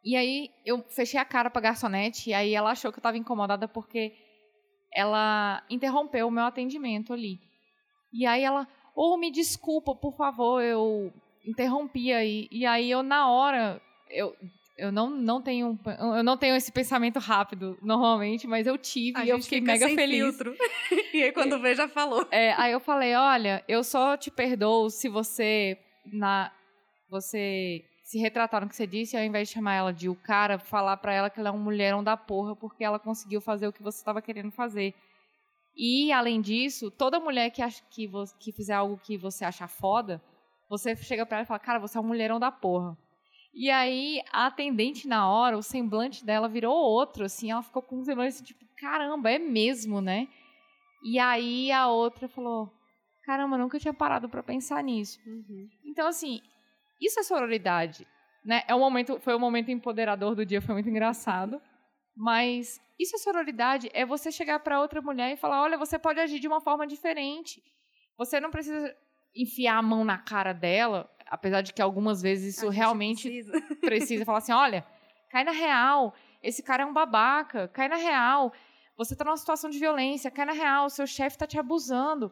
E 0.04 0.16
aí 0.16 0.50
eu 0.66 0.84
fechei 0.88 1.18
a 1.18 1.24
cara 1.24 1.48
pra 1.48 1.62
garçonete 1.62 2.30
e 2.30 2.34
aí 2.34 2.54
ela 2.54 2.72
achou 2.72 2.92
que 2.92 2.98
eu 2.98 3.02
tava 3.02 3.16
incomodada 3.16 3.66
porque 3.66 4.12
ela 4.92 5.64
interrompeu 5.70 6.28
o 6.28 6.30
meu 6.30 6.44
atendimento 6.44 7.12
ali. 7.12 7.40
E 8.12 8.26
aí 8.26 8.44
ela, 8.44 8.68
ou 8.94 9.14
oh, 9.14 9.16
me 9.16 9.30
desculpa, 9.30 9.94
por 9.94 10.14
favor, 10.14 10.62
eu 10.62 11.12
interrompi 11.44 12.12
aí. 12.12 12.46
E 12.50 12.66
aí 12.66 12.90
eu 12.90 13.02
na 13.02 13.30
hora, 13.30 13.80
eu 14.10 14.36
eu 14.76 14.90
não, 14.90 15.08
não 15.08 15.40
tenho 15.40 15.78
eu 16.16 16.22
não 16.22 16.36
tenho 16.36 16.56
esse 16.56 16.72
pensamento 16.72 17.18
rápido 17.18 17.78
normalmente, 17.80 18.46
mas 18.46 18.66
eu 18.66 18.76
tive 18.76 19.18
a 19.18 19.24
e 19.24 19.28
eu 19.28 19.40
fiquei 19.40 19.60
mega 19.60 19.88
feliz. 19.88 20.18
Filtro. 20.18 20.54
e 21.14 21.22
aí 21.22 21.32
quando 21.32 21.60
vê 21.60 21.74
já 21.74 21.88
falou. 21.88 22.26
É, 22.30 22.52
aí 22.54 22.72
eu 22.72 22.80
falei, 22.80 23.14
olha, 23.14 23.64
eu 23.68 23.82
só 23.84 24.16
te 24.16 24.30
perdoo 24.30 24.90
se 24.90 25.08
você 25.08 25.78
na 26.12 26.52
você 27.08 27.84
se 28.14 28.18
retratar 28.20 28.60
no 28.60 28.68
que 28.68 28.76
você 28.76 28.86
disse, 28.86 29.16
ao 29.16 29.24
invés 29.24 29.48
de 29.48 29.54
chamar 29.54 29.74
ela 29.74 29.92
de 29.92 30.08
o 30.08 30.14
cara, 30.14 30.56
falar 30.56 30.96
para 30.98 31.12
ela 31.12 31.28
que 31.28 31.40
ela 31.40 31.48
é 31.48 31.52
um 31.52 31.58
mulherão 31.58 32.02
da 32.02 32.16
porra 32.16 32.54
porque 32.54 32.84
ela 32.84 32.96
conseguiu 32.96 33.40
fazer 33.40 33.66
o 33.66 33.72
que 33.72 33.82
você 33.82 33.98
estava 33.98 34.22
querendo 34.22 34.52
fazer. 34.52 34.94
E, 35.76 36.12
além 36.12 36.40
disso, 36.40 36.92
toda 36.92 37.18
mulher 37.18 37.50
que, 37.50 37.60
acha, 37.60 37.82
que, 37.90 38.08
que 38.38 38.52
fizer 38.52 38.74
algo 38.74 39.00
que 39.02 39.18
você 39.18 39.44
acha 39.44 39.66
foda, 39.66 40.22
você 40.70 40.94
chega 40.94 41.26
pra 41.26 41.38
ela 41.38 41.44
e 41.44 41.48
fala, 41.48 41.58
cara, 41.58 41.80
você 41.80 41.98
é 41.98 42.00
um 42.00 42.06
mulherão 42.06 42.38
da 42.38 42.52
porra. 42.52 42.96
E 43.52 43.68
aí, 43.68 44.22
a 44.30 44.46
atendente, 44.46 45.08
na 45.08 45.28
hora, 45.28 45.58
o 45.58 45.62
semblante 45.62 46.24
dela 46.24 46.48
virou 46.48 46.72
outro, 46.72 47.24
assim, 47.24 47.50
ela 47.50 47.62
ficou 47.64 47.82
com 47.82 47.96
um 47.98 48.04
semblante 48.04 48.36
assim, 48.36 48.44
tipo, 48.44 48.64
caramba, 48.76 49.28
é 49.28 49.40
mesmo, 49.40 50.00
né? 50.00 50.28
E 51.02 51.18
aí, 51.18 51.72
a 51.72 51.88
outra 51.88 52.28
falou, 52.28 52.72
caramba, 53.24 53.58
nunca 53.58 53.80
tinha 53.80 53.92
parado 53.92 54.28
para 54.28 54.40
pensar 54.40 54.84
nisso. 54.84 55.18
Uhum. 55.26 55.68
Então, 55.84 56.06
assim, 56.06 56.40
isso 57.00 57.20
é 57.20 57.22
sororidade, 57.22 58.06
né? 58.44 58.62
É 58.66 58.74
um 58.74 58.80
momento, 58.80 59.18
foi 59.20 59.34
um 59.34 59.38
momento 59.38 59.70
empoderador 59.70 60.34
do 60.34 60.44
dia, 60.44 60.60
foi 60.60 60.74
muito 60.74 60.88
engraçado. 60.88 61.60
Mas 62.16 62.80
isso 62.98 63.16
é 63.16 63.18
sororidade, 63.18 63.90
é 63.92 64.06
você 64.06 64.30
chegar 64.30 64.60
para 64.60 64.80
outra 64.80 65.02
mulher 65.02 65.32
e 65.32 65.36
falar: 65.36 65.62
olha, 65.62 65.76
você 65.76 65.98
pode 65.98 66.20
agir 66.20 66.38
de 66.38 66.46
uma 66.46 66.60
forma 66.60 66.86
diferente. 66.86 67.62
Você 68.16 68.38
não 68.38 68.50
precisa 68.50 68.94
enfiar 69.34 69.78
a 69.78 69.82
mão 69.82 70.04
na 70.04 70.18
cara 70.18 70.52
dela, 70.52 71.10
apesar 71.26 71.60
de 71.60 71.72
que 71.72 71.82
algumas 71.82 72.22
vezes 72.22 72.56
isso 72.56 72.68
realmente 72.68 73.28
precisa. 73.28 73.52
precisa 73.80 74.24
falar 74.24 74.38
assim: 74.38 74.52
olha, 74.52 74.86
cai 75.30 75.42
na 75.42 75.50
real, 75.50 76.14
esse 76.42 76.62
cara 76.62 76.84
é 76.84 76.86
um 76.86 76.92
babaca, 76.92 77.68
cai 77.68 77.88
na 77.88 77.96
real. 77.96 78.52
Você 78.96 79.14
está 79.14 79.24
numa 79.24 79.36
situação 79.36 79.70
de 79.70 79.78
violência, 79.78 80.30
cai 80.30 80.44
na 80.44 80.52
real, 80.52 80.88
seu 80.88 81.06
chefe 81.06 81.34
está 81.34 81.48
te 81.48 81.58
abusando. 81.58 82.30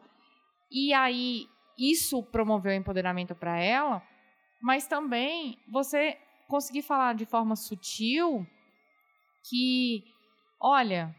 E 0.71 0.93
aí, 0.93 1.45
isso 1.77 2.23
promoveu 2.23 2.73
empoderamento 2.73 3.35
para 3.35 3.59
ela, 3.59 4.01
mas 4.63 4.87
também 4.87 5.59
você 5.67 6.17
conseguir 6.47 6.83
falar 6.83 7.15
de 7.15 7.25
forma 7.25 7.53
sutil 7.53 8.47
que, 9.49 10.05
olha, 10.57 11.13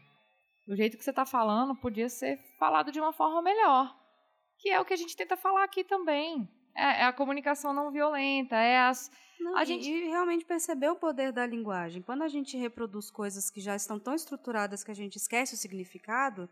o 0.67 0.75
jeito 0.75 0.97
que 0.97 1.03
você 1.03 1.11
está 1.11 1.27
falando 1.27 1.75
podia 1.75 2.09
ser 2.09 2.39
falado 2.57 2.91
de 2.91 2.99
uma 2.99 3.13
forma 3.13 3.43
melhor. 3.43 3.95
Que 4.57 4.69
é 4.71 4.81
o 4.81 4.85
que 4.85 4.93
a 4.93 4.97
gente 4.97 5.15
tenta 5.15 5.37
falar 5.37 5.63
aqui 5.63 5.83
também. 5.83 6.49
É, 6.75 7.01
é 7.01 7.03
a 7.03 7.13
comunicação 7.13 7.71
não 7.71 7.91
violenta, 7.91 8.55
é 8.55 8.79
as. 8.79 9.11
Não, 9.39 9.55
a 9.55 9.61
e, 9.61 9.65
gente 9.67 9.91
e 9.91 10.05
realmente 10.05 10.43
perceber 10.43 10.89
o 10.89 10.95
poder 10.95 11.31
da 11.31 11.45
linguagem. 11.45 12.01
Quando 12.01 12.23
a 12.23 12.27
gente 12.27 12.57
reproduz 12.57 13.11
coisas 13.11 13.51
que 13.51 13.61
já 13.61 13.75
estão 13.75 13.99
tão 13.99 14.15
estruturadas 14.15 14.83
que 14.83 14.89
a 14.89 14.95
gente 14.95 15.17
esquece 15.17 15.53
o 15.53 15.57
significado, 15.57 16.49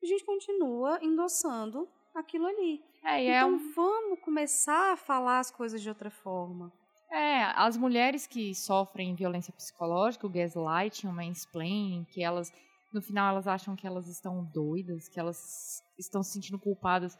a 0.00 0.06
gente 0.06 0.24
continua 0.24 1.00
endossando 1.02 1.88
aquilo 2.20 2.46
ali. 2.46 2.82
É, 3.04 3.22
então 3.22 3.34
é 3.34 3.44
um... 3.44 3.72
vamos 3.72 4.20
começar 4.20 4.92
a 4.92 4.96
falar 4.96 5.38
as 5.38 5.50
coisas 5.50 5.80
de 5.80 5.88
outra 5.88 6.10
forma. 6.10 6.72
É, 7.10 7.44
as 7.54 7.76
mulheres 7.76 8.26
que 8.26 8.54
sofrem 8.54 9.14
violência 9.14 9.52
psicológica, 9.52 10.26
o 10.26 10.30
gaslighting, 10.30 11.06
o 11.06 11.12
mansplaining, 11.12 12.04
que 12.10 12.22
elas, 12.22 12.52
no 12.92 13.00
final, 13.00 13.30
elas 13.30 13.46
acham 13.46 13.76
que 13.76 13.86
elas 13.86 14.08
estão 14.08 14.44
doidas, 14.44 15.08
que 15.08 15.20
elas 15.20 15.82
estão 15.98 16.22
se 16.22 16.32
sentindo 16.32 16.58
culpadas 16.58 17.16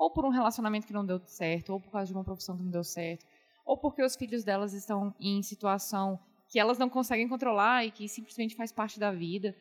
ou 0.00 0.10
por 0.10 0.24
um 0.24 0.30
relacionamento 0.30 0.86
que 0.86 0.94
não 0.94 1.04
deu 1.04 1.20
certo, 1.26 1.74
ou 1.74 1.78
por 1.78 1.92
causa 1.92 2.06
de 2.06 2.14
uma 2.14 2.24
profissão 2.24 2.56
que 2.56 2.62
não 2.62 2.70
deu 2.70 2.82
certo, 2.82 3.26
ou 3.66 3.76
porque 3.76 4.02
os 4.02 4.16
filhos 4.16 4.42
delas 4.42 4.72
estão 4.72 5.14
em 5.20 5.42
situação 5.42 6.18
que 6.48 6.58
elas 6.58 6.78
não 6.78 6.88
conseguem 6.88 7.28
controlar 7.28 7.84
e 7.84 7.90
que 7.90 8.08
simplesmente 8.08 8.56
faz 8.56 8.72
parte 8.72 8.98
da 8.98 9.12
vida, 9.12 9.54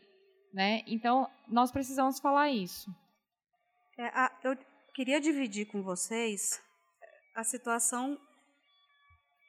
né? 0.53 0.81
Então, 0.87 1.29
nós 1.45 1.73
precisamos 1.73 2.19
falar 2.19 2.49
isso. 2.49 2.89
É, 3.97 4.05
a, 4.07 4.31
eu 4.41 4.57
queria 4.99 5.21
dividir 5.21 5.65
com 5.65 5.81
vocês 5.81 6.61
a 7.33 7.41
situação 7.41 8.19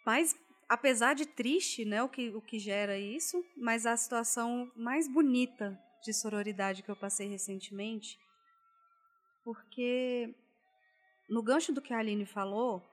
mais 0.07 0.33
apesar 0.69 1.15
de 1.15 1.27
triste, 1.27 1.85
né, 1.85 2.01
o 2.05 2.09
que, 2.09 2.29
o 2.29 2.41
que 2.41 2.57
gera 2.57 2.97
isso, 2.97 3.45
mas 3.57 3.85
a 3.85 3.97
situação 3.97 4.71
mais 4.77 5.09
bonita 5.09 5.77
de 6.05 6.13
sororidade 6.13 6.85
que 6.85 6.89
eu 6.89 6.95
passei 6.95 7.27
recentemente, 7.27 8.17
porque 9.43 10.33
no 11.29 11.43
gancho 11.43 11.73
do 11.73 11.83
que 11.83 11.93
a 11.93 11.99
Aline 11.99 12.27
falou, 12.27 12.89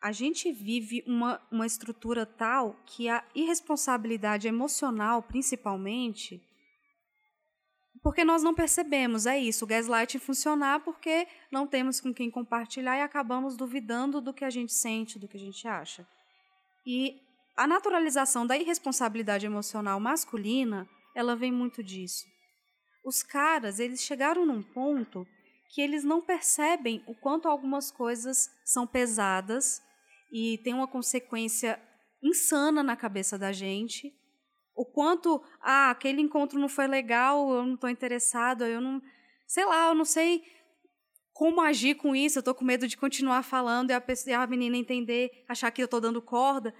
a 0.00 0.12
gente 0.12 0.52
vive 0.52 1.02
uma, 1.04 1.44
uma 1.50 1.66
estrutura 1.66 2.24
tal 2.24 2.76
que 2.86 3.08
a 3.08 3.26
irresponsabilidade 3.34 4.46
emocional, 4.46 5.20
principalmente, 5.20 6.40
porque 8.06 8.24
nós 8.24 8.40
não 8.40 8.54
percebemos, 8.54 9.26
é 9.26 9.36
isso, 9.36 9.64
o 9.64 9.66
gaslighting 9.66 10.20
funcionar 10.20 10.78
porque 10.78 11.26
não 11.50 11.66
temos 11.66 12.00
com 12.00 12.14
quem 12.14 12.30
compartilhar 12.30 12.96
e 12.96 13.00
acabamos 13.00 13.56
duvidando 13.56 14.20
do 14.20 14.32
que 14.32 14.44
a 14.44 14.48
gente 14.48 14.72
sente, 14.72 15.18
do 15.18 15.26
que 15.26 15.36
a 15.36 15.40
gente 15.40 15.66
acha. 15.66 16.06
E 16.86 17.20
a 17.56 17.66
naturalização 17.66 18.46
da 18.46 18.56
irresponsabilidade 18.56 19.44
emocional 19.44 19.98
masculina, 19.98 20.88
ela 21.16 21.34
vem 21.34 21.50
muito 21.50 21.82
disso. 21.82 22.24
Os 23.04 23.24
caras, 23.24 23.80
eles 23.80 24.00
chegaram 24.02 24.46
num 24.46 24.62
ponto 24.62 25.26
que 25.70 25.80
eles 25.80 26.04
não 26.04 26.22
percebem 26.22 27.02
o 27.08 27.14
quanto 27.16 27.48
algumas 27.48 27.90
coisas 27.90 28.48
são 28.64 28.86
pesadas 28.86 29.82
e 30.30 30.58
tem 30.58 30.72
uma 30.72 30.86
consequência 30.86 31.76
insana 32.22 32.84
na 32.84 32.94
cabeça 32.94 33.36
da 33.36 33.50
gente 33.50 34.14
o 34.76 34.84
quanto, 34.84 35.42
ah, 35.60 35.90
aquele 35.90 36.20
encontro 36.20 36.58
não 36.58 36.68
foi 36.68 36.86
legal, 36.86 37.50
eu 37.50 37.64
não 37.64 37.74
estou 37.74 37.88
interessado, 37.88 38.64
eu 38.64 38.80
não. 38.80 39.02
Sei 39.46 39.64
lá, 39.64 39.88
eu 39.88 39.94
não 39.94 40.04
sei 40.04 40.44
como 41.32 41.60
agir 41.60 41.94
com 41.94 42.14
isso, 42.14 42.38
eu 42.38 42.40
estou 42.40 42.54
com 42.54 42.64
medo 42.64 42.86
de 42.86 42.96
continuar 42.96 43.42
falando 43.42 43.90
e 43.90 43.94
a, 43.94 44.00
pessoa, 44.00 44.38
a 44.38 44.46
menina 44.46 44.76
entender, 44.76 45.44
achar 45.48 45.70
que 45.70 45.80
eu 45.80 45.86
estou 45.86 46.00
dando 46.00 46.20
corda. 46.20 46.74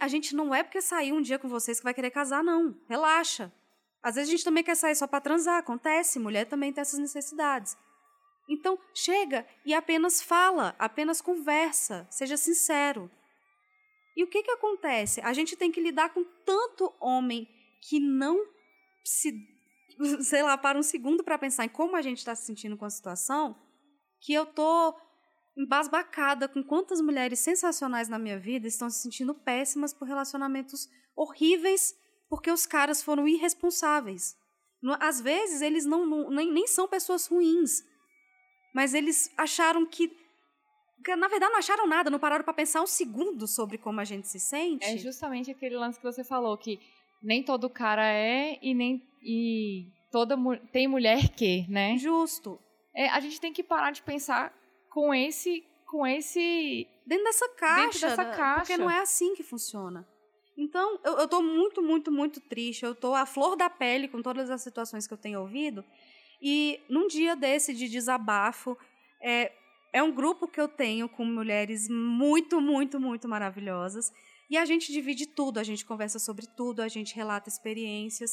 A 0.00 0.08
gente 0.08 0.36
não 0.36 0.54
é 0.54 0.62
porque 0.62 0.80
sair 0.80 1.12
um 1.12 1.20
dia 1.20 1.38
com 1.38 1.48
vocês 1.48 1.78
que 1.78 1.84
vai 1.84 1.94
querer 1.94 2.10
casar, 2.10 2.44
não. 2.44 2.76
Relaxa. 2.88 3.52
Às 4.02 4.14
vezes 4.16 4.28
a 4.28 4.32
gente 4.32 4.44
também 4.44 4.64
quer 4.64 4.76
sair 4.76 4.94
só 4.94 5.06
para 5.06 5.20
transar, 5.20 5.58
acontece, 5.58 6.18
mulher 6.18 6.44
também 6.46 6.72
tem 6.72 6.82
essas 6.82 6.98
necessidades. 6.98 7.76
Então, 8.48 8.78
chega 8.94 9.46
e 9.64 9.72
apenas 9.72 10.22
fala, 10.22 10.74
apenas 10.78 11.20
conversa, 11.20 12.06
seja 12.10 12.36
sincero. 12.36 13.10
E 14.16 14.22
o 14.24 14.26
que, 14.28 14.42
que 14.42 14.50
acontece? 14.50 15.20
A 15.22 15.32
gente 15.32 15.56
tem 15.56 15.70
que 15.70 15.80
lidar 15.80 16.12
com 16.12 16.24
tanto 16.44 16.92
homem 17.00 17.48
que 17.80 17.98
não 17.98 18.46
se, 19.04 19.32
sei 20.22 20.42
lá, 20.42 20.56
para 20.56 20.78
um 20.78 20.82
segundo 20.82 21.24
para 21.24 21.38
pensar 21.38 21.64
em 21.64 21.68
como 21.68 21.96
a 21.96 22.02
gente 22.02 22.18
está 22.18 22.34
se 22.34 22.44
sentindo 22.44 22.76
com 22.76 22.84
a 22.84 22.90
situação, 22.90 23.56
que 24.20 24.32
eu 24.32 24.46
tô 24.46 24.94
embasbacada 25.56 26.48
com 26.48 26.62
quantas 26.62 27.00
mulheres 27.00 27.40
sensacionais 27.40 28.08
na 28.08 28.18
minha 28.18 28.38
vida 28.38 28.66
estão 28.66 28.88
se 28.88 29.02
sentindo 29.02 29.34
péssimas 29.34 29.92
por 29.92 30.06
relacionamentos 30.06 30.88
horríveis 31.14 31.94
porque 32.32 32.50
os 32.50 32.64
caras 32.64 33.02
foram 33.02 33.28
irresponsáveis. 33.28 34.34
Às 35.00 35.20
vezes, 35.20 35.60
eles 35.60 35.84
não, 35.84 36.06
não 36.06 36.30
nem, 36.30 36.50
nem 36.50 36.66
são 36.66 36.88
pessoas 36.88 37.26
ruins, 37.26 37.84
mas 38.74 38.94
eles 38.94 39.30
acharam 39.36 39.84
que 39.84 40.08
na 41.16 41.28
verdade 41.28 41.52
não 41.52 41.58
acharam 41.58 41.86
nada, 41.86 42.10
não 42.10 42.18
pararam 42.18 42.44
para 42.44 42.54
pensar 42.54 42.82
um 42.82 42.86
segundo 42.86 43.46
sobre 43.46 43.78
como 43.78 44.00
a 44.00 44.04
gente 44.04 44.28
se 44.28 44.38
sente. 44.38 44.84
É 44.84 44.96
justamente 44.96 45.50
aquele 45.50 45.76
lance 45.76 45.98
que 45.98 46.04
você 46.04 46.22
falou 46.22 46.56
que 46.56 46.78
nem 47.22 47.42
todo 47.42 47.70
cara 47.70 48.06
é 48.06 48.58
e 48.62 48.74
nem 48.74 49.02
e 49.22 49.86
toda 50.10 50.36
tem 50.72 50.86
mulher 50.88 51.28
que, 51.34 51.66
né? 51.68 51.96
Justo. 51.96 52.58
É, 52.94 53.08
a 53.08 53.20
gente 53.20 53.40
tem 53.40 53.52
que 53.52 53.62
parar 53.62 53.90
de 53.90 54.02
pensar 54.02 54.52
com 54.90 55.14
esse 55.14 55.64
com 55.86 56.06
esse 56.06 56.86
dentro 57.06 57.24
dessa 57.24 57.48
caixa, 57.50 57.82
dentro 57.82 58.00
dessa 58.00 58.24
caixa, 58.24 58.60
porque 58.60 58.76
não 58.76 58.90
é 58.90 59.00
assim 59.00 59.34
que 59.34 59.42
funciona. 59.42 60.06
Então, 60.56 60.98
eu, 61.04 61.18
eu 61.18 61.28
tô 61.28 61.42
muito, 61.42 61.82
muito, 61.82 62.12
muito 62.12 62.40
triste. 62.40 62.84
Eu 62.84 62.94
tô 62.94 63.14
à 63.14 63.26
flor 63.26 63.56
da 63.56 63.70
pele 63.70 64.08
com 64.08 64.22
todas 64.22 64.50
as 64.50 64.62
situações 64.62 65.06
que 65.06 65.12
eu 65.12 65.18
tenho 65.18 65.40
ouvido. 65.40 65.84
E 66.40 66.80
num 66.88 67.06
dia 67.06 67.34
desse 67.34 67.72
de 67.74 67.88
desabafo, 67.88 68.76
é, 69.20 69.52
é 69.92 70.02
um 70.02 70.12
grupo 70.12 70.48
que 70.48 70.60
eu 70.60 70.68
tenho 70.68 71.08
com 71.08 71.24
mulheres 71.24 71.88
muito, 71.88 72.60
muito, 72.60 72.98
muito 72.98 73.28
maravilhosas. 73.28 74.10
E 74.48 74.56
a 74.56 74.64
gente 74.64 74.92
divide 74.92 75.26
tudo, 75.26 75.58
a 75.58 75.64
gente 75.64 75.84
conversa 75.84 76.18
sobre 76.18 76.46
tudo, 76.56 76.80
a 76.80 76.88
gente 76.88 77.14
relata 77.14 77.48
experiências. 77.48 78.32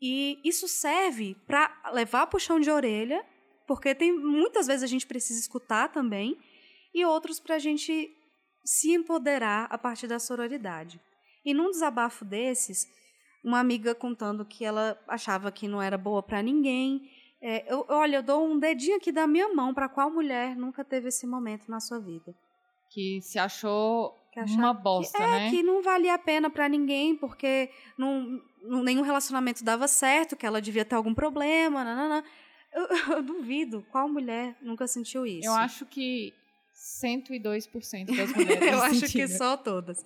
E 0.00 0.40
isso 0.44 0.68
serve 0.68 1.34
para 1.46 1.90
levar 1.92 2.26
puxão 2.26 2.60
de 2.60 2.70
orelha, 2.70 3.24
porque 3.66 3.94
tem 3.94 4.12
muitas 4.12 4.66
vezes 4.66 4.82
a 4.84 4.86
gente 4.86 5.06
precisa 5.06 5.40
escutar 5.40 5.88
também, 5.88 6.38
e 6.94 7.04
outros 7.04 7.40
para 7.40 7.56
a 7.56 7.58
gente 7.58 8.08
se 8.64 8.92
empoderar 8.92 9.66
a 9.70 9.78
partir 9.78 10.06
da 10.06 10.18
sororidade. 10.18 11.00
E 11.44 11.52
num 11.54 11.70
desabafo 11.70 12.24
desses, 12.24 12.86
uma 13.44 13.60
amiga 13.60 13.94
contando 13.94 14.44
que 14.44 14.64
ela 14.64 15.00
achava 15.06 15.52
que 15.52 15.68
não 15.68 15.80
era 15.80 15.96
boa 15.96 16.22
para 16.22 16.42
ninguém 16.42 17.08
é, 17.48 17.64
eu, 17.72 17.86
olha, 17.88 18.16
eu 18.16 18.22
dou 18.24 18.44
um 18.44 18.58
dedinho 18.58 18.96
aqui 18.96 19.12
da 19.12 19.24
minha 19.24 19.54
mão 19.54 19.72
para 19.72 19.88
qual 19.88 20.10
mulher 20.10 20.56
nunca 20.56 20.84
teve 20.84 21.10
esse 21.10 21.28
momento 21.28 21.70
na 21.70 21.78
sua 21.78 22.00
vida. 22.00 22.34
Que 22.90 23.20
se 23.22 23.38
achou 23.38 24.18
que 24.32 24.40
uma 24.40 24.74
bosta, 24.74 25.16
que, 25.16 25.22
é, 25.22 25.30
né? 25.30 25.50
que 25.50 25.62
não 25.62 25.80
valia 25.80 26.14
a 26.14 26.18
pena 26.18 26.50
para 26.50 26.68
ninguém, 26.68 27.14
porque 27.14 27.70
não, 27.96 28.42
não, 28.64 28.82
nenhum 28.82 29.02
relacionamento 29.02 29.62
dava 29.62 29.86
certo, 29.86 30.34
que 30.34 30.44
ela 30.44 30.60
devia 30.60 30.84
ter 30.84 30.96
algum 30.96 31.14
problema, 31.14 31.84
nanana. 31.84 32.24
Eu, 32.72 32.88
eu 33.14 33.22
duvido 33.22 33.86
qual 33.92 34.08
mulher 34.08 34.56
nunca 34.60 34.88
sentiu 34.88 35.24
isso. 35.24 35.46
Eu 35.46 35.54
acho 35.54 35.86
que 35.86 36.34
102% 36.74 38.16
das 38.16 38.32
mulheres. 38.34 38.72
Eu 38.72 38.82
acho 38.82 39.06
que 39.06 39.28
só 39.28 39.56
todas. 39.56 40.04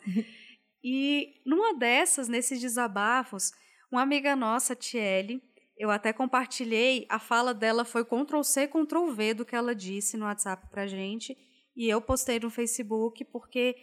E 0.84 1.40
numa 1.46 1.72
dessas, 1.72 2.28
nesses 2.28 2.60
desabafos, 2.60 3.50
uma 3.90 4.02
amiga 4.02 4.36
nossa, 4.36 4.76
Tiele, 4.76 5.42
eu 5.80 5.90
até 5.90 6.12
compartilhei, 6.12 7.06
a 7.08 7.18
fala 7.18 7.54
dela 7.54 7.86
foi 7.86 8.04
Ctrl 8.04 8.42
C, 8.42 8.68
Ctrl 8.68 9.12
V 9.12 9.32
do 9.32 9.46
que 9.46 9.56
ela 9.56 9.74
disse 9.74 10.18
no 10.18 10.26
WhatsApp 10.26 10.68
pra 10.70 10.86
gente, 10.86 11.34
e 11.74 11.88
eu 11.88 12.02
postei 12.02 12.38
no 12.38 12.50
Facebook 12.50 13.24
porque 13.24 13.74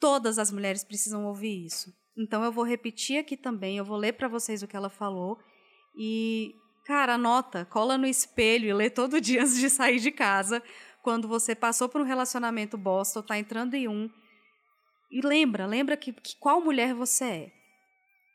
todas 0.00 0.36
as 0.36 0.50
mulheres 0.50 0.82
precisam 0.82 1.24
ouvir 1.26 1.64
isso. 1.64 1.94
Então 2.18 2.42
eu 2.42 2.50
vou 2.50 2.64
repetir 2.64 3.20
aqui 3.20 3.36
também, 3.36 3.76
eu 3.76 3.84
vou 3.84 3.96
ler 3.96 4.14
para 4.14 4.26
vocês 4.26 4.64
o 4.64 4.66
que 4.66 4.74
ela 4.74 4.90
falou 4.90 5.38
e 5.96 6.52
cara, 6.84 7.14
anota, 7.14 7.64
cola 7.66 7.96
no 7.96 8.06
espelho 8.06 8.68
e 8.68 8.72
lê 8.72 8.90
todo 8.90 9.20
dia 9.20 9.42
antes 9.42 9.56
de 9.56 9.70
sair 9.70 10.00
de 10.00 10.10
casa, 10.10 10.60
quando 11.04 11.28
você 11.28 11.54
passou 11.54 11.88
por 11.88 12.00
um 12.00 12.04
relacionamento 12.04 12.76
bosta 12.76 13.20
ou 13.20 13.22
tá 13.22 13.38
entrando 13.38 13.74
em 13.74 13.86
um. 13.86 14.10
E 15.08 15.24
lembra, 15.24 15.66
lembra 15.66 15.96
que, 15.96 16.12
que 16.12 16.36
qual 16.40 16.60
mulher 16.60 16.94
você 16.94 17.24
é. 17.24 17.52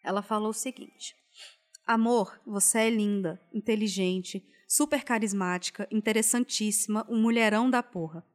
Ela 0.06 0.22
falou 0.22 0.52
o 0.52 0.54
seguinte: 0.54 1.14
Amor, 1.88 2.38
você 2.46 2.80
é 2.80 2.90
linda, 2.90 3.40
inteligente, 3.54 4.46
super 4.68 5.06
carismática, 5.06 5.88
interessantíssima, 5.90 7.06
um 7.08 7.18
mulherão 7.18 7.70
da 7.70 7.82
porra. 7.82 8.26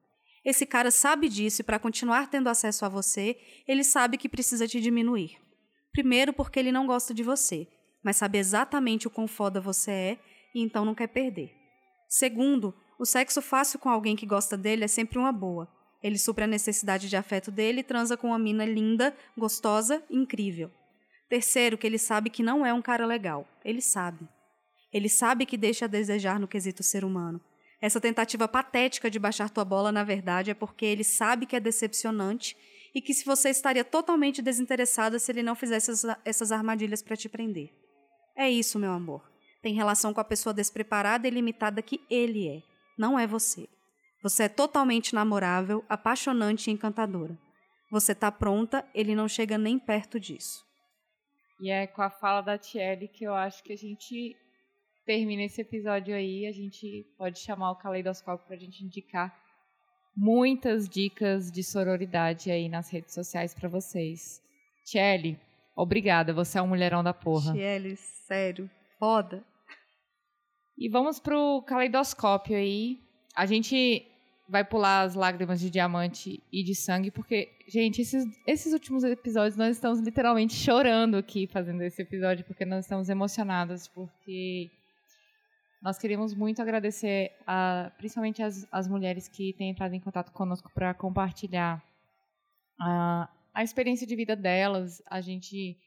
Esse 0.42 0.64
cara 0.64 0.90
sabe 0.90 1.28
disso 1.28 1.60
e 1.60 1.64
para 1.64 1.78
continuar 1.78 2.30
tendo 2.30 2.48
acesso 2.48 2.86
a 2.86 2.88
você, 2.88 3.36
ele 3.68 3.84
sabe 3.84 4.16
que 4.16 4.26
precisa 4.26 4.66
te 4.66 4.80
diminuir. 4.80 5.36
Primeiro 5.92 6.32
porque 6.32 6.58
ele 6.58 6.72
não 6.72 6.86
gosta 6.86 7.12
de 7.12 7.22
você, 7.22 7.68
mas 8.02 8.16
sabe 8.16 8.38
exatamente 8.38 9.06
o 9.06 9.10
quão 9.10 9.28
foda 9.28 9.60
você 9.60 9.90
é 9.90 10.18
e 10.54 10.62
então 10.62 10.86
não 10.86 10.94
quer 10.94 11.08
perder. 11.08 11.54
Segundo, 12.08 12.74
o 12.98 13.04
sexo 13.04 13.42
fácil 13.42 13.78
com 13.78 13.90
alguém 13.90 14.16
que 14.16 14.24
gosta 14.24 14.56
dele 14.56 14.84
é 14.84 14.88
sempre 14.88 15.18
uma 15.18 15.30
boa. 15.30 15.68
Ele 16.02 16.16
supre 16.16 16.44
a 16.44 16.46
necessidade 16.46 17.06
de 17.06 17.16
afeto 17.18 17.50
dele 17.50 17.80
e 17.80 17.84
transa 17.84 18.16
com 18.16 18.28
uma 18.28 18.38
mina 18.38 18.64
linda, 18.64 19.14
gostosa, 19.36 20.02
incrível. 20.08 20.70
Terceiro, 21.32 21.78
que 21.78 21.86
ele 21.86 21.96
sabe 21.96 22.28
que 22.28 22.42
não 22.42 22.66
é 22.66 22.74
um 22.74 22.82
cara 22.82 23.06
legal. 23.06 23.48
Ele 23.64 23.80
sabe. 23.80 24.28
Ele 24.92 25.08
sabe 25.08 25.46
que 25.46 25.56
deixa 25.56 25.86
a 25.86 25.88
desejar 25.88 26.38
no 26.38 26.46
quesito 26.46 26.82
ser 26.82 27.06
humano. 27.06 27.40
Essa 27.80 27.98
tentativa 27.98 28.46
patética 28.46 29.10
de 29.10 29.18
baixar 29.18 29.48
tua 29.48 29.64
bola, 29.64 29.90
na 29.90 30.04
verdade, 30.04 30.50
é 30.50 30.54
porque 30.54 30.84
ele 30.84 31.02
sabe 31.02 31.46
que 31.46 31.56
é 31.56 31.60
decepcionante 31.60 32.54
e 32.94 33.00
que 33.00 33.14
se 33.14 33.24
você 33.24 33.48
estaria 33.48 33.82
totalmente 33.82 34.42
desinteressada 34.42 35.18
se 35.18 35.32
ele 35.32 35.42
não 35.42 35.54
fizesse 35.54 36.06
essas, 36.22 36.52
armadilhas 36.52 37.00
para 37.00 37.16
te 37.16 37.30
prender. 37.30 37.70
É 38.36 38.50
isso, 38.50 38.78
meu 38.78 38.92
amor. 38.92 39.26
Tem 39.62 39.72
relação 39.72 40.12
com 40.12 40.20
a 40.20 40.24
pessoa 40.24 40.52
despreparada 40.52 41.26
e 41.26 41.30
limitada 41.30 41.80
que 41.80 41.98
ele 42.10 42.46
é, 42.46 42.60
não 42.98 43.18
é 43.18 43.26
você. 43.26 43.66
Você 44.22 44.42
é 44.42 44.48
totalmente 44.50 45.14
namorável, 45.14 45.82
apaixonante 45.88 46.68
e 46.68 46.74
encantadora. 46.74 47.38
Você 47.90 48.14
tá 48.14 48.30
pronta, 48.30 48.86
ele 48.94 49.14
não 49.14 49.26
chega 49.26 49.56
nem 49.56 49.78
perto 49.78 50.20
disso. 50.20 50.70
E 51.60 51.70
é 51.70 51.86
com 51.86 52.02
a 52.02 52.10
fala 52.10 52.40
da 52.40 52.58
Thierry 52.58 53.08
que 53.08 53.24
eu 53.24 53.34
acho 53.34 53.62
que 53.62 53.72
a 53.72 53.76
gente 53.76 54.36
termina 55.04 55.42
esse 55.42 55.60
episódio 55.60 56.14
aí. 56.14 56.46
A 56.46 56.52
gente 56.52 57.06
pode 57.16 57.38
chamar 57.38 57.70
o 57.72 57.76
Caleidoscópio 57.76 58.46
para 58.46 58.56
a 58.56 58.58
gente 58.58 58.84
indicar 58.84 59.36
muitas 60.16 60.88
dicas 60.88 61.50
de 61.50 61.62
sororidade 61.62 62.50
aí 62.50 62.68
nas 62.68 62.90
redes 62.90 63.14
sociais 63.14 63.54
para 63.54 63.68
vocês. 63.68 64.42
Thierry, 64.84 65.38
obrigada. 65.76 66.32
Você 66.32 66.58
é 66.58 66.62
um 66.62 66.68
mulherão 66.68 67.02
da 67.02 67.14
porra. 67.14 67.52
Thierry, 67.52 67.96
sério, 67.96 68.70
foda. 68.98 69.44
E 70.76 70.88
vamos 70.88 71.20
pro 71.20 71.62
Caleidoscópio 71.62 72.56
aí. 72.56 72.98
A 73.34 73.46
gente 73.46 74.06
vai 74.52 74.62
pular 74.62 75.00
as 75.00 75.14
lágrimas 75.14 75.58
de 75.58 75.70
diamante 75.70 76.42
e 76.52 76.62
de 76.62 76.74
sangue, 76.74 77.10
porque, 77.10 77.56
gente, 77.66 78.02
esses, 78.02 78.22
esses 78.46 78.74
últimos 78.74 79.02
episódios 79.02 79.56
nós 79.56 79.74
estamos 79.76 79.98
literalmente 79.98 80.52
chorando 80.52 81.16
aqui 81.16 81.46
fazendo 81.46 81.80
esse 81.80 82.02
episódio, 82.02 82.44
porque 82.44 82.66
nós 82.66 82.84
estamos 82.84 83.08
emocionadas, 83.08 83.88
porque 83.88 84.70
nós 85.80 85.96
queríamos 85.96 86.34
muito 86.34 86.60
agradecer, 86.60 87.32
a, 87.46 87.90
principalmente 87.96 88.42
as, 88.42 88.68
as 88.70 88.86
mulheres 88.86 89.26
que 89.26 89.54
têm 89.54 89.70
entrado 89.70 89.94
em 89.94 90.00
contato 90.00 90.30
conosco 90.32 90.70
para 90.74 90.92
compartilhar 90.92 91.82
a, 92.78 93.30
a 93.54 93.64
experiência 93.64 94.06
de 94.06 94.14
vida 94.14 94.36
delas. 94.36 95.02
A 95.06 95.22
gente, 95.22 95.78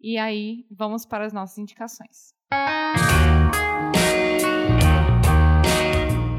E 0.00 0.18
aí 0.18 0.66
vamos 0.70 1.06
para 1.06 1.24
as 1.24 1.32
nossas 1.32 1.56
indicações. 1.56 2.34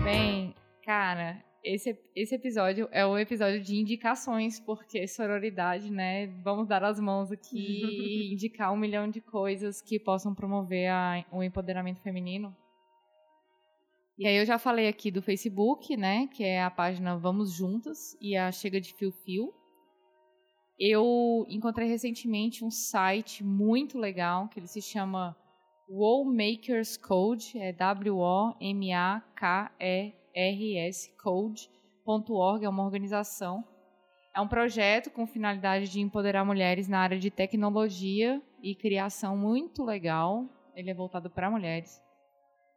Bem, 0.03 0.53
cara, 0.83 1.41
esse, 1.65 1.97
esse 2.15 2.35
episódio 2.35 2.87
é 2.91 3.03
o 3.05 3.17
episódio 3.17 3.59
de 3.59 3.75
indicações, 3.75 4.59
porque 4.59 5.07
sororidade, 5.07 5.91
né? 5.91 6.27
Vamos 6.43 6.67
dar 6.67 6.83
as 6.83 6.99
mãos 6.99 7.31
aqui 7.31 7.57
e 7.57 8.31
indicar 8.33 8.71
um 8.71 8.77
milhão 8.77 9.09
de 9.09 9.19
coisas 9.19 9.81
que 9.81 9.99
possam 9.99 10.35
promover 10.35 10.91
a, 10.91 11.25
o 11.31 11.41
empoderamento 11.41 11.99
feminino. 12.01 12.55
E 14.17 14.27
aí 14.27 14.37
eu 14.37 14.45
já 14.45 14.59
falei 14.59 14.87
aqui 14.87 15.09
do 15.09 15.21
Facebook, 15.21 15.97
né? 15.97 16.27
Que 16.27 16.43
é 16.43 16.61
a 16.61 16.69
página 16.69 17.17
Vamos 17.17 17.51
Juntas 17.53 18.15
e 18.21 18.37
a 18.37 18.51
Chega 18.51 18.79
de 18.79 18.93
Fio 18.93 19.11
Fio. 19.11 19.51
Eu 20.79 21.45
encontrei 21.49 21.87
recentemente 21.87 22.63
um 22.63 22.69
site 22.69 23.43
muito 23.43 23.97
legal 23.97 24.47
que 24.49 24.59
ele 24.59 24.67
se 24.67 24.81
chama 24.81 25.35
Wallmakers 25.89 26.95
Code, 26.97 27.57
é 27.57 27.73
W-O-M-A-K-E 27.73 28.65
rscode.org, 30.35 31.69
é 32.65 32.69
uma 32.69 32.83
organização. 32.83 33.63
É 34.35 34.41
um 34.41 34.47
projeto 34.47 35.09
com 35.09 35.25
finalidade 35.25 35.89
de 35.89 36.01
empoderar 36.01 36.43
mulheres 36.43 36.89
na 36.89 36.99
área 36.99 37.17
de 37.17 37.31
tecnologia 37.31 38.41
e 38.61 38.75
criação 38.75 39.37
muito 39.37 39.83
legal. 39.83 40.45
Ele 40.75 40.91
é 40.91 40.93
voltado 40.93 41.29
para 41.29 41.49
mulheres. 41.49 42.01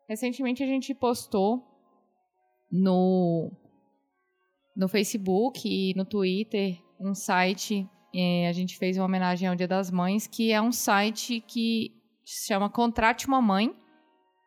Recentemente 0.09 0.63
a 0.63 0.67
gente 0.67 0.95
postou 0.95 1.63
no, 2.71 3.51
no 4.77 4.89
Facebook 4.89 5.69
e 5.69 5.93
no 5.97 6.05
Twitter 6.05 6.79
um 7.01 7.13
site. 7.13 7.89
Eh, 8.15 8.49
a 8.49 8.53
gente 8.53 8.79
fez 8.79 8.97
uma 8.97 9.07
homenagem 9.07 9.49
ao 9.49 9.57
Dia 9.57 9.69
das 9.69 9.91
Mães, 9.91 10.27
que 10.27 10.53
é 10.53 10.63
um 10.63 10.73
site 10.73 11.41
que 11.41 11.93
se 12.25 12.47
chama 12.47 12.71
Contrate 12.71 13.27
uma 13.27 13.43
Mãe. 13.43 13.75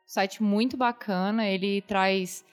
Site 0.07 0.41
muito 0.41 0.77
bacana. 0.77 1.45
Ele 1.45 1.81
traz 1.81 2.45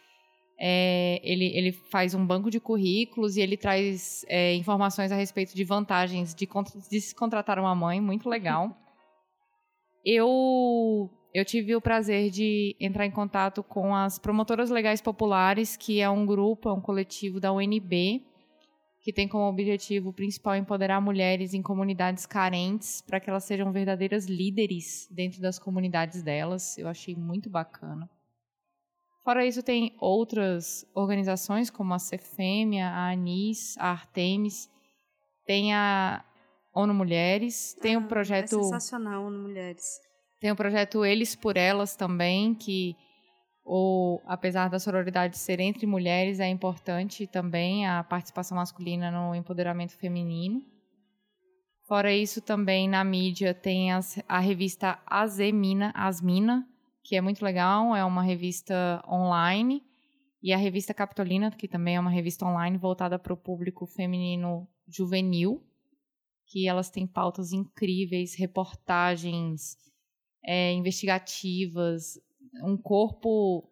é, 0.61 1.21
ele, 1.23 1.57
ele 1.57 1.71
faz 1.71 2.15
um 2.15 2.27
banco 2.27 2.51
de 2.51 2.59
currículos 2.59 3.37
e 3.37 3.41
ele 3.41 3.57
traz 3.57 4.25
é, 4.29 4.55
informações 4.57 5.13
a 5.13 5.17
respeito 5.17 5.55
de 5.55 5.63
vantagens 5.63 6.35
de, 6.35 6.49
de 6.91 7.01
se 7.01 7.15
contratar 7.15 7.61
uma 7.61 7.75
mãe, 7.77 8.01
muito 8.01 8.29
legal. 8.29 8.77
eu, 10.05 11.09
eu 11.33 11.45
tive 11.45 11.77
o 11.77 11.81
prazer 11.81 12.31
de 12.31 12.75
entrar 12.81 13.07
em 13.07 13.11
contato 13.11 13.63
com 13.63 13.95
as 13.95 14.19
Promotoras 14.19 14.69
Legais 14.69 15.01
Populares, 15.01 15.77
que 15.77 16.01
é 16.01 16.11
um 16.11 16.27
grupo, 16.27 16.69
é 16.69 16.73
um 16.73 16.81
coletivo 16.81 17.39
da 17.39 17.53
UNB, 17.53 18.25
que 19.01 19.13
tem 19.13 19.29
como 19.29 19.49
objetivo 19.49 20.13
principal 20.13 20.57
empoderar 20.57 21.01
mulheres 21.01 21.55
em 21.55 21.63
comunidades 21.63 22.27
carentes 22.27 23.01
para 23.01 23.21
que 23.21 23.31
elas 23.31 23.45
sejam 23.45 23.71
verdadeiras 23.71 24.27
líderes 24.27 25.09
dentro 25.09 25.41
das 25.41 25.57
comunidades 25.57 26.21
delas. 26.21 26.77
Eu 26.77 26.89
achei 26.89 27.15
muito 27.15 27.49
bacana. 27.49 28.11
Fora 29.29 29.45
isso, 29.45 29.62
tem 29.62 29.95
outras 30.01 30.87
organizações, 30.95 31.68
como 31.68 31.93
a 31.93 31.99
Cefêmea, 31.99 32.89
a 32.89 33.11
ANIS, 33.11 33.76
a 33.76 33.91
Artemis, 33.91 34.70
tem 35.45 35.74
a 35.74 36.24
ONU 36.74 36.95
Mulheres, 36.95 37.76
tem 37.79 37.97
ah, 37.97 37.99
o 37.99 38.09
projeto... 38.09 38.59
É 38.59 38.62
sensacional, 38.62 39.26
ONU 39.26 39.39
Mulheres. 39.43 39.85
Tem 40.41 40.51
o 40.51 40.57
projeto 40.57 41.05
Eles 41.05 41.37
por 41.37 41.59
Elas 41.59 41.95
também, 41.95 42.55
que 42.55 42.97
ou 43.62 44.22
apesar 44.24 44.70
da 44.70 44.79
sororidade 44.79 45.37
ser 45.37 45.61
entre 45.61 45.85
mulheres, 45.85 46.41
é 46.41 46.49
importante 46.49 47.26
também 47.26 47.87
a 47.87 48.03
participação 48.03 48.57
masculina 48.57 49.11
no 49.11 49.35
empoderamento 49.35 49.93
feminino. 49.99 50.62
Fora 51.87 52.11
isso, 52.14 52.41
também 52.41 52.89
na 52.89 53.05
mídia 53.05 53.53
tem 53.53 53.93
as, 53.93 54.18
a 54.26 54.39
revista 54.39 54.99
Azemina, 55.07 55.93
Asmina, 55.95 56.66
que 57.03 57.17
é 57.17 57.21
muito 57.21 57.45
legal, 57.45 57.95
é 57.95 58.05
uma 58.05 58.23
revista 58.23 59.03
online, 59.09 59.83
e 60.43 60.53
a 60.53 60.57
revista 60.57 60.95
Capitolina, 60.95 61.51
que 61.51 61.67
também 61.67 61.97
é 61.97 62.01
uma 62.01 62.11
revista 62.11 62.45
online 62.45 62.79
voltada 62.79 63.19
para 63.19 63.33
o 63.33 63.37
público 63.37 63.87
feminino 63.87 64.69
juvenil, 64.87 65.65
que 66.47 66.69
elas 66.69 66.91
têm 66.91 67.07
pautas 67.07 67.53
incríveis, 67.53 68.35
reportagens 68.35 69.77
é, 70.45 70.73
investigativas, 70.73 72.19
um 72.65 72.77
corpo 72.77 73.69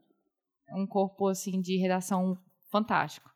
um 0.74 0.86
corpo 0.86 1.28
assim 1.28 1.60
de 1.60 1.76
redação 1.76 2.38
fantástico. 2.70 3.30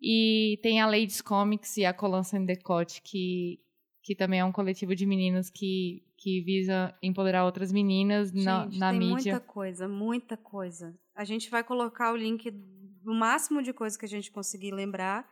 E 0.00 0.58
tem 0.62 0.80
a 0.80 0.86
Ladies 0.86 1.20
Comics 1.20 1.76
e 1.76 1.84
a 1.84 1.92
Colance 1.92 2.36
and 2.36 2.44
Decote, 2.44 3.02
que, 3.02 3.60
que 4.02 4.14
também 4.14 4.40
é 4.40 4.44
um 4.44 4.52
coletivo 4.52 4.94
de 4.94 5.06
meninas 5.06 5.50
que, 5.50 6.04
que 6.18 6.40
visa 6.40 6.92
empoderar 7.00 7.44
outras 7.44 7.70
meninas 7.70 8.30
Gente, 8.30 8.44
na, 8.44 8.66
na 8.66 8.90
tem 8.90 8.98
mídia. 8.98 9.32
muita 9.34 9.40
coisa, 9.40 9.88
muita 9.88 10.36
coisa. 10.36 10.98
A 11.14 11.24
gente 11.24 11.48
vai 11.48 11.62
colocar 11.62 12.12
o 12.12 12.16
link 12.16 12.50
do 12.50 13.14
máximo 13.14 13.62
de 13.62 13.72
coisa 13.72 13.96
que 13.96 14.04
a 14.04 14.08
gente 14.08 14.30
conseguir 14.30 14.72
lembrar, 14.72 15.28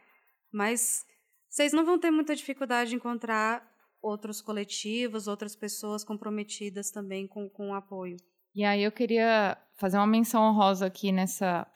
mas 0.53 1.05
vocês 1.49 1.73
não 1.73 1.85
vão 1.85 1.99
ter 1.99 2.13
muita 2.13 2.37
dificuldade 2.37 2.91
de 2.91 2.97
encontrar 2.97 3.69
outros 4.01 4.41
coletivos, 4.41 5.27
outras 5.27 5.57
pessoas 5.57 6.05
comprometidas 6.05 6.93
também 6.93 7.27
com, 7.27 7.51
com 7.51 7.71
o 7.71 7.75
apoio. 7.75 8.17
E 8.55 8.65
aí 8.65 8.83
eu 8.85 8.93
queria 8.93 9.59
fazer 9.75 9.97
uma 9.97 10.07
menção 10.07 10.43
honrosa 10.45 10.87
aqui 10.87 11.11
nessa, 11.11 11.67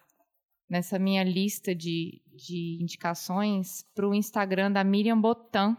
nessa 0.69 1.01
minha 1.01 1.25
lista 1.25 1.75
de, 1.75 2.23
de 2.27 2.79
indicações 2.81 3.83
para 3.93 4.09
o 4.09 4.15
Instagram 4.15 4.71
da 4.71 4.85
Miriam 4.85 5.21
Botan, 5.21 5.77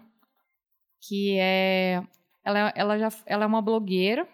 que 0.99 1.37
é 1.39 2.03
ela, 2.43 2.73
ela, 2.75 2.97
já, 2.97 3.09
ela 3.25 3.43
é 3.43 3.47
uma 3.47 3.61
blogueira 3.61 4.27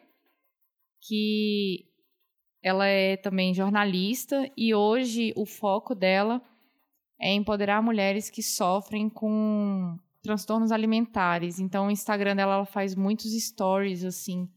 que 1.01 1.85
ela 2.61 2.85
é 2.87 3.17
também 3.17 3.53
jornalista 3.53 4.51
e 4.57 4.73
hoje 4.73 5.33
o 5.35 5.45
foco 5.45 5.93
dela 5.93 6.41
é 7.19 7.33
empoderar 7.33 7.81
mulheres 7.81 8.29
que 8.29 8.43
sofrem 8.43 9.09
com 9.09 9.97
transtornos 10.21 10.71
alimentares. 10.71 11.59
Então 11.59 11.87
o 11.87 11.91
Instagram 11.91 12.35
dela 12.35 12.55
ela 12.55 12.65
faz 12.65 12.95
muitos 12.95 13.31
stories 13.31 14.03
assim 14.03 14.49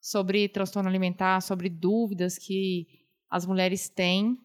sobre 0.00 0.48
transtorno 0.48 0.88
alimentar, 0.88 1.40
sobre 1.40 1.68
dúvidas 1.68 2.36
que 2.38 2.86
as 3.30 3.46
mulheres 3.46 3.88
têm 3.88 4.36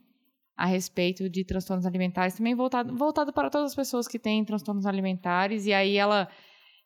a 0.55 0.65
respeito 0.65 1.29
de 1.29 1.43
transtornos 1.43 1.85
alimentares, 1.85 2.35
também 2.35 2.55
voltado, 2.55 2.95
voltado 2.95 3.31
para 3.31 3.49
todas 3.49 3.71
as 3.71 3.75
pessoas 3.75 4.07
que 4.07 4.17
têm 4.17 4.43
transtornos 4.43 4.85
alimentares. 4.85 5.65
E 5.65 5.73
aí 5.73 5.97
ela, 5.97 6.27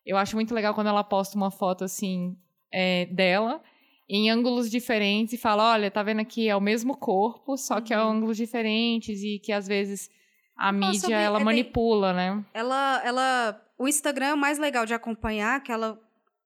eu 0.04 0.16
acho 0.16 0.34
muito 0.36 0.54
legal 0.54 0.74
quando 0.74 0.88
ela 0.88 1.04
posta 1.04 1.36
uma 1.36 1.50
foto 1.50 1.84
assim 1.84 2.36
é, 2.72 3.06
dela 3.06 3.62
em 4.08 4.28
ângulos 4.30 4.70
diferentes 4.70 5.32
e 5.34 5.38
fala, 5.38 5.72
olha, 5.72 5.90
tá 5.90 6.02
vendo 6.02 6.20
aqui 6.20 6.48
é 6.48 6.56
o 6.56 6.60
mesmo 6.60 6.96
corpo, 6.96 7.56
só 7.56 7.80
que 7.80 7.94
é 7.94 7.98
Uhum. 7.98 8.10
ângulos 8.10 8.36
diferentes 8.36 9.22
e 9.22 9.38
que 9.38 9.52
às 9.52 9.66
vezes 9.66 10.10
a 10.56 10.70
mídia 10.72 11.00
sobre- 11.00 11.14
ela 11.14 11.36
é, 11.36 11.38
tem- 11.38 11.44
manipula, 11.44 12.12
né? 12.12 12.44
Ela, 12.52 13.00
ela, 13.04 13.62
o 13.78 13.88
Instagram 13.88 14.26
é 14.26 14.34
o 14.34 14.38
mais 14.38 14.58
legal 14.58 14.84
de 14.84 14.92
acompanhar, 14.92 15.62
que 15.62 15.72
ela 15.72 15.98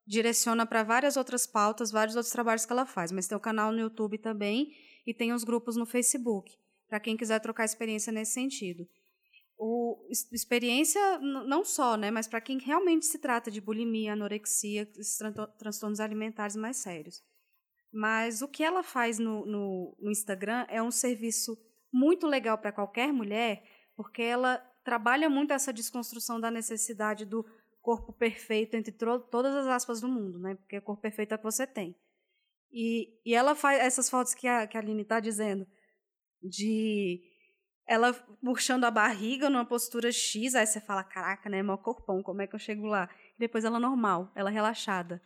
direciona 0.07 0.65
para 0.65 0.85
várias 0.85 1.17
outras 1.17 1.47
pautas, 1.47 1.91
vários 1.91 2.15
outros 2.15 2.33
trabalhos 2.33 2.65
que 2.65 2.73
ela 2.73 2.87
faz. 2.87 3.11
Mas 3.11 3.27
tem 3.27 3.37
o 3.37 3.41
canal 3.41 3.73
no 3.73 3.81
YouTube 3.81 4.19
também 4.19 4.69
e 5.07 5.13
tem 5.13 5.33
os 5.33 5.43
grupos 5.43 5.77
no 5.77 5.85
Facebook, 5.87 6.53
para 6.89 7.01
quem 7.01 7.17
quiser 7.17 7.41
trocar 7.41 7.65
experiência 7.65 8.13
nesse 8.13 8.33
sentido. 8.33 8.87
O, 9.59 10.07
experiência 10.33 11.19
não 11.19 11.65
só, 11.65 11.97
né, 11.97 12.11
mas 12.11 12.29
para 12.29 12.43
quem 12.43 12.59
realmente 12.59 13.07
se 13.07 13.19
trata 13.19 13.51
de 13.51 13.61
bulimia, 13.61 14.13
anorexia, 14.13 14.83
esses 14.99 15.17
tran- 15.17 15.33
transtornos 15.59 15.99
alimentares 15.99 16.57
mais 16.57 16.77
sérios. 16.77 17.25
Mas 17.91 18.43
o 18.43 18.49
que 18.49 18.63
ela 18.63 18.83
faz 18.83 19.19
no, 19.19 19.47
no, 19.47 19.97
no 19.99 20.11
Instagram 20.11 20.67
é 20.69 20.83
um 20.83 20.91
serviço 20.91 21.59
muito 21.91 22.27
legal 22.27 22.59
para 22.59 22.73
qualquer 22.73 23.11
mulher, 23.13 23.63
porque 23.97 24.21
ela 24.21 24.59
trabalha 24.85 25.31
muito 25.31 25.53
essa 25.53 25.73
desconstrução 25.73 26.39
da 26.39 26.51
necessidade 26.51 27.25
do 27.25 27.45
corpo 27.81 28.13
perfeito 28.13 28.75
entre 28.75 28.93
todas 28.93 29.55
as 29.55 29.67
aspas 29.67 30.01
do 30.01 30.09
mundo, 30.09 30.39
né? 30.39 30.55
Porque 30.57 30.81
corpo 30.81 31.01
perfeito 31.01 31.33
é 31.33 31.35
o 31.37 31.39
que 31.39 31.45
você 31.45 31.67
tem. 31.67 31.97
E, 32.71 33.19
e 33.25 33.35
ela 33.35 33.55
faz 33.55 33.81
essas 33.81 34.11
fotos 34.11 34.35
que 34.35 34.47
a, 34.47 34.67
que 34.67 34.77
a 34.77 34.81
Aline 34.81 35.03
está 35.03 35.19
dizendo, 35.19 35.67
de 36.43 37.23
ela 37.87 38.15
murchando 38.43 38.85
a 38.85 38.91
barriga 38.91 39.49
numa 39.49 39.65
postura 39.65 40.11
X, 40.11 40.55
aí 40.55 40.67
você 40.67 40.81
fala, 40.81 41.05
caraca, 41.05 41.49
né? 41.49 41.63
Meu 41.63 41.79
corpão, 41.79 42.23
como 42.23 42.43
é 42.43 42.47
que 42.47 42.55
eu 42.55 42.59
chego 42.59 42.87
lá? 42.87 43.09
E 43.37 43.39
depois 43.39 43.65
ela 43.65 43.79
normal, 43.79 44.33
ela 44.35 44.51
relaxada. 44.51 45.23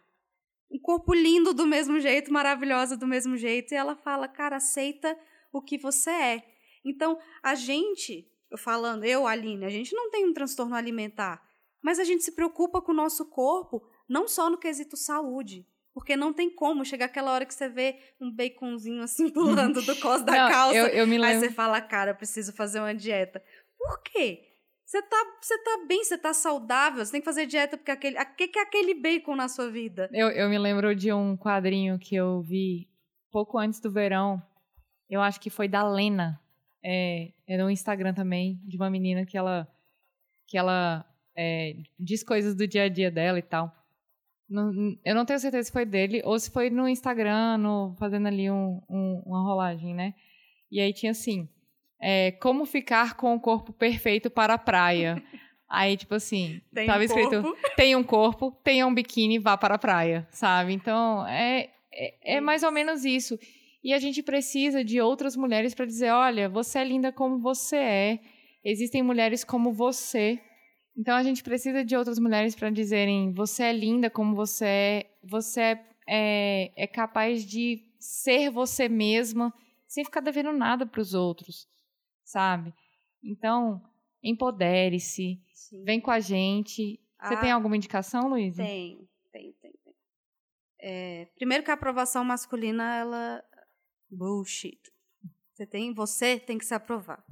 Um 0.71 0.79
corpo 0.79 1.15
lindo 1.15 1.55
do 1.55 1.67
mesmo 1.67 1.99
jeito, 1.99 2.33
maravilhosa 2.33 2.97
do 2.97 3.07
mesmo 3.07 3.37
jeito, 3.37 3.73
e 3.73 3.77
ela 3.77 3.97
fala, 3.97 4.29
cara, 4.29 4.57
aceita 4.57 5.19
o 5.53 5.63
que 5.63 5.79
você 5.79 6.11
é. 6.11 6.45
Então, 6.85 7.19
a 7.43 7.55
gente, 7.55 8.31
eu 8.51 8.59
falando, 8.59 9.05
eu, 9.05 9.27
Aline, 9.27 9.65
a 9.65 9.71
gente 9.71 9.95
não 9.95 10.11
tem 10.11 10.27
um 10.27 10.33
transtorno 10.33 10.75
alimentar, 10.75 11.43
mas 11.83 11.99
a 11.99 12.05
gente 12.05 12.23
se 12.23 12.33
preocupa 12.33 12.81
com 12.81 12.93
o 12.93 12.95
nosso 12.95 13.25
corpo, 13.31 13.83
não 14.09 14.29
só 14.29 14.51
no 14.51 14.59
quesito 14.59 14.97
saúde. 14.97 15.67
Porque 15.93 16.17
não 16.17 16.33
tem 16.33 16.49
como 16.55 16.85
chegar 16.85 17.07
aquela 17.07 17.33
hora 17.33 17.45
que 17.45 17.53
você 17.53 17.69
vê 17.69 17.99
um 18.21 18.31
baconzinho 18.31 19.03
assim 19.03 19.29
pulando 19.33 19.83
do 19.83 19.97
cos 19.97 20.23
da 20.23 20.33
Não, 20.33 20.51
calça. 20.51 20.77
eu, 20.77 20.87
eu 20.87 21.07
me 21.07 21.17
Aí 21.17 21.21
lembro. 21.21 21.41
você 21.41 21.51
fala, 21.51 21.81
cara, 21.81 22.13
eu 22.13 22.15
preciso 22.15 22.53
fazer 22.53 22.79
uma 22.79 22.95
dieta. 22.95 23.43
Por 23.77 24.03
quê? 24.03 24.47
Você 24.85 25.01
tá, 25.03 25.17
você 25.41 25.57
tá 25.63 25.85
bem, 25.87 26.03
você 26.03 26.19
tá 26.19 26.35
saudável, 26.35 27.05
você 27.05 27.13
tem 27.13 27.21
que 27.21 27.25
fazer 27.25 27.47
dieta 27.47 27.77
porque 27.77 27.93
aquele. 27.93 28.19
O 28.21 28.35
que, 28.35 28.49
que 28.49 28.59
é 28.59 28.63
aquele 28.63 28.95
bacon 28.95 29.37
na 29.37 29.49
sua 29.49 29.71
vida? 29.71 30.11
Eu, 30.13 30.29
eu 30.31 30.49
me 30.49 30.59
lembro 30.59 30.95
de 30.97 31.13
um 31.13 31.37
quadrinho 31.37 31.97
que 31.97 32.17
eu 32.17 32.43
vi 32.43 32.89
pouco 33.31 33.57
antes 33.57 33.79
do 33.81 33.91
verão. 33.91 34.43
Eu 35.09 35.21
acho 35.23 35.41
que 35.41 35.49
foi 35.51 35.69
da 35.69 35.89
Lena. 35.89 36.41
É, 36.83 37.31
é 37.47 37.57
no 37.57 37.71
Instagram 37.71 38.15
também, 38.15 38.61
de 38.65 38.77
uma 38.77 38.91
menina 38.91 39.25
que 39.25 39.37
ela, 39.37 39.69
que 40.49 40.59
ela 40.59 41.05
é, 41.37 41.77
diz 41.99 42.25
coisas 42.25 42.55
do 42.57 42.67
dia 42.67 42.85
a 42.85 42.89
dia 42.89 43.11
dela 43.11 43.39
e 43.39 43.43
tal. 43.43 43.73
Não- 44.51 44.73
eu 45.05 45.15
não 45.15 45.25
tenho 45.25 45.39
certeza 45.39 45.65
se 45.67 45.73
foi 45.73 45.85
dele 45.87 46.21
ou 46.25 46.39
se 46.39 46.51
foi 46.51 46.69
no 46.71 46.89
Instagram, 46.89 47.57
no, 47.59 47.95
fazendo 47.99 48.27
ali 48.27 48.51
um- 48.51 48.81
um- 48.91 49.23
uma 49.25 49.43
rolagem, 49.43 49.95
né? 49.95 50.13
E 50.71 50.81
aí 50.81 50.93
tinha 50.93 51.13
assim: 51.13 51.49
é, 52.01 52.33
como 52.33 52.65
ficar 52.67 53.15
com 53.17 53.35
o 53.35 53.41
corpo 53.41 53.73
perfeito 53.73 54.29
para 54.31 54.55
a 54.55 54.59
praia. 54.59 55.23
Aí, 55.69 55.97
tipo 55.97 56.15
assim, 56.17 56.61
Tem 56.75 56.87
tava 56.87 56.99
um 56.99 57.03
escrito: 57.03 57.43
corpo. 57.43 57.57
tenha 57.77 57.97
um 57.99 58.03
corpo, 58.03 58.51
tenha 58.65 58.87
um 58.87 58.93
biquíni, 58.95 59.39
vá 59.39 59.57
para 59.57 59.77
a 59.77 59.79
praia, 59.79 60.27
sabe? 60.31 60.73
Então, 60.73 61.25
é, 61.29 61.71
é, 61.93 62.37
é 62.37 62.41
mais 62.41 62.63
ou 62.65 62.73
menos 62.73 63.05
isso. 63.05 63.39
E 63.85 63.95
a 63.95 63.99
gente 63.99 64.23
precisa 64.23 64.83
de 64.85 65.01
outras 65.01 65.37
mulheres 65.37 65.75
para 65.75 65.87
dizer: 65.87 66.11
olha, 66.11 66.49
você 66.49 66.81
é 66.81 66.85
linda 66.85 67.13
como 67.13 67.39
você 67.39 67.77
é, 67.77 68.19
existem 68.65 69.03
mulheres 69.03 69.45
como 69.45 69.73
você. 69.73 70.41
Então, 71.01 71.17
a 71.17 71.23
gente 71.23 71.43
precisa 71.43 71.83
de 71.83 71.97
outras 71.97 72.19
mulheres 72.19 72.55
para 72.55 72.69
dizerem: 72.69 73.33
você 73.33 73.63
é 73.63 73.73
linda 73.73 74.11
como 74.11 74.37
você 74.37 74.67
é, 74.67 75.19
você 75.25 75.61
é, 75.63 75.87
é, 76.07 76.83
é 76.85 76.87
capaz 76.87 77.43
de 77.43 77.91
ser 77.99 78.51
você 78.51 78.87
mesma 78.87 79.51
sem 79.89 80.05
ficar 80.05 80.21
devendo 80.21 80.53
nada 80.53 80.85
para 80.85 81.01
os 81.01 81.15
outros, 81.15 81.67
sabe? 82.23 82.75
Então, 83.25 83.83
empodere-se, 84.23 85.41
vem 85.87 86.03
com 86.03 86.11
a 86.11 86.21
gente. 86.21 87.01
Você 87.23 87.35
Ah, 87.35 87.41
tem 87.41 87.51
alguma 87.51 87.79
indicação, 87.79 88.29
Luiz? 88.29 88.57
Tem, 88.57 89.09
tem, 89.33 89.55
tem. 89.55 89.73
tem. 89.83 89.95
É, 90.81 91.25
primeiro 91.35 91.65
que 91.65 91.71
a 91.71 91.75
aprovação 91.75 92.23
masculina, 92.27 92.97
ela. 92.97 93.43
Bullshit. 94.11 94.79
Você 95.55 95.65
tem, 95.67 95.95
você 95.95 96.39
tem 96.39 96.59
que 96.59 96.65
se 96.67 96.75
aprovar. 96.75 97.25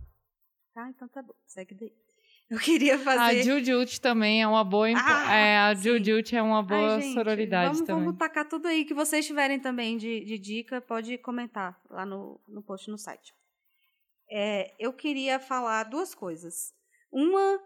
Tá? 0.73 0.89
Então 0.89 1.07
tá 1.07 1.21
bom. 1.21 1.35
Segue 1.47 1.75
daí. 1.75 2.08
Eu 2.51 2.59
queria 2.59 2.95
A 2.95 2.99
fazer. 2.99 3.43
Jujut 3.43 4.01
também 4.01 4.43
é 4.43 4.49
uma 4.49 4.65
boa. 4.65 4.89
impo- 4.91 5.01
Ah, 5.05 5.35
é, 5.35 5.59
a. 5.59 5.75
Jujut 5.75 6.35
é 6.35 6.41
uma 6.43 6.63
boa 6.63 6.95
Ai, 6.95 7.03
gente, 7.03 7.13
sororidade 7.15 7.73
vamos, 7.75 7.87
também. 7.87 8.05
Vamos 8.05 8.19
tacar 8.19 8.49
tudo 8.49 8.67
aí 8.69 8.85
que 8.87 8.95
vocês 8.95 9.27
tiverem 9.27 9.61
também 9.61 9.99
de, 9.99 10.25
de 10.25 10.39
dica, 10.39 10.81
pode 10.81 11.19
comentar 11.19 11.79
lá 11.91 12.07
no, 12.07 12.41
no 12.49 12.63
post 12.63 12.91
no 12.91 12.97
site. 12.97 13.35
É, 14.31 14.73
eu 14.79 14.93
queria 14.93 15.39
falar 15.39 15.85
duas 15.85 16.15
coisas. 16.15 16.73
Uma, 17.13 17.61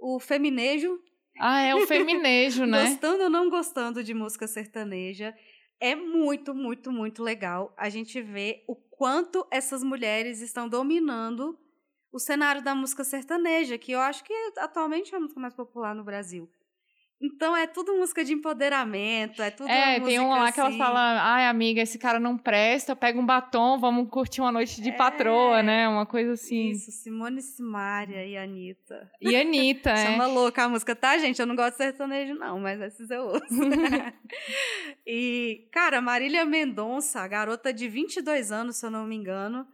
o 0.00 0.18
feminejo, 0.20 0.98
Ah, 1.38 1.60
é 1.62 1.74
o 1.74 1.86
feminejo, 1.86 2.64
né? 2.66 2.90
gostando 2.90 3.24
ou 3.24 3.30
não 3.30 3.48
gostando 3.48 4.02
de 4.04 4.12
música 4.14 4.46
sertaneja, 4.46 5.34
é 5.80 5.94
muito, 5.94 6.54
muito, 6.54 6.90
muito 6.90 7.22
legal 7.22 7.74
a 7.76 7.88
gente 7.90 8.20
ver 8.22 8.64
o 8.66 8.74
quanto 8.76 9.46
essas 9.50 9.82
mulheres 9.82 10.40
estão 10.40 10.68
dominando 10.68 11.58
o 12.16 12.18
cenário 12.18 12.62
da 12.62 12.74
música 12.74 13.04
sertaneja, 13.04 13.76
que 13.76 13.92
eu 13.92 14.00
acho 14.00 14.24
que 14.24 14.32
atualmente 14.58 15.12
é 15.14 15.18
a 15.18 15.20
música 15.20 15.38
mais 15.38 15.54
popular 15.54 15.94
no 15.94 16.02
Brasil. 16.02 16.48
Então 17.18 17.56
é 17.56 17.66
tudo 17.66 17.94
música 17.96 18.22
de 18.22 18.34
empoderamento, 18.34 19.40
é 19.40 19.50
tudo 19.50 19.70
É, 19.70 19.98
tem 20.00 20.18
uma 20.18 20.36
música 20.36 20.44
lá 20.44 20.52
que 20.52 20.60
ela 20.60 20.68
assim. 20.68 20.78
fala, 20.78 21.22
ai 21.34 21.46
amiga, 21.46 21.80
esse 21.80 21.98
cara 21.98 22.20
não 22.20 22.36
presta, 22.36 22.94
pega 22.94 23.18
um 23.18 23.24
batom, 23.24 23.78
vamos 23.78 24.10
curtir 24.10 24.42
uma 24.42 24.52
noite 24.52 24.82
de 24.82 24.90
É. 24.90 24.92
patroa, 24.92 25.62
né? 25.62 25.88
Uma 25.88 26.04
coisa 26.04 26.32
assim. 26.32 26.70
Isso, 26.70 26.90
Simone 26.90 27.40
Simaria 27.40 28.26
e 28.26 28.36
Anitta. 28.36 29.10
E 29.18 29.34
Anitta, 29.34 29.90
é. 29.96 29.96
Chama 29.96 30.26
louca 30.26 30.64
a 30.64 30.68
música, 30.68 30.94
tá, 30.94 31.16
gente? 31.16 31.40
Eu 31.40 31.46
não 31.46 31.56
gosto 31.56 31.72
de 31.72 31.84
sertanejo, 31.84 32.34
não, 32.34 32.60
mas 32.60 32.78
esses 32.82 33.10
eu 33.10 33.22
ouço. 33.24 33.46
e, 35.06 35.68
cara, 35.72 36.00
Marília 36.02 36.44
Mendonça, 36.44 37.26
garota 37.26 37.72
de 37.72 37.88
22 37.88 38.52
anos, 38.52 38.76
se 38.76 38.84
eu 38.86 38.90
não 38.90 39.06
me 39.06 39.16
engano, 39.16 39.66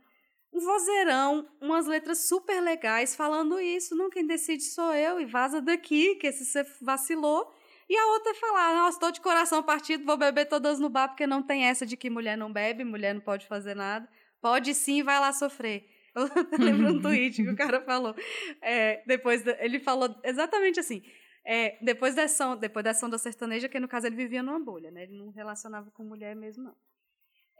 um 0.52 0.60
vozeirão, 0.60 1.48
umas 1.60 1.86
letras 1.86 2.26
super 2.28 2.60
legais 2.60 3.16
falando 3.16 3.58
isso. 3.60 3.96
Não, 3.96 4.10
quem 4.10 4.26
decide 4.26 4.62
sou 4.64 4.92
eu 4.94 5.20
e 5.20 5.24
vaza 5.24 5.60
daqui, 5.62 6.16
que 6.16 6.26
esse 6.26 6.44
você 6.44 6.64
vacilou. 6.80 7.50
E 7.88 7.96
a 7.96 8.06
outra 8.08 8.34
falar, 8.34 8.74
nossa, 8.74 9.00
tô 9.00 9.10
de 9.10 9.20
coração 9.20 9.62
partido, 9.62 10.04
vou 10.04 10.16
beber 10.16 10.46
todas 10.46 10.78
no 10.78 10.88
bar, 10.88 11.08
porque 11.08 11.26
não 11.26 11.42
tem 11.42 11.64
essa 11.64 11.84
de 11.84 11.96
que 11.96 12.08
mulher 12.10 12.36
não 12.36 12.52
bebe, 12.52 12.84
mulher 12.84 13.14
não 13.14 13.20
pode 13.20 13.46
fazer 13.46 13.74
nada. 13.74 14.08
Pode 14.40 14.74
sim, 14.74 15.02
vai 15.02 15.18
lá 15.18 15.32
sofrer. 15.32 15.86
Eu 16.14 16.28
lembro 16.58 16.94
um 16.94 17.00
tweet 17.00 17.42
que 17.42 17.48
o 17.50 17.56
cara 17.56 17.80
falou. 17.82 18.14
é, 18.60 19.02
depois 19.06 19.46
ele 19.58 19.78
falou 19.80 20.14
exatamente 20.24 20.78
assim. 20.78 21.02
é, 21.44 21.78
depois 21.82 22.14
da 22.14 22.24
ação, 22.24 22.56
depois 22.56 22.84
da 22.84 22.90
ação 22.90 23.08
da 23.08 23.18
sertaneja, 23.18 23.68
que 23.68 23.80
no 23.80 23.88
caso 23.88 24.06
ele 24.06 24.16
vivia 24.16 24.42
numa 24.42 24.60
bolha, 24.60 24.90
né? 24.90 25.04
Ele 25.04 25.16
não 25.16 25.30
relacionava 25.30 25.90
com 25.90 26.04
mulher 26.04 26.36
mesmo, 26.36 26.64
não. 26.64 26.76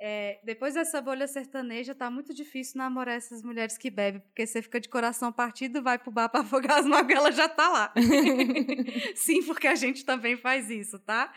É, 0.05 0.41
depois 0.43 0.75
dessa 0.75 1.01
bolha 1.01 1.29
sertaneja, 1.29 1.95
tá 1.95 2.11
muito 2.11 2.35
difícil 2.35 2.77
namorar 2.79 3.15
essas 3.15 3.41
mulheres 3.41 3.79
que 3.79 3.89
bebem, 3.89 4.21
porque 4.21 4.45
você 4.45 4.61
fica 4.61 4.81
de 4.81 4.89
coração 4.89 5.31
partido, 5.33 5.81
vai 5.81 5.97
pro 5.97 6.11
bar 6.11 6.29
pra 6.29 6.41
afogar 6.41 6.81
as 6.81 6.87
mágoas, 6.87 7.17
ela 7.19 7.31
já 7.31 7.49
tá 7.49 7.69
lá. 7.69 7.95
Sim, 9.15 9.45
porque 9.45 9.69
a 9.69 9.77
gente 9.77 10.05
também 10.05 10.37
faz 10.37 10.71
isso, 10.71 10.99
tá? 10.99 11.33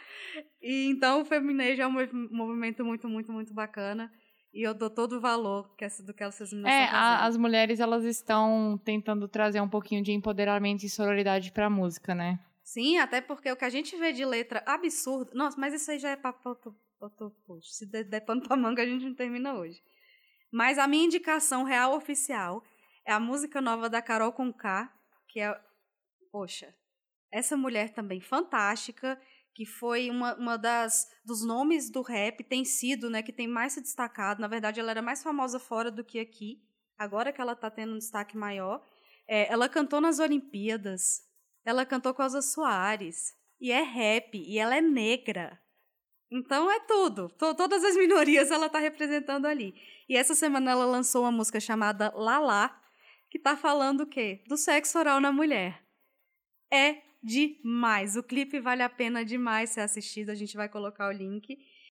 E 0.60 0.88
então 0.90 1.22
o 1.22 1.26
feminejo 1.26 1.80
é 1.82 1.86
um 1.88 1.92
mov- 1.92 2.14
movimento 2.32 2.84
muito, 2.84 3.08
muito, 3.08 3.32
muito 3.32 3.54
bacana. 3.54 4.12
E 4.52 4.64
eu 4.66 4.74
dou 4.74 4.90
todo 4.90 5.18
o 5.18 5.22
valor 5.22 5.76
que 5.76 5.86
essa, 5.86 6.02
do 6.02 6.12
que 6.14 6.24
essas 6.24 6.52
meninas 6.52 6.74
É, 6.74 6.86
a- 6.86 7.26
as 7.26 7.38
mulheres 7.38 7.80
elas 7.80 8.04
estão 8.04 8.82
tentando 8.84 9.28
trazer 9.28 9.62
um 9.62 9.70
pouquinho 9.70 10.02
de 10.02 10.12
empoderamento 10.12 10.84
e 10.84 10.90
sororidade 10.90 11.52
pra 11.52 11.70
música, 11.70 12.16
né? 12.16 12.40
Sim, 12.64 12.98
até 12.98 13.22
porque 13.22 13.52
o 13.52 13.56
que 13.56 13.66
a 13.66 13.70
gente 13.70 13.96
vê 13.96 14.12
de 14.12 14.26
letra 14.26 14.64
absurda. 14.66 15.32
Nossa, 15.36 15.60
mas 15.60 15.72
isso 15.74 15.92
aí 15.92 16.00
já 16.00 16.10
é 16.10 16.16
papo 16.16 16.40
outro, 17.00 17.26
outro 17.26 17.42
post. 17.46 17.76
Se 17.76 17.86
der, 17.86 18.04
der 18.04 18.22
pano 18.22 18.42
pra 18.42 18.58
manga, 18.58 18.82
a 18.82 18.86
gente 18.86 19.06
não 19.06 19.16
termina 19.16 19.56
hoje. 19.56 19.82
Mas 20.52 20.78
a 20.78 20.88
minha 20.88 21.06
indicação 21.06 21.64
real 21.64 21.96
oficial 21.96 22.64
é 23.06 23.12
a 23.12 23.20
música 23.20 23.62
nova 23.62 23.90
da 23.90 24.02
Carol 24.02 24.32
Conká, 24.32 24.94
que 25.28 25.40
é. 25.40 25.60
Poxa, 26.32 26.76
essa 27.32 27.56
mulher 27.56 27.94
também 27.94 28.20
fantástica, 28.20 29.20
que 29.54 29.66
foi 29.66 30.10
uma, 30.10 30.36
uma 30.36 30.58
das 30.58 31.08
dos 31.24 31.46
nomes 31.46 31.90
do 31.90 32.02
rap, 32.02 32.44
tem 32.44 32.66
sido, 32.66 33.10
né, 33.10 33.24
que 33.24 33.32
tem 33.32 33.48
mais 33.48 33.74
se 33.74 33.82
destacado. 33.82 34.42
Na 34.42 34.48
verdade, 34.48 34.80
ela 34.80 34.92
era 34.92 35.02
mais 35.02 35.24
famosa 35.24 35.60
fora 35.60 35.90
do 35.90 36.04
que 36.04 36.20
aqui. 36.20 36.62
Agora 36.98 37.32
que 37.32 37.40
ela 37.40 37.54
está 37.54 37.72
tendo 37.72 37.94
um 37.94 37.98
destaque 37.98 38.38
maior. 38.38 38.86
É, 39.28 39.52
ela 39.52 39.68
cantou 39.70 40.02
nas 40.02 40.20
Olimpíadas. 40.20 41.24
Ela 41.64 41.86
cantou 41.86 42.14
com 42.14 42.22
Elza 42.22 42.42
Soares. 42.42 43.34
E 43.60 43.72
é 43.72 43.82
rap. 43.82 44.38
E 44.38 44.60
ela 44.60 44.76
é 44.76 44.82
negra. 44.82 45.60
Então 46.32 46.70
é 46.72 46.80
tudo. 46.82 47.30
To- 47.30 47.56
todas 47.56 47.84
as 47.84 47.96
minorias 47.96 48.52
ela 48.52 48.66
está 48.66 48.80
representando 48.80 49.46
ali. 49.46 49.74
E 50.10 50.18
essa 50.18 50.36
semana 50.36 50.72
ela 50.72 50.86
lançou 50.86 51.24
uma 51.24 51.32
música 51.32 51.60
chamada 51.60 52.12
Lalá, 52.16 52.82
que 53.30 53.38
está 53.38 53.56
falando 53.56 54.02
o 54.02 54.08
quê? 54.08 54.44
Do 54.48 54.58
sexo 54.58 54.98
oral 54.98 55.20
na 55.20 55.32
mulher. 55.32 55.84
É 56.72 57.02
demais. 57.24 58.16
O 58.16 58.24
clipe 58.24 58.60
vale 58.60 58.84
a 58.84 58.90
pena 58.90 59.24
demais 59.26 59.72
ser 59.72 59.82
assistido. 59.82 60.30
A 60.30 60.36
gente 60.36 60.56
vai 60.56 60.70
colocar 60.70 61.08
o 61.08 61.12
link. 61.12 61.58